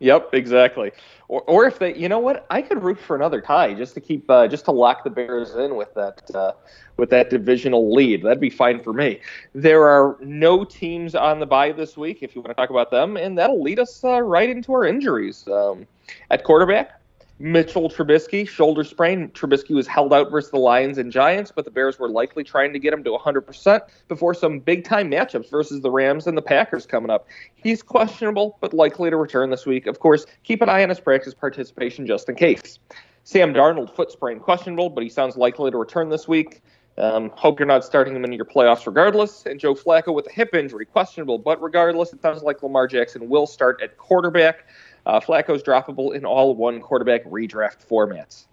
[0.00, 0.92] Yep, exactly.
[1.28, 4.00] Or, or if they, you know what, I could root for another tie just to
[4.00, 6.52] keep, uh, just to lock the Bears in with that, uh,
[6.96, 8.22] with that divisional lead.
[8.22, 9.20] That'd be fine for me.
[9.54, 12.90] There are no teams on the bye this week, if you want to talk about
[12.90, 15.46] them, and that'll lead us uh, right into our injuries.
[15.46, 15.86] Um,
[16.30, 16.99] at quarterback,
[17.42, 19.30] Mitchell Trubisky, shoulder sprain.
[19.30, 22.74] Trubisky was held out versus the Lions and Giants, but the Bears were likely trying
[22.74, 26.42] to get him to 100% before some big time matchups versus the Rams and the
[26.42, 27.26] Packers coming up.
[27.54, 29.86] He's questionable, but likely to return this week.
[29.86, 32.78] Of course, keep an eye on his practice participation just in case.
[33.24, 36.60] Sam Darnold, foot sprain, questionable, but he sounds likely to return this week.
[36.98, 39.46] Um, hope you're not starting him in your playoffs regardless.
[39.46, 43.30] And Joe Flacco with a hip injury, questionable, but regardless, it sounds like Lamar Jackson
[43.30, 44.66] will start at quarterback.
[45.06, 48.46] Uh, Flacco's droppable in all one quarterback redraft formats.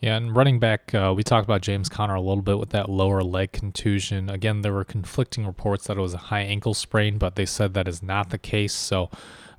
[0.00, 2.88] Yeah, and running back, uh, we talked about James Conner a little bit with that
[2.88, 4.28] lower leg contusion.
[4.28, 7.74] Again, there were conflicting reports that it was a high ankle sprain, but they said
[7.74, 8.72] that is not the case.
[8.72, 9.10] So,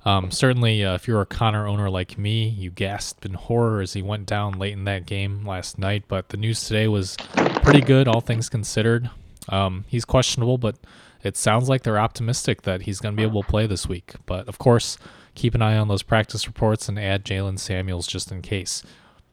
[0.04, 3.94] um, certainly, uh, if you're a Conner owner like me, you gasped in horror as
[3.94, 6.04] he went down late in that game last night.
[6.08, 7.16] But the news today was
[7.62, 9.08] pretty good, all things considered.
[9.48, 10.76] Um, he's questionable, but
[11.22, 14.12] it sounds like they're optimistic that he's going to be able to play this week.
[14.26, 14.98] But of course,
[15.34, 18.82] keep an eye on those practice reports and add Jaylen Samuels just in case.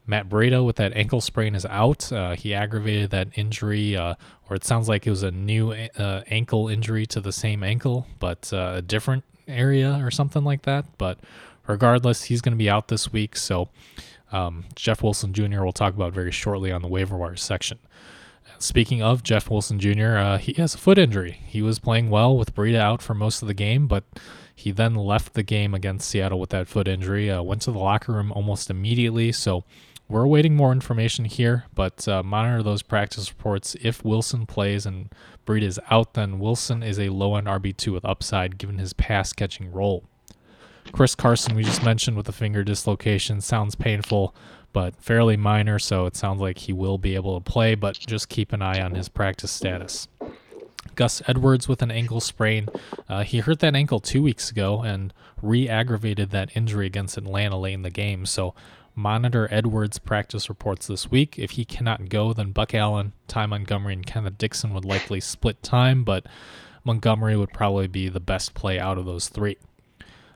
[0.06, 2.12] Matt Breida with that ankle sprain is out.
[2.12, 4.14] Uh, he aggravated that injury, uh,
[4.50, 8.06] or it sounds like it was a new uh, ankle injury to the same ankle,
[8.18, 10.86] but uh, a different area or something like that.
[10.98, 11.18] But
[11.66, 13.36] regardless, he's going to be out this week.
[13.36, 13.68] So
[14.32, 15.62] um, Jeff Wilson Jr.
[15.62, 17.78] will talk about very shortly on the waiver wire section.
[18.58, 21.40] Speaking of Jeff Wilson Jr., uh, he has a foot injury.
[21.46, 24.04] He was playing well with Breida out for most of the game, but
[24.54, 27.30] he then left the game against Seattle with that foot injury.
[27.30, 29.32] Uh, went to the locker room almost immediately.
[29.32, 29.64] So
[30.08, 33.76] we're awaiting more information here, but uh, monitor those practice reports.
[33.80, 35.10] If Wilson plays and
[35.46, 39.32] Breida is out, then Wilson is a low end RB2 with upside given his pass
[39.32, 40.04] catching role.
[40.92, 44.34] Chris Carson, we just mentioned with the finger dislocation, sounds painful,
[44.72, 48.28] but fairly minor, so it sounds like he will be able to play, but just
[48.28, 50.08] keep an eye on his practice status.
[50.94, 52.68] Gus Edwards with an ankle sprain.
[53.08, 57.58] Uh, he hurt that ankle two weeks ago and re aggravated that injury against Atlanta
[57.58, 58.54] late in the game, so
[58.94, 61.38] monitor Edwards' practice reports this week.
[61.38, 65.62] If he cannot go, then Buck Allen, Ty Montgomery, and Kenneth Dixon would likely split
[65.62, 66.26] time, but
[66.84, 69.56] Montgomery would probably be the best play out of those three.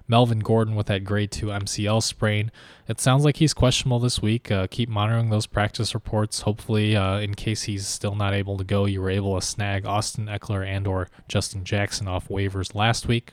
[0.08, 2.52] Melvin Gordon with that grade 2 MCL sprain.
[2.88, 4.50] It sounds like he's questionable this week.
[4.50, 6.42] Uh, keep monitoring those practice reports.
[6.42, 9.84] Hopefully, uh, in case he's still not able to go, you were able to snag
[9.84, 13.32] Austin Ekeler and or Justin Jackson off waivers last week.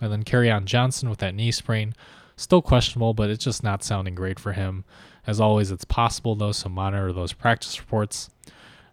[0.00, 1.94] And then Kerryon Johnson with that knee sprain.
[2.36, 4.84] Still questionable, but it's just not sounding great for him.
[5.26, 8.30] As always, it's possible though, so monitor those practice reports.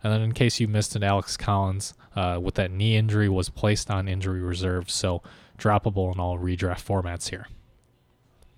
[0.03, 3.49] And then, in case you missed it, Alex Collins uh, with that knee injury was
[3.49, 5.21] placed on injury reserve, so
[5.57, 7.47] droppable in all redraft formats here.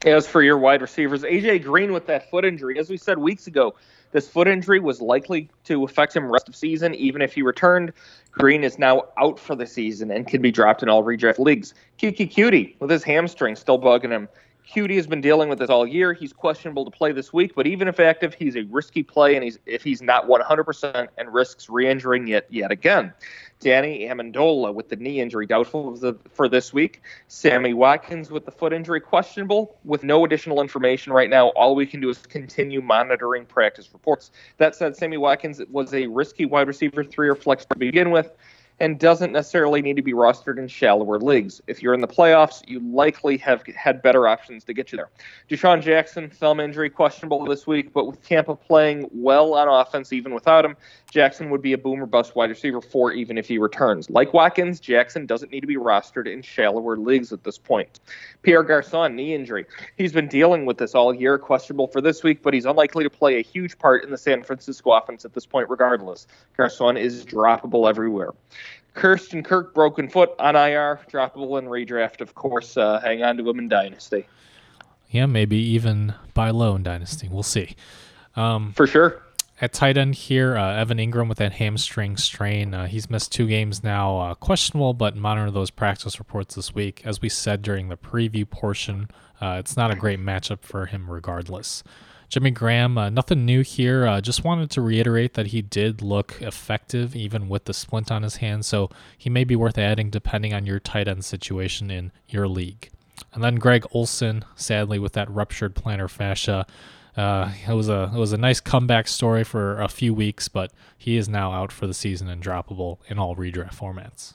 [0.06, 3.48] As for your wide receivers, AJ Green with that foot injury, as we said weeks
[3.48, 3.74] ago,
[4.12, 7.92] this foot injury was likely to affect him rest of season, even if he returned.
[8.32, 11.74] Green is now out for the season and can be dropped in all redraft leagues.
[12.00, 14.30] Keke Coutee with his hamstring still bugging him.
[14.74, 16.14] Coutee has been dealing with this all year.
[16.14, 19.44] He's questionable to play this week, but even if active, he's a risky play, and
[19.44, 23.14] he's if he's not 100% and risks re-injuring yet yet again.
[23.60, 25.98] Danny Amendola with the knee injury doubtful
[26.32, 27.02] for this week.
[27.28, 31.50] Sammy Watkins with the foot injury questionable with no additional information right now.
[31.50, 34.32] All we can do is continue monitoring practice reports.
[34.58, 38.32] That said, Sammy Watkins was a risky wide receiver three or flex to begin with
[38.80, 41.62] and doesn't necessarily need to be rostered in shallower leagues.
[41.68, 45.10] If you're in the playoffs, you likely have had better options to get you there.
[45.50, 50.34] DeSean Jackson, thumb injury, questionable this week, but with Tampa playing well on offense even
[50.34, 50.76] without him,
[51.10, 54.10] Jackson would be a boomer bust wide receiver four even if he returns.
[54.10, 58.02] Like Watkins, Jackson doesn't need to be rostered in shallower leagues at this point.
[58.42, 59.66] Pierre Garcon, knee injury.
[59.98, 63.10] He's been dealing with this all year, questionable for this week, but he's unlikely to
[63.10, 66.28] play a huge part in the San Francisco offense at this point regardless.
[66.58, 68.32] Garcon is droppable everywhere.
[68.96, 72.78] Christian Kirk, broken foot on IR, droppable in redraft, of course.
[72.78, 74.26] Uh, hang on to him in Dynasty.
[75.10, 77.28] Yeah, maybe even buy low in Dynasty.
[77.30, 77.76] We'll see.
[78.36, 79.22] Um, For sure.
[79.62, 82.74] At tight end here, uh, Evan Engram with that hamstring strain.
[82.74, 84.18] Uh, he's missed two games now.
[84.18, 87.02] Uh, questionable, but monitor those practice reports this week.
[87.06, 89.10] As we said during the preview portion,
[89.40, 91.84] uh, it's not a great matchup for him regardless.
[92.30, 94.08] Jimmy Graham, uh, nothing new here.
[94.08, 98.24] Uh, just wanted to reiterate that he did look effective even with the splint on
[98.24, 102.12] his hand, so he may be worth adding depending on your tight end situation in
[102.28, 102.90] your league.
[103.34, 106.66] And then Greg Olsen, sadly, with that ruptured plantar fascia.
[107.16, 110.72] Uh, it was a it was a nice comeback story for a few weeks, but
[110.98, 114.34] he is now out for the season and droppable in all redraft formats.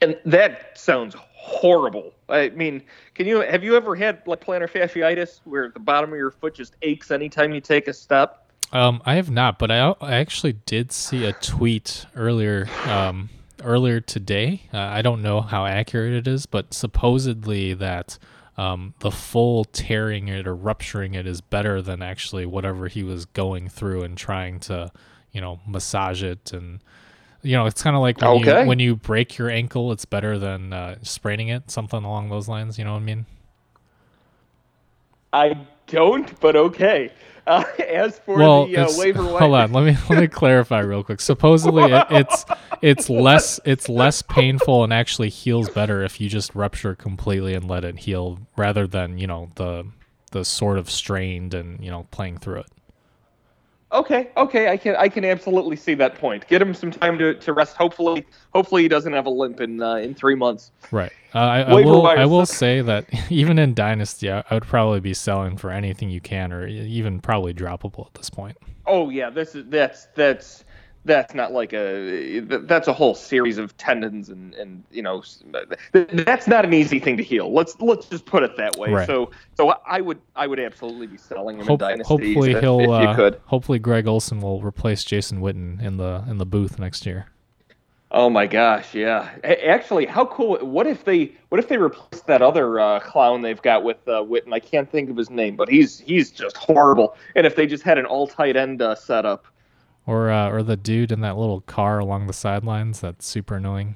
[0.00, 2.12] And that sounds horrible.
[2.28, 2.82] I mean,
[3.14, 6.54] can you have you ever had like plantar fasciitis where the bottom of your foot
[6.54, 8.46] just aches anytime you take a step?
[8.72, 13.30] Um, I have not, but I, I actually did see a tweet earlier um,
[13.64, 14.62] earlier today.
[14.72, 18.18] Uh, I don't know how accurate it is, but supposedly that
[18.56, 23.24] um, the full tearing it or rupturing it is better than actually whatever he was
[23.24, 24.92] going through and trying to,
[25.32, 26.80] you know, massage it and
[27.42, 28.62] you know, it's kind of like when okay.
[28.62, 32.48] you when you break your ankle, it's better than uh, spraining it, something along those
[32.48, 32.78] lines.
[32.78, 33.26] You know what I mean?
[35.32, 37.12] I don't, but okay.
[37.46, 41.02] Uh, as for well, the uh, waiver hold on, let me let me clarify real
[41.02, 41.20] quick.
[41.20, 42.44] Supposedly, it, it's
[42.82, 47.68] it's less it's less painful and actually heals better if you just rupture completely and
[47.68, 49.86] let it heal, rather than you know the
[50.32, 52.66] the sort of strained and you know playing through it.
[53.92, 56.46] Okay, okay, I can I can absolutely see that point.
[56.46, 57.76] Get him some time to, to rest.
[57.76, 60.70] Hopefully, hopefully he doesn't have a limp in uh, in three months.
[60.92, 61.10] Right.
[61.34, 65.00] Uh, I, I will I will say that even in Dynasty, I, I, would probably
[65.00, 68.56] be selling for anything you can, or even probably droppable at this point.
[68.86, 70.64] Oh yeah, this is that's that's
[71.04, 75.22] that's not like a that's a whole series of tendons and and you know
[75.92, 77.52] that's not an easy thing to heal.
[77.52, 78.90] Let's let's just put it that way.
[78.90, 79.06] Right.
[79.06, 81.82] So so I would I would absolutely be selling him Hope.
[81.82, 83.40] Hopefully if, he'll if you uh, could.
[83.46, 87.26] hopefully Greg Olsen will replace Jason Witten in the in the booth next year.
[88.12, 89.30] Oh my gosh, yeah.
[89.44, 90.58] Actually, how cool!
[90.58, 94.22] What if they what if they replace that other uh, clown they've got with uh,
[94.22, 94.52] Witten?
[94.52, 97.16] I can't think of his name, but he's he's just horrible.
[97.36, 99.46] And if they just had an all tight end uh, setup
[100.10, 103.94] or uh, or the dude in that little car along the sidelines that's super annoying.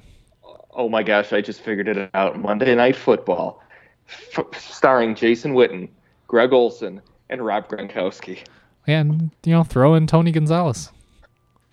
[0.71, 2.39] Oh my gosh, I just figured it out.
[2.39, 3.61] Monday Night Football,
[4.07, 5.89] f- starring Jason Witten,
[6.27, 8.39] Greg Olsen, and Rob Gronkowski.
[8.87, 10.89] And you know, throw in Tony Gonzalez.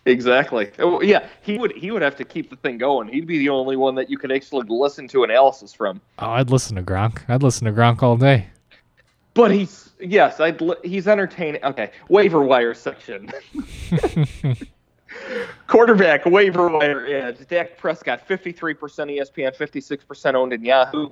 [0.04, 0.72] Exactly.
[0.80, 3.06] Oh, yeah, he would he would have to keep the thing going.
[3.06, 6.00] He'd be the only one that you could actually listen to analysis from.
[6.18, 7.22] Oh, I'd listen to Gronk.
[7.28, 8.48] I'd listen to Gronk all day.
[9.34, 11.64] But he's yes, I'd he's entertaining.
[11.64, 13.30] Okay, waiver wire section.
[15.66, 17.46] Quarterback waiver wire edge.
[17.48, 21.10] Dak Prescott, 53% ESPN, 56% owned in Yahoo.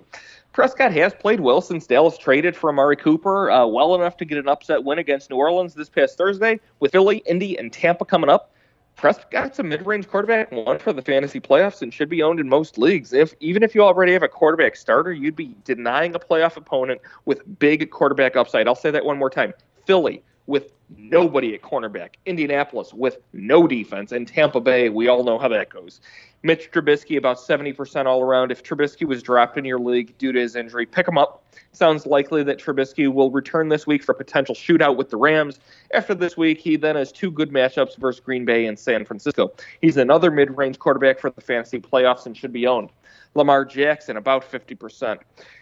[0.53, 4.39] Prescott has played well since Dallas traded for Amari Cooper, uh, well enough to get
[4.39, 8.31] an upset win against New Orleans this past Thursday, with Philly, Indy, and Tampa coming
[8.31, 8.53] up.
[9.01, 12.77] Prescott's a mid-range quarterback one for the fantasy playoffs and should be owned in most
[12.77, 13.15] leagues.
[13.15, 17.01] If even if you already have a quarterback starter, you'd be denying a playoff opponent
[17.25, 18.69] with big quarterback upside.
[18.69, 19.55] I'll say that one more time.
[19.87, 25.39] Philly with nobody at cornerback, Indianapolis with no defense, and Tampa Bay, we all know
[25.39, 26.01] how that goes.
[26.43, 28.51] Mitch Trubisky about 70% all around.
[28.51, 31.45] If Trubisky was dropped in your league due to his injury, pick him up.
[31.73, 35.61] Sounds likely that Trubisky will return this week for a potential shootout with the Rams.
[35.95, 39.53] After this week, he then has two good matchups versus Green Bay and San Francisco.
[39.81, 42.91] He's another mid range quarterback for the fantasy playoffs and should be owned.
[43.35, 45.19] Lamar Jackson, about 50%.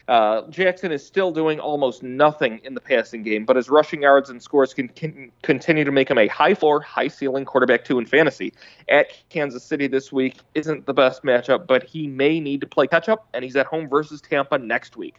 [0.07, 4.31] Uh, Jackson is still doing almost nothing in the passing game, but his rushing yards
[4.31, 8.07] and scores can, continue to make him a high floor, high ceiling quarterback two in
[8.07, 8.53] fantasy.
[8.89, 12.87] At Kansas City this week isn't the best matchup, but he may need to play
[12.87, 15.17] catch up, and he's at home versus Tampa next week.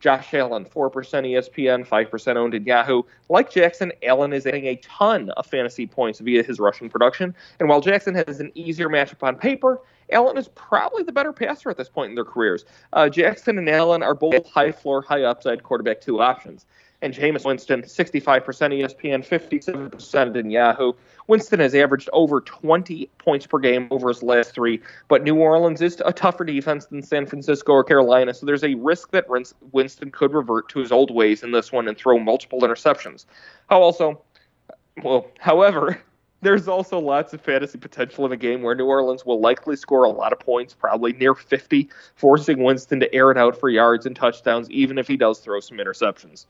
[0.00, 3.04] Josh Allen, 4% ESPN, 5% owned in Yahoo.
[3.30, 7.34] Like Jackson, Allen is adding a ton of fantasy points via his rushing production.
[7.58, 11.70] And while Jackson has an easier matchup on paper, Allen is probably the better passer
[11.70, 12.66] at this point in their careers.
[12.92, 16.66] Uh, Jackson and Allen are both high floor, high upside quarterback two options.
[17.04, 20.94] And Jameis Winston, 65% ESPN, 57% in Yahoo.
[21.26, 25.82] Winston has averaged over 20 points per game over his last three, but New Orleans
[25.82, 29.26] is a tougher defense than San Francisco or Carolina, so there's a risk that
[29.72, 33.26] Winston could revert to his old ways in this one and throw multiple interceptions.
[33.68, 34.22] How also,
[35.02, 36.00] well, however,
[36.40, 40.04] there's also lots of fantasy potential in a game where New Orleans will likely score
[40.04, 44.06] a lot of points, probably near 50, forcing Winston to air it out for yards
[44.06, 46.46] and touchdowns, even if he does throw some interceptions.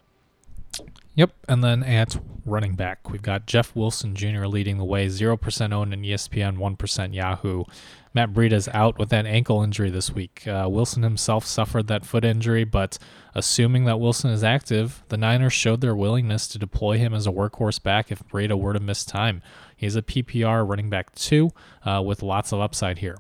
[1.17, 4.47] Yep, and then at running back, we've got Jeff Wilson Jr.
[4.47, 7.65] leading the way, 0% owned in ESPN, 1% Yahoo.
[8.13, 10.47] Matt Breida's out with that ankle injury this week.
[10.47, 12.99] Uh, Wilson himself suffered that foot injury, but
[13.35, 17.33] assuming that Wilson is active, the Niners showed their willingness to deploy him as a
[17.33, 19.43] workhorse back if Breida were to miss time.
[19.77, 21.51] He's a PPR running back two
[21.85, 23.19] uh, with lots of upside here.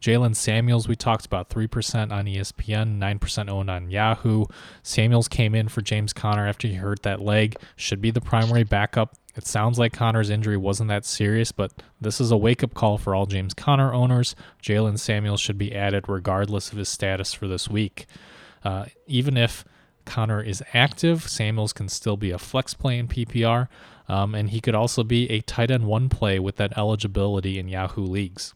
[0.00, 4.46] Jaylen Samuels, we talked about 3% on ESPN, 9% owned on Yahoo.
[4.82, 8.64] Samuels came in for James Conner after he hurt that leg, should be the primary
[8.64, 9.14] backup.
[9.36, 12.98] It sounds like Conner's injury wasn't that serious, but this is a wake up call
[12.98, 14.34] for all James Conner owners.
[14.62, 18.06] Jaylen Samuels should be added regardless of his status for this week.
[18.64, 19.64] Uh, even if
[20.04, 23.68] Conner is active, Samuels can still be a flex play in PPR.
[24.08, 27.68] Um, and he could also be a tight end one play with that eligibility in
[27.68, 28.54] Yahoo leagues.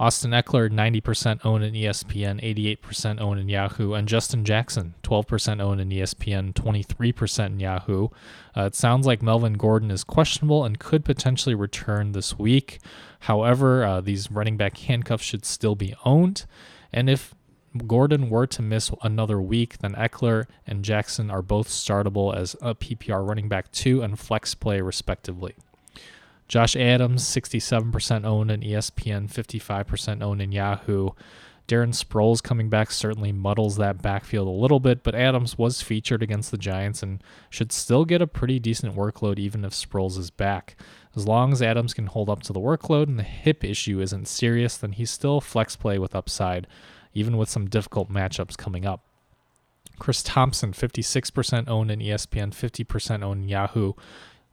[0.00, 2.40] Austin Ekeler, 90% owned in ESPN,
[2.80, 8.08] 88% owned in Yahoo, and Justin Jackson, 12% owned in ESPN, 23% in Yahoo.
[8.56, 12.78] Uh, it sounds like Melvin Gordon is questionable and could potentially return this week.
[13.20, 16.46] However, uh, these running back handcuffs should still be owned.
[16.92, 17.34] And if
[17.86, 22.74] Gordon were to miss another week, then Ekeler and Jackson are both startable as a
[22.74, 25.56] PPR running back two and flex play respectively.
[26.48, 31.10] Josh Adams, 67% owned in ESPN, 55% owned in Yahoo.
[31.68, 36.22] Darren Sproles coming back certainly muddles that backfield a little bit, but Adams was featured
[36.22, 40.30] against the Giants and should still get a pretty decent workload even if Sproles is
[40.30, 40.76] back.
[41.14, 44.28] As long as Adams can hold up to the workload and the hip issue isn't
[44.28, 46.66] serious, then he's still flex play with upside
[47.14, 49.04] even with some difficult matchups coming up.
[49.98, 53.94] Chris Thompson, 56% owned in ESPN, 50% owned in Yahoo.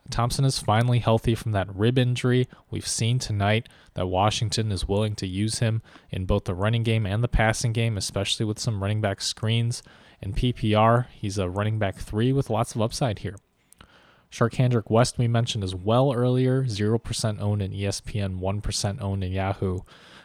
[0.10, 2.48] Thompson is finally healthy from that rib injury.
[2.70, 7.06] We've seen tonight that Washington is willing to use him in both the running game
[7.06, 9.82] and the passing game, especially with some running back screens.
[10.22, 13.36] In PPR, he's a running back three with lots of upside here.
[14.32, 19.80] Charcandrick West, we mentioned as well earlier, 0% owned in ESPN, 1% owned in Yahoo.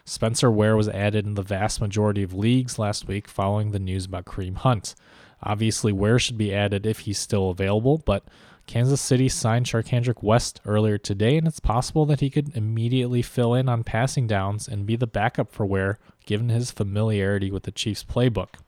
[0.04, 4.06] Spencer Ware was added in the vast majority of leagues last week following the news
[4.06, 4.94] about Kareem Hunt.
[5.42, 8.24] Obviously, Ware should be added if he's still available, but
[8.70, 13.52] Kansas City signed Charcandrick West earlier today, and it's possible that he could immediately fill
[13.52, 17.72] in on passing downs and be the backup for Ware, given his familiarity with the
[17.72, 18.60] Chiefs' playbook.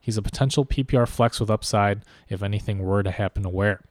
[0.00, 3.82] He's a potential PPR flex with upside if anything were to happen to Ware.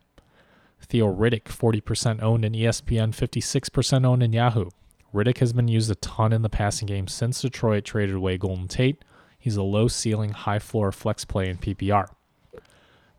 [0.81, 4.69] Theo Riddick, 40% owned in ESPN, 56% owned in Yahoo.
[5.13, 8.67] Riddick has been used a ton in the passing game since Detroit traded away Golden
[8.67, 9.05] Tate.
[9.39, 12.09] He's a low ceiling, high floor flex play in PPR.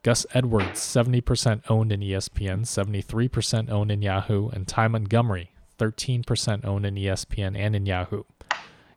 [0.03, 6.87] Gus Edwards, 70% owned in ESPN, 73% owned in Yahoo, and Ty Montgomery, 13% owned
[6.87, 8.23] in ESPN and in Yahoo.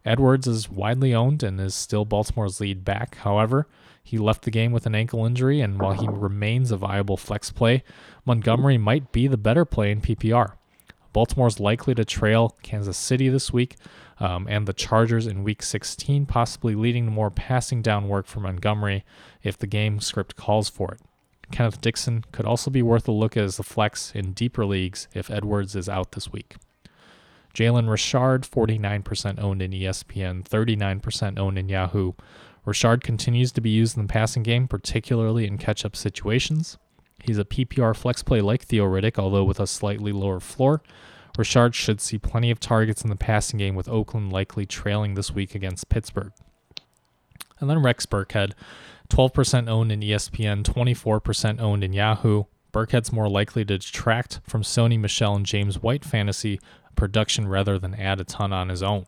[0.05, 3.17] Edwards is widely owned and is still Baltimore's lead back.
[3.17, 3.67] However,
[4.01, 7.51] he left the game with an ankle injury, and while he remains a viable flex
[7.51, 7.83] play,
[8.25, 10.53] Montgomery might be the better play in PPR.
[11.11, 13.75] Baltimore's likely to trail Kansas City this week
[14.19, 18.39] um, and the Chargers in week 16, possibly leading to more passing down work for
[18.39, 19.03] Montgomery
[19.41, 21.01] if the game script calls for it.
[21.51, 25.29] Kenneth Dixon could also be worth a look as the flex in deeper leagues if
[25.29, 26.55] Edwards is out this week.
[27.53, 32.13] Jalen Richard, 49% owned in ESPN, 39% owned in Yahoo.
[32.65, 36.77] Richard continues to be used in the passing game, particularly in catch up situations.
[37.23, 40.81] He's a PPR flex play like Theo Riddick, although with a slightly lower floor.
[41.37, 45.31] Richard should see plenty of targets in the passing game, with Oakland likely trailing this
[45.31, 46.31] week against Pittsburgh.
[47.59, 48.53] And then Rex Burkhead,
[49.09, 52.43] 12% owned in ESPN, 24% owned in Yahoo.
[52.71, 56.59] Burkhead's more likely to detract from Sony Michel and James White fantasy
[56.95, 59.05] production rather than add a ton on his own.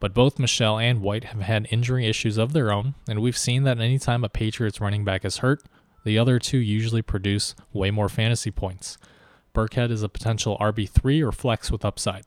[0.00, 3.62] But both Michel and White have had injury issues of their own, and we've seen
[3.64, 5.62] that anytime a Patriots running back is hurt,
[6.04, 8.98] the other two usually produce way more fantasy points.
[9.54, 12.24] Burkhead is a potential RB3 or flex with upside.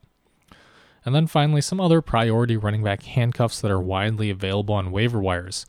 [1.05, 5.19] And then finally, some other priority running back handcuffs that are widely available on waiver
[5.19, 5.65] wires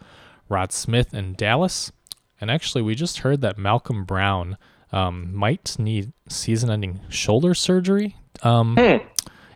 [0.49, 1.93] Rod Smith in Dallas.
[2.41, 4.57] And actually, we just heard that Malcolm Brown
[4.93, 8.17] um, might need season ending shoulder surgery.
[8.43, 8.77] Um,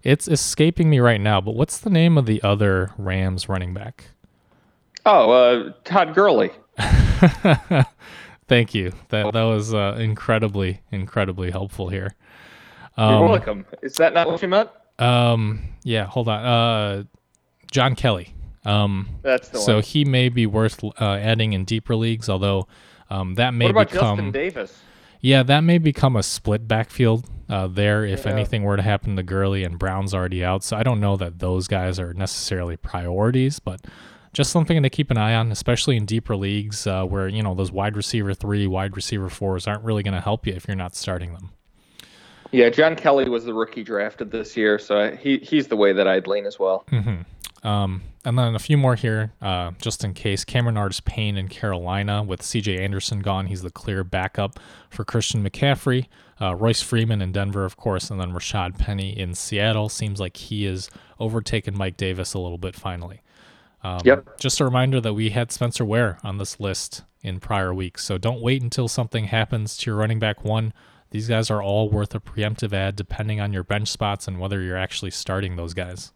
[0.03, 4.07] It's escaping me right now, but what's the name of the other Rams running back?
[5.07, 6.51] Oh, uh, Todd Gurley.
[8.49, 8.93] Thank you.
[9.09, 12.15] That that was uh, incredibly, incredibly helpful here.
[12.99, 13.65] You're Um, welcome.
[13.83, 14.69] Is that not what you meant?
[14.99, 16.45] um, yeah, hold on.
[16.45, 17.05] Uh,
[17.71, 18.35] John Kelly.
[18.65, 19.83] Um, That's the so one.
[19.83, 22.69] he may be worth uh, adding in deeper leagues, although
[23.11, 24.81] um, that may What about become Justin Davis?
[25.21, 28.33] yeah, that may become a split backfield uh, there if Yeah.
[28.33, 30.63] anything were to happen to Gurley and Brown's already out.
[30.63, 33.81] So I don't know that those guys are necessarily priorities, but
[34.33, 37.55] just something to keep an eye on, especially in deeper leagues uh, where you know
[37.55, 40.77] those wide receiver three, wide receiver fours aren't really going to help you if you're
[40.77, 41.51] not starting them.
[42.51, 46.07] Yeah, John Kelly was the rookie drafted this year, so he he's the way that
[46.07, 46.85] I'd lean as well.
[47.65, 50.45] Um, and then a few more here, uh, just in case.
[50.45, 53.47] Cameron Artis Payne in Carolina with CJ Anderson gone.
[53.47, 54.59] He's the clear backup
[54.91, 56.07] for Christian McCaffrey.
[56.41, 59.89] Uh, Royce Freeman in Denver, of course, and then Rashaad Penny in Seattle.
[59.89, 60.91] Seems like he has
[61.21, 63.23] overtaken Mike Davis a little bit finally.
[63.83, 64.39] Um, Yep.
[64.39, 68.19] Just a reminder that we had Spencer Ware on this list in prior weeks, so
[68.19, 70.73] don't wait until something happens to your running back one.
[71.11, 74.61] These guys are all worth a preemptive add depending on your bench spots and whether
[74.63, 76.13] you're actually starting those guys.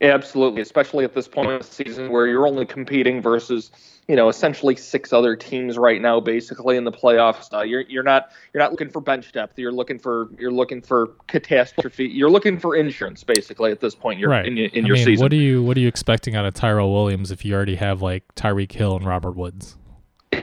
[0.00, 3.70] Absolutely, especially at this point in the season where you're only competing versus,
[4.08, 7.52] you know, essentially six other teams right now, basically in the playoffs.
[7.52, 9.58] Uh, you're you're not you're not looking for bench depth.
[9.58, 12.06] You're looking for you're looking for catastrophe.
[12.08, 14.18] You're looking for insurance, basically at this point.
[14.18, 15.24] You're right in, your- in I your mean, season.
[15.24, 18.02] What are you What are you expecting out of Tyrell Williams if you already have
[18.02, 19.76] like Tyreek Hill and Robert Woods?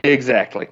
[0.04, 0.68] Exactly.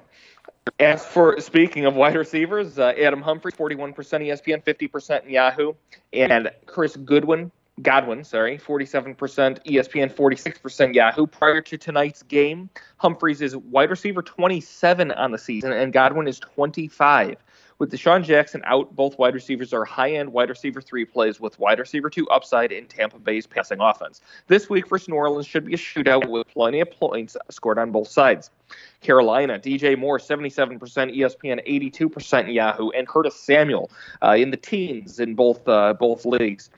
[0.78, 5.72] As for speaking of wide receivers, uh, Adam Humphries, 41% ESPN, 50% in Yahoo,
[6.12, 7.50] and Chris Goodwin,
[7.82, 11.26] Godwin, sorry, 47% ESPN, 46% Yahoo.
[11.26, 16.40] Prior to tonight's game, Humphries is wide receiver 27 on the season, and Godwin is
[16.40, 17.36] 25.
[17.78, 21.78] With DeSean Jackson out, both wide receivers are high-end wide receiver three plays with wide
[21.78, 24.20] receiver two upside in Tampa Bay's passing offense.
[24.48, 27.92] This week versus New Orleans should be a shootout with plenty of points scored on
[27.92, 28.50] both sides.
[29.00, 33.92] Carolina, DJ Moore, 77% ESPN, 82% Yahoo, and Curtis Samuel
[34.22, 36.70] uh, in the teens in both uh, both leagues.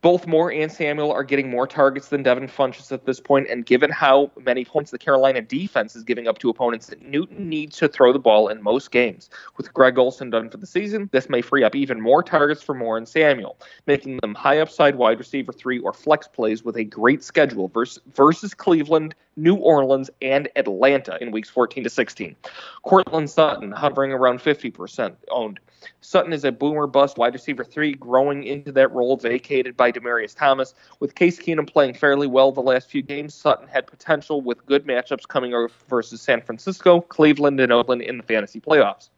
[0.00, 3.66] Both Moore and Samuel are getting more targets than Devin Funchess at this point, and
[3.66, 7.88] given how many points the Carolina defense is giving up to opponents, Newton needs to
[7.88, 9.28] throw the ball in most games.
[9.56, 12.76] With Greg Olsen done for the season, this may free up even more targets for
[12.76, 13.58] Moore and Samuel,
[13.88, 18.00] making them high upside wide receiver three or flex plays with a great schedule versus,
[18.14, 22.36] versus Cleveland, New Orleans, and Atlanta in weeks 14 to 16.
[22.84, 25.58] Courtland Sutton hovering around 50% owned.
[26.00, 30.34] Sutton is a boomer bust wide receiver three, growing into that role vacated by Demaryius
[30.34, 30.74] Thomas.
[31.00, 34.86] With Case Keenum playing fairly well the last few games, Sutton had potential with good
[34.86, 39.10] matchups coming over versus San Francisco, Cleveland, and Oakland in the fantasy playoffs.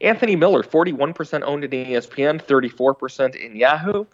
[0.00, 4.04] Anthony Miller, 41% owned in ESPN, 34% in Yahoo.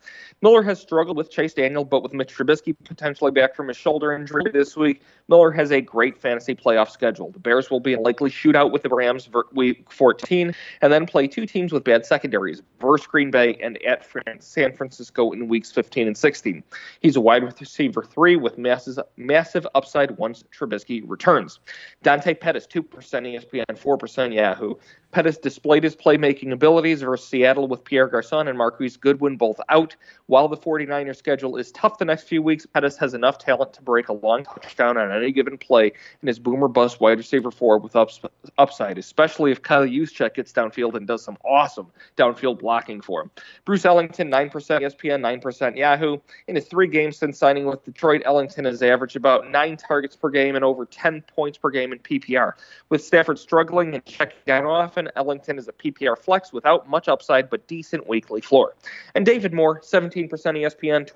[0.43, 4.13] Miller has struggled with Chase Daniel, but with Mitch Trubisky potentially back from his shoulder
[4.13, 7.31] injury this week, Miller has a great fantasy playoff schedule.
[7.31, 11.29] The Bears will be a likely shootout with the Rams week 14, and then play
[11.29, 14.07] two teams with bad secondaries versus Green Bay and at
[14.43, 16.63] San Francisco in weeks 15 and 16.
[17.01, 21.61] He's a wide receiver three with massive, massive upside once Trubisky returns.
[22.03, 24.75] Dante Pettis, 2% ESPN, 4% Yahoo.
[25.13, 25.39] Pettis
[25.71, 29.95] displayed his playmaking abilities versus Seattle with Pierre Garcon and Marquise Goodwin both out.
[30.27, 33.83] While the 49ers schedule is tough the next few weeks, Pettis has enough talent to
[33.83, 35.93] break a long touchdown on any given play
[36.23, 38.21] in his boomer bust wide receiver four with ups-
[38.59, 41.87] upside, especially if Kyle Juszczyk gets downfield and does some awesome
[42.17, 43.31] downfield blocking for him.
[43.65, 46.19] Bruce Ellington, 9% ESPN, 9% Yahoo.
[46.49, 50.31] In his three games since signing with Detroit, Ellington has averaged about nine targets per
[50.31, 52.55] game and over 10 points per game in PPR.
[52.89, 57.49] With Stafford struggling and checking down often, Ellington as a PPR flex without much upside
[57.49, 58.75] but decent weekly floor.
[59.15, 61.09] And David Moore, 17% ESPN,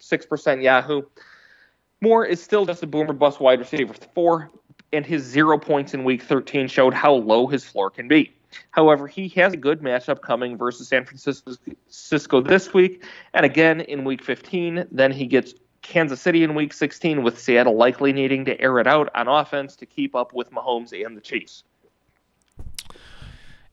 [0.00, 1.02] 26% Yahoo.
[2.00, 4.50] Moore is still just a boomer bust wide receiver four,
[4.92, 8.32] and his zero points in week 13 showed how low his floor can be.
[8.70, 13.04] However, he has a good matchup coming versus San Francisco this week,
[13.34, 14.86] and again in week 15.
[14.90, 18.86] Then he gets Kansas City in week 16, with Seattle likely needing to air it
[18.86, 21.64] out on offense to keep up with Mahomes and the Chiefs.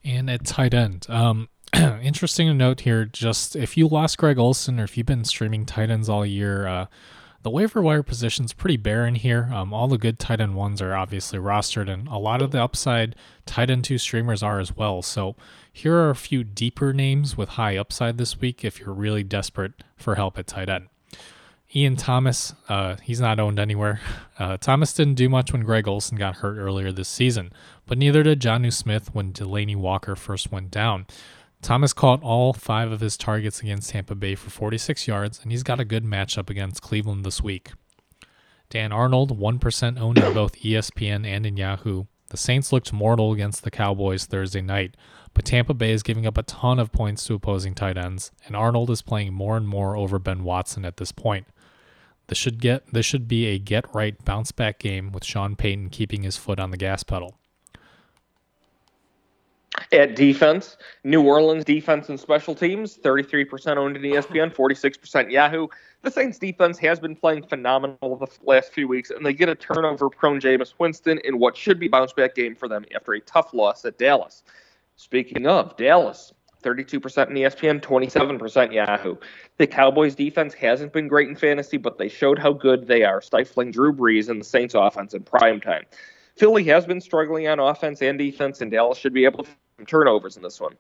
[0.06, 4.80] And at tight end, um, interesting to note here just if you lost Greg Olsen
[4.80, 6.86] or if you've been streaming tight ends all year, uh,
[7.42, 9.50] the waiver wire position's pretty barren here.
[9.52, 12.62] Um, all the good tight end ones are obviously rostered, and a lot of the
[12.62, 13.16] upside
[13.46, 15.02] tight end two streamers are as well.
[15.02, 15.36] So
[15.72, 19.74] here are a few deeper names with high upside this week if you're really desperate
[19.96, 20.88] for help at tight end.
[21.76, 24.00] Ian Thomas, uh, he's not owned anywhere.
[24.38, 27.54] Uh, Thomas didn't do much when Greg Olsen got hurt earlier this season,
[27.86, 31.08] but neither did Jonnu Smith when Delanie Walker first went down.
[31.62, 35.64] Thomas caught all five of his targets against Tampa Bay for 46 yards, and he's
[35.64, 37.72] got a good matchup against Cleveland this week.
[38.70, 42.04] Dan Arnold, 1% owned in both ESPN and in Yahoo.
[42.28, 44.98] The Saints looked mortal against the Cowboys Thursday night,
[45.34, 48.54] but Tampa Bay is giving up a ton of points to opposing tight ends, and
[48.54, 51.48] Arnold is playing more and more over Ben Watson at this point.
[52.28, 55.90] This should get this should be a get right bounce back game with Sean Payton
[55.90, 57.36] keeping his foot on the gas pedal.
[59.92, 65.68] At defense, New Orleans defense and special teams, 33% owned in ESPN, 46% Yahoo.
[66.02, 69.56] The Saints defense has been playing phenomenal the last few weeks, and they get a
[69.56, 73.20] turnover prone Jameis Winston in what should be bounce back game for them after a
[73.22, 74.44] tough loss at Dallas.
[74.96, 76.32] Speaking of Dallas,
[76.66, 79.16] 32% in ESPN, 27% Yahoo.
[79.58, 83.22] The Cowboys defense hasn't been great in fantasy, but they showed how good they are,
[83.22, 85.84] stifling Drew Brees and the Saints offense in prime time.
[86.36, 89.50] Philly has been struggling on offense and defense, and Dallas should be able to
[89.86, 90.76] turnovers in this one.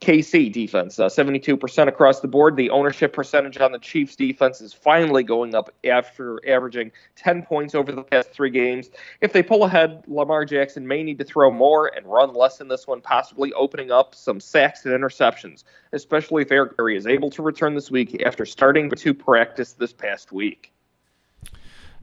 [0.00, 2.56] KC defense, uh, 72% across the board.
[2.56, 7.74] The ownership percentage on the Chiefs defense is finally going up after averaging 10 points
[7.74, 8.90] over the past three games.
[9.20, 12.66] If they pull ahead, Lamar Jackson may need to throw more and run less in
[12.66, 15.62] this one, possibly opening up some sacks and interceptions,
[15.92, 19.92] especially if Eric Berry is able to return this week after starting to practice this
[19.92, 20.71] past week.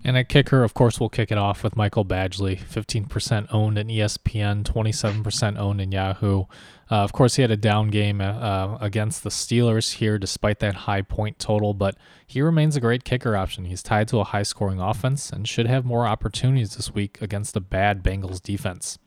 [0.04, 3.88] And at kicker, of course, we'll kick it off with Michael Badgley, 15% owned in
[3.88, 6.46] ESPN, 27% owned in Yahoo.
[6.90, 10.74] Uh, of course, he had a down game uh, against the Steelers here, despite that
[10.76, 11.96] high point total, but
[12.26, 13.66] he remains a great kicker option.
[13.66, 17.58] He's tied to a high scoring offense and should have more opportunities this week against
[17.58, 18.98] a bad Bengals defense.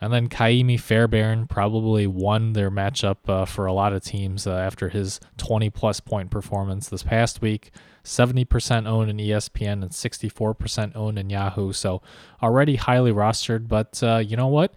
[0.00, 4.56] And then Kaimi Fairbairn probably won their matchup uh, for a lot of teams uh,
[4.56, 7.70] after his 20 plus point performance this past week.
[8.04, 11.72] 70% owned in ESPN and 64% owned in Yahoo.
[11.72, 12.02] So
[12.42, 14.74] already highly rostered, but uh, you know what?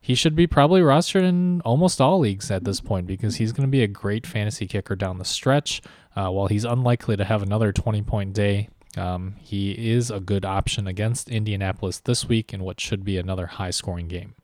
[0.00, 3.66] He should be probably rostered in almost all leagues at this point because he's going
[3.66, 5.80] to be a great fantasy kicker down the stretch.
[6.14, 10.44] Uh, while he's unlikely to have another 20 point day, um, he is a good
[10.44, 14.34] option against Indianapolis this week in what should be another high scoring game.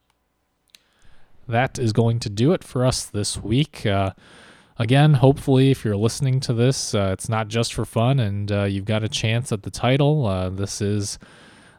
[1.47, 3.85] That is going to do it for us this week.
[3.85, 4.12] Uh,
[4.81, 8.65] again, hopefully, if you're listening to this, uh, it's not just for fun, and uh,
[8.65, 10.27] you've got a chance at the title.
[10.27, 11.19] Uh, this is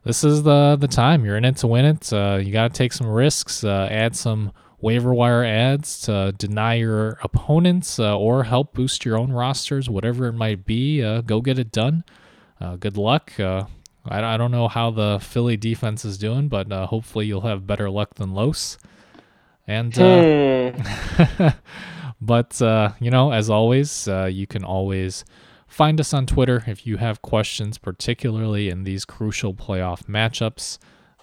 [0.05, 1.25] this is the the time.
[1.25, 2.13] You're in it to win it.
[2.13, 6.75] Uh, you got to take some risks, uh, add some waiver wire adds to deny
[6.75, 11.01] your opponents, uh, or help boost your own rosters, whatever it might be.
[11.23, 12.03] go get it done.
[12.79, 13.33] good luck.
[13.39, 13.65] I,
[14.09, 18.15] I don't know how the Philly defense is doing, but hopefully you'll have better luck
[18.15, 18.77] than Los.
[19.67, 21.47] And hmm.
[22.21, 25.25] But, uh, you know, as always, uh, you can always
[25.67, 30.77] find us on Twitter if you have questions, particularly in these crucial playoff matchups.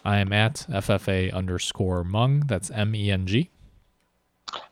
[0.05, 2.41] I am at FFA underscore Meng.
[2.47, 3.51] That's M E N G.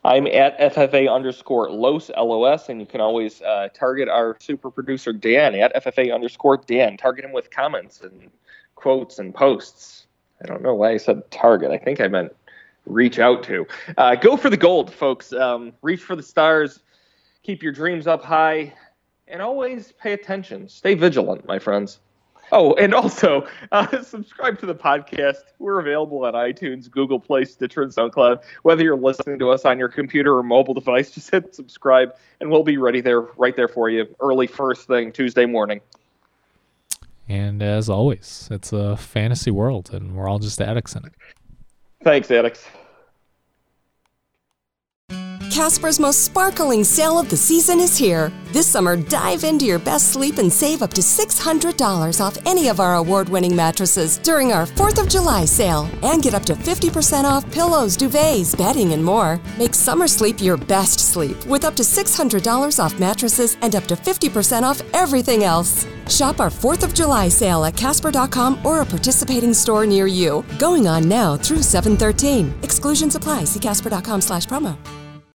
[0.04, 4.36] I'm at FFA underscore Los, L O S, and you can always uh, target our
[4.40, 6.96] super producer Dan at FFA underscore Dan.
[6.96, 8.30] Target him with comments and
[8.74, 10.06] quotes and posts.
[10.42, 11.70] I don't know why I said target.
[11.70, 12.34] I think I meant
[12.86, 13.66] reach out to.
[13.96, 15.32] Uh, go for the gold, folks.
[15.32, 16.80] Um, reach for the stars.
[17.42, 18.72] Keep your dreams up high,
[19.28, 20.68] and always pay attention.
[20.68, 22.00] Stay vigilant, my friends.
[22.52, 25.42] Oh, and also uh, subscribe to the podcast.
[25.58, 28.42] We're available on iTunes, Google Play, Stitcher, and SoundCloud.
[28.62, 32.50] Whether you're listening to us on your computer or mobile device, just hit subscribe, and
[32.50, 35.80] we'll be ready there, right there for you, early first thing Tuesday morning.
[37.28, 41.12] And as always, it's a fantasy world, and we're all just addicts in it.
[42.06, 42.64] Thanks, addicts.
[45.50, 48.32] Casper's most sparkling sale of the season is here.
[48.52, 52.80] This summer, dive into your best sleep and save up to $600 off any of
[52.80, 57.24] our award winning mattresses during our 4th of July sale and get up to 50%
[57.24, 59.40] off pillows, duvets, bedding, and more.
[59.58, 63.94] Make summer sleep your best sleep with up to $600 off mattresses and up to
[63.94, 65.86] 50% off everything else.
[66.08, 70.44] Shop our 4th of July sale at Casper.com or a participating store near you.
[70.58, 72.54] Going on now through 713.
[72.62, 73.44] Exclusions apply.
[73.44, 74.76] See Casper.com slash promo.